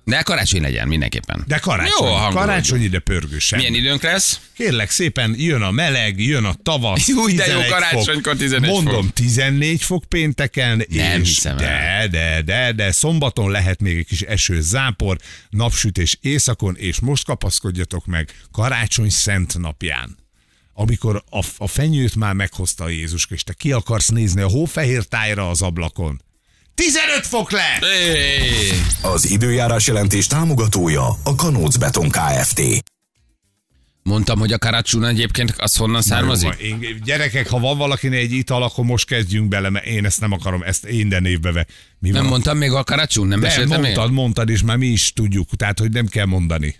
De 0.05 0.21
karácsony 0.21 0.61
legyen 0.61 0.87
mindenképpen. 0.87 1.43
De 1.47 1.57
karácsony, 1.57 1.87
Jó, 1.99 2.05
hangolódjunk. 2.05 2.45
karácsonyi, 2.45 2.87
de 2.87 2.99
pörgősen. 2.99 3.59
Milyen 3.59 3.73
időnk 3.73 4.01
lesz? 4.01 4.39
Kérlek 4.53 4.89
szépen, 4.89 5.35
jön 5.37 5.61
a 5.61 5.71
meleg, 5.71 6.19
jön 6.19 6.45
a 6.45 6.53
tavasz. 6.63 7.09
Új, 7.09 7.33
de 7.33 7.45
jó 7.45 7.51
11 7.51 7.69
karácsonykor 7.69 8.31
fok. 8.31 8.37
11 8.37 8.69
fok. 8.69 8.83
Mondom, 8.83 9.09
14 9.13 9.83
fok 9.83 10.03
pénteken. 10.03 10.85
Nem 10.89 11.21
és 11.21 11.27
hiszem 11.27 11.57
el. 11.57 12.07
de, 12.07 12.17
de, 12.17 12.41
de, 12.41 12.71
de, 12.71 12.91
szombaton 12.91 13.51
lehet 13.51 13.81
még 13.81 13.97
egy 13.97 14.05
kis 14.05 14.21
eső, 14.21 14.61
zápor, 14.61 15.17
napsütés 15.49 16.17
északon, 16.21 16.75
és 16.77 16.99
most 16.99 17.25
kapaszkodjatok 17.25 18.05
meg 18.05 18.29
karácsony 18.51 19.09
szent 19.09 19.57
napján 19.57 20.23
amikor 20.77 21.23
a, 21.29 21.45
a 21.57 21.67
fenyőt 21.67 22.15
már 22.15 22.33
meghozta 22.33 22.89
Jézus, 22.89 23.27
és 23.29 23.43
te 23.43 23.53
ki 23.53 23.71
akarsz 23.71 24.07
nézni 24.07 24.41
a 24.41 24.47
hófehér 24.47 25.03
tájra 25.03 25.49
az 25.49 25.61
ablakon. 25.61 26.21
15 26.75 27.25
fok 27.25 27.51
le! 27.51 27.79
Hey. 27.81 28.81
Az 29.01 29.29
időjárás 29.29 29.87
jelentés 29.87 30.27
támogatója 30.27 31.07
a 31.23 31.35
Kanóc 31.35 31.75
Beton 31.75 32.09
Kft. 32.09 32.61
Mondtam, 34.03 34.39
hogy 34.39 34.53
a 34.53 34.57
karácsony 34.57 35.03
egyébként 35.03 35.53
az 35.57 35.75
honnan 35.75 36.01
származik? 36.01 36.55
Jó, 36.59 36.65
Én, 36.67 37.01
gyerekek, 37.03 37.49
ha 37.49 37.59
van 37.59 37.77
valakinek 37.77 38.19
egy 38.19 38.31
ital, 38.31 38.63
akkor 38.63 38.85
most 38.85 39.07
kezdjünk 39.07 39.47
bele, 39.47 39.69
mert 39.69 39.85
én 39.85 40.05
ezt 40.05 40.19
nem 40.19 40.31
akarom, 40.31 40.63
ezt 40.63 40.89
minden 40.89 41.25
évbe 41.25 41.51
ve. 41.51 41.65
Mi 41.99 42.09
Nem 42.09 42.21
van? 42.21 42.29
mondtam 42.29 42.57
még 42.57 42.71
a 42.71 42.83
karácsony? 42.83 43.27
Nem 43.27 43.39
De 43.39 43.65
mondtad, 43.65 44.11
mondtad, 44.11 44.49
és 44.49 44.61
már 44.61 44.77
mi 44.77 44.87
is 44.87 45.13
tudjuk, 45.13 45.49
tehát, 45.55 45.79
hogy 45.79 45.91
nem 45.91 46.07
kell 46.07 46.25
mondani. 46.25 46.75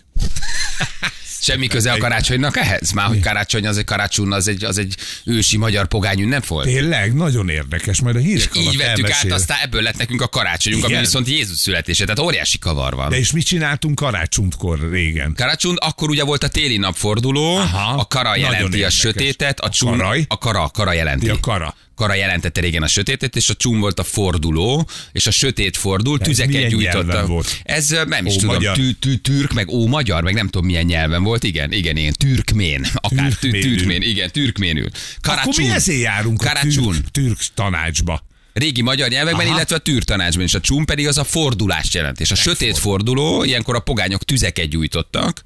Semmi 1.46 1.66
köze 1.66 1.92
a 1.92 1.96
karácsonynak 1.96 2.56
ehhez? 2.56 2.90
Már 2.92 3.06
hogy 3.06 3.20
karácsony 3.20 3.66
az 3.66 3.78
egy 3.78 3.84
karácsony, 3.84 4.32
az 4.32 4.48
egy, 4.48 4.64
az 4.64 4.78
egy 4.78 4.94
ősi 5.24 5.56
magyar 5.56 5.86
pogány 5.86 6.20
ünnep 6.20 6.46
volt? 6.46 6.66
Tényleg, 6.66 7.14
nagyon 7.14 7.48
érdekes, 7.48 8.00
majd 8.00 8.16
a 8.16 8.18
hírek 8.18 8.50
Így 8.56 8.76
vettük 8.76 9.04
át, 9.04 9.10
elmesél. 9.10 9.32
aztán 9.32 9.58
ebből 9.62 9.82
lett 9.82 9.96
nekünk 9.96 10.22
a 10.22 10.28
karácsonyunk, 10.28 10.82
ami 10.84 10.92
Igen. 10.92 11.04
viszont 11.04 11.28
Jézus 11.28 11.58
születése, 11.58 12.04
tehát 12.04 12.18
óriási 12.18 12.58
kavar 12.58 12.94
van. 12.94 13.08
De 13.08 13.16
és 13.16 13.32
mit 13.32 13.46
csináltunk 13.46 13.94
karácsonykor 13.94 14.90
régen? 14.90 15.34
Karácsony, 15.36 15.74
akkor 15.78 16.10
ugye 16.10 16.24
volt 16.24 16.42
a 16.42 16.48
téli 16.48 16.76
napforduló, 16.76 17.56
Aha, 17.56 18.00
a 18.00 18.04
kara 18.04 18.36
jelenti 18.36 18.84
a 18.84 18.90
sötétet, 18.90 19.60
a, 19.60 19.66
A 19.66 19.70
csún, 19.70 19.90
karaj? 19.90 20.24
a 20.28 20.38
kara, 20.38 20.70
kara 20.72 20.92
jelenti. 20.92 21.28
A 21.28 21.40
kara. 21.40 21.74
Kara 21.96 22.14
jelentette 22.14 22.60
régen 22.60 22.82
a 22.82 22.86
sötétet, 22.86 23.36
és 23.36 23.48
a 23.48 23.54
csún 23.54 23.80
volt 23.80 23.98
a 23.98 24.04
forduló, 24.04 24.88
és 25.12 25.26
a 25.26 25.30
sötét 25.30 25.76
fordul, 25.76 26.18
ez 26.20 26.26
tüzeket 26.26 26.68
gyújtotta. 26.68 27.26
volt? 27.26 27.60
Ez 27.64 27.94
nem 28.08 28.26
is 28.26 28.34
Ó, 28.34 28.38
tudom, 28.38 28.72
tű, 28.74 28.90
tű, 28.92 29.14
türk, 29.14 29.52
meg 29.52 29.68
ó 29.68 29.86
magyar, 29.86 30.22
meg 30.22 30.34
nem 30.34 30.48
tudom 30.48 30.66
milyen 30.66 30.84
nyelven 30.84 31.22
volt, 31.22 31.44
igen, 31.44 31.72
igen, 31.72 31.96
igen, 31.96 32.12
türkmén, 32.12 32.86
akár 32.94 33.32
Türkménül. 33.32 33.60
türkmén, 33.76 34.02
igen, 34.02 34.30
türkménül. 34.30 34.88
Akkor 35.22 35.54
mi 35.56 35.68
ezért 35.70 36.00
járunk 36.00 36.40
a 36.42 36.46
Karácsony. 36.46 36.84
türk, 36.84 37.10
türk 37.10 37.38
tanácsba. 37.54 38.24
Régi 38.52 38.82
magyar 38.82 39.08
nyelvekben, 39.08 39.46
Aha. 39.46 39.54
illetve 39.54 39.76
a 39.76 39.78
tűrtanácsban 39.78 40.44
is. 40.44 40.54
A 40.54 40.60
csún 40.60 40.84
pedig 40.84 41.06
az 41.06 41.18
a 41.18 41.24
fordulást 41.24 41.94
jelent. 41.94 42.20
És 42.20 42.30
a 42.30 42.34
sötét 42.34 42.78
forduló, 42.78 43.44
ilyenkor 43.44 43.74
a 43.74 43.80
pogányok 43.80 44.24
tüzeket 44.24 44.68
gyújtottak, 44.68 45.44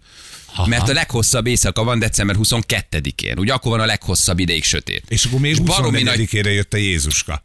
Aha. 0.55 0.67
mert 0.67 0.89
a 0.89 0.93
leghosszabb 0.93 1.47
éjszaka 1.47 1.85
van 1.85 1.99
december 1.99 2.37
22-én. 2.39 3.39
Ugye 3.39 3.53
akkor 3.53 3.71
van 3.71 3.81
a 3.81 3.87
leghosszabb 3.87 4.39
ideig 4.39 4.65
sötét. 4.65 5.05
És 5.09 5.25
akkor 5.25 5.41
még 5.41 5.63
baromi 5.63 6.03
24-ére 6.05 6.53
jött 6.55 6.75
a 6.75 6.77
Jézuska. 6.77 7.43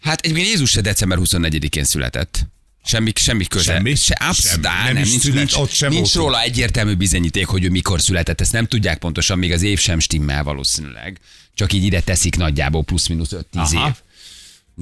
Hát 0.00 0.20
egyébként 0.20 0.46
Jézus 0.46 0.70
se 0.70 0.80
december 0.80 1.18
24-én 1.22 1.84
született. 1.84 2.46
Semmi, 2.84 3.12
semmi 3.14 3.46
köze. 3.46 3.72
Semmi? 3.72 3.94
Se, 3.94 4.16
absz, 4.20 4.48
Semmi. 4.48 4.62
Nem 4.62 4.94
nem, 4.94 5.02
nincs, 5.02 5.20
szület, 5.20 5.36
nincs, 5.36 5.54
ott 5.54 5.70
sem 5.70 5.90
nincs 5.90 6.14
róla 6.14 6.40
egyértelmű 6.42 6.94
bizonyíték, 6.94 7.46
hogy 7.46 7.64
ő 7.64 7.70
mikor 7.70 8.00
született. 8.00 8.40
Ezt 8.40 8.52
nem 8.52 8.66
tudják 8.66 8.98
pontosan, 8.98 9.38
még 9.38 9.52
az 9.52 9.62
év 9.62 9.78
sem 9.78 9.98
stimmel 9.98 10.42
valószínűleg. 10.44 11.20
Csak 11.54 11.72
így 11.72 11.84
ide 11.84 12.00
teszik 12.00 12.36
nagyjából 12.36 12.84
plusz-minusz 12.84 13.30
5-10 13.32 13.42
Aha. 13.52 13.88
év. 13.88 13.94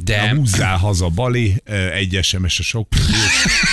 De 0.04 0.34
Húzzál 0.34 0.76
haza 0.76 1.08
Bali, 1.08 1.62
egy 1.94 2.18
SMS 2.22 2.58
a 2.58 2.62
sok. 2.62 2.88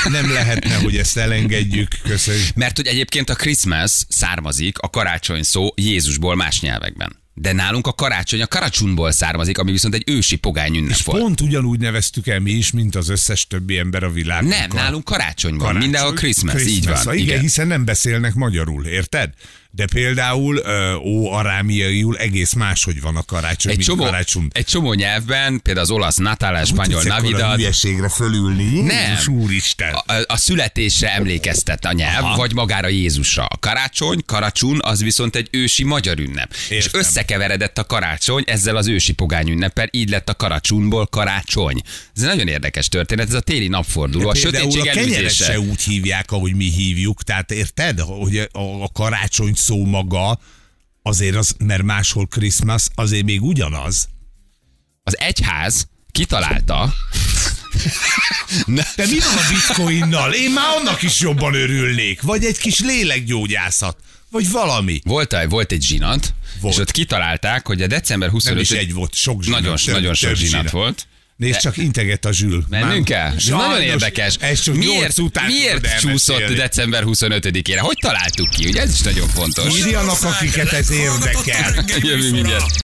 Nem 0.10 0.32
lehetne, 0.32 0.76
hogy 0.76 0.98
ezt 0.98 1.18
elengedjük. 1.18 1.88
Köszönjük. 2.04 2.56
Mert 2.56 2.78
hogy 2.78 2.88
egyébként 2.88 3.30
a 3.30 3.36
Christmas 3.36 3.92
származik, 4.10 4.78
a 4.78 4.90
karácsony 4.90 5.44
szó 5.44 5.68
Jézusból 5.76 6.36
más 6.36 6.62
nyelvekben. 6.62 7.22
De 7.36 7.52
nálunk 7.52 7.88
a 7.88 7.94
karácsony 7.94 8.42
a 8.42 8.48
karacsunból 8.48 9.12
származik, 9.12 9.58
ami 9.58 9.72
viszont 9.72 9.94
egy 9.94 10.04
ősi 10.06 10.36
pogány 10.36 10.76
ünnep 10.76 10.98
volt. 10.98 11.20
pont 11.22 11.42
ugyanúgy 11.42 11.80
neveztük 11.80 12.28
el 12.28 12.40
mi 12.40 12.52
is, 12.52 12.72
mint 12.72 12.96
az 12.96 13.10
összes 13.10 13.48
többi 13.48 13.78
ember 13.78 14.04
a 14.04 14.12
világon. 14.12 14.48
Nem, 14.50 14.70
nálunk 14.74 15.04
karácsony 15.04 15.52
van, 15.52 15.60
Karácsony. 15.60 15.82
mindenhol 15.82 16.14
Christmas, 16.14 16.66
így 16.66 16.88
van. 16.88 16.98
Igen, 17.04 17.18
igen. 17.18 17.40
hiszen 17.40 17.68
nem 17.68 17.86
beszélnek 17.86 18.34
magyarul, 18.34 18.86
érted? 18.86 19.34
De 19.76 19.86
például 19.86 20.62
ó 21.04 21.32
arámiaiul 21.32 22.18
egész 22.18 22.54
máshogy 22.54 23.02
van 23.02 23.16
a 23.16 23.24
karácsony, 23.24 23.72
Egy 23.72 23.78
mint 23.78 23.90
csomó, 23.90 24.04
karácsony. 24.04 24.48
egy 24.52 24.66
csomó 24.66 24.94
nyelvben, 24.94 25.62
például 25.62 25.86
az 25.86 25.92
olasz 25.92 26.16
Natal, 26.16 26.56
a 26.56 26.66
spanyol 26.66 27.04
Navidad, 27.04 27.56
hülyeségre 27.56 28.10
fölülni. 28.10 28.80
Nem. 28.82 29.10
Jézus 29.10 29.28
úristen. 29.28 29.94
a, 29.94 30.14
a 30.28 30.38
születésre 30.38 31.14
emlékeztet 31.14 31.86
a 31.86 31.92
nyelv, 31.92 32.24
Aha. 32.24 32.36
vagy 32.36 32.54
magára 32.54 32.88
Jézusra. 32.88 33.46
A 33.46 33.58
karácsony, 33.60 34.24
karácsun, 34.26 34.80
az 34.84 35.02
viszont 35.04 35.36
egy 35.36 35.48
ősi 35.52 35.84
magyar 35.84 36.20
ünnep. 36.20 36.54
És 36.70 36.86
Értem. 36.86 37.00
összekeveredett 37.00 37.78
a 37.78 37.84
karácsony 37.86 38.44
ezzel 38.48 38.76
az 38.76 38.88
ősi 38.88 39.14
pogány 39.14 39.50
ünnepel, 39.50 39.88
így 39.92 40.10
lett 40.10 40.30
a 40.30 40.36
karácsunból 40.36 41.08
karácsony. 41.08 41.82
Ez 42.16 42.22
egy 42.22 42.28
nagyon 42.30 42.48
érdekes 42.48 42.88
történet, 42.88 43.28
ez 43.28 43.34
a 43.34 43.40
téli 43.40 43.68
napforduló, 43.68 44.30
a 44.30 44.36
sötétség 44.36 44.82
a 44.82 44.92
kenyeret 44.92 45.34
se 45.34 45.60
úgy 45.60 45.82
hívják, 45.82 46.32
ahogy 46.32 46.56
mi 46.56 46.70
hívjuk, 46.70 47.24
tehát 47.24 47.52
érted, 47.52 48.00
hogy 48.00 48.38
a, 48.38 48.60
a 48.84 48.90
karácsony 48.94 49.54
szó 49.64 49.86
maga 49.86 50.40
azért 51.02 51.36
az, 51.36 51.56
mert 51.58 51.84
máshol 51.84 52.28
Christmas, 52.28 52.84
azért 52.96 53.26
még 53.26 53.42
ugyanaz. 53.42 54.08
Az 55.04 55.18
egyház 55.18 55.88
kitalálta, 56.12 56.94
Ne, 58.66 58.84
De 58.96 59.06
mi 59.06 59.20
van 59.20 59.38
a 59.38 59.48
bitcoinnal? 59.50 60.34
Én 60.34 60.52
már 60.52 60.78
annak 60.78 61.02
is 61.02 61.20
jobban 61.20 61.54
örülnék. 61.54 62.22
Vagy 62.22 62.46
egy 62.46 62.58
kis 62.58 62.80
lélekgyógyászat. 62.80 63.98
Vagy 64.32 64.52
valami. 64.52 65.00
volt, 65.04 65.36
volt 65.50 65.72
egy 65.72 65.82
zsinat, 65.84 66.34
Volt. 66.62 66.74
és 66.74 66.80
ott 66.80 66.92
kitalálták, 66.92 67.68
hogy 67.68 67.82
a 67.82 67.88
december 67.88 68.30
25 68.30 68.54
Nem 68.54 68.64
is 68.64 68.72
egy 68.88 68.94
volt, 68.94 69.14
sok 69.16 69.44
zsinat. 69.44 69.60
Nagyon, 69.60 69.76
több- 69.76 69.94
nagyon 69.96 70.14
sok 70.14 70.30
több 70.30 70.38
zsinat 70.38 70.52
zsinat. 70.56 70.72
volt. 70.72 71.08
Nézd, 71.36 71.60
csak 71.60 71.78
integet 71.78 72.26
a 72.26 72.32
zsül. 72.34 72.64
Mennünk 72.70 73.10
el? 73.10 73.34
Ez 73.38 73.46
nagyon 73.46 73.82
érdekes. 73.82 74.36
Ez 74.40 74.60
csak 74.60 74.76
miért 74.76 75.20
után 75.20 75.46
miért 75.46 76.00
csúszott 76.00 76.36
elmesélni. 76.36 76.56
december 76.62 77.04
25-ére? 77.06 77.78
Hogy 77.80 77.98
találtuk 78.02 78.50
ki? 78.50 78.68
Ugye 78.68 78.82
ez 78.82 78.94
is 78.94 79.02
nagyon 79.02 79.28
fontos. 79.28 79.78
Írjanak, 79.78 80.24
akiket 80.24 80.72
ez 80.72 80.92
érdekel. 80.92 81.86
Jövünk 82.02 82.32
mindjárt. 82.32 82.82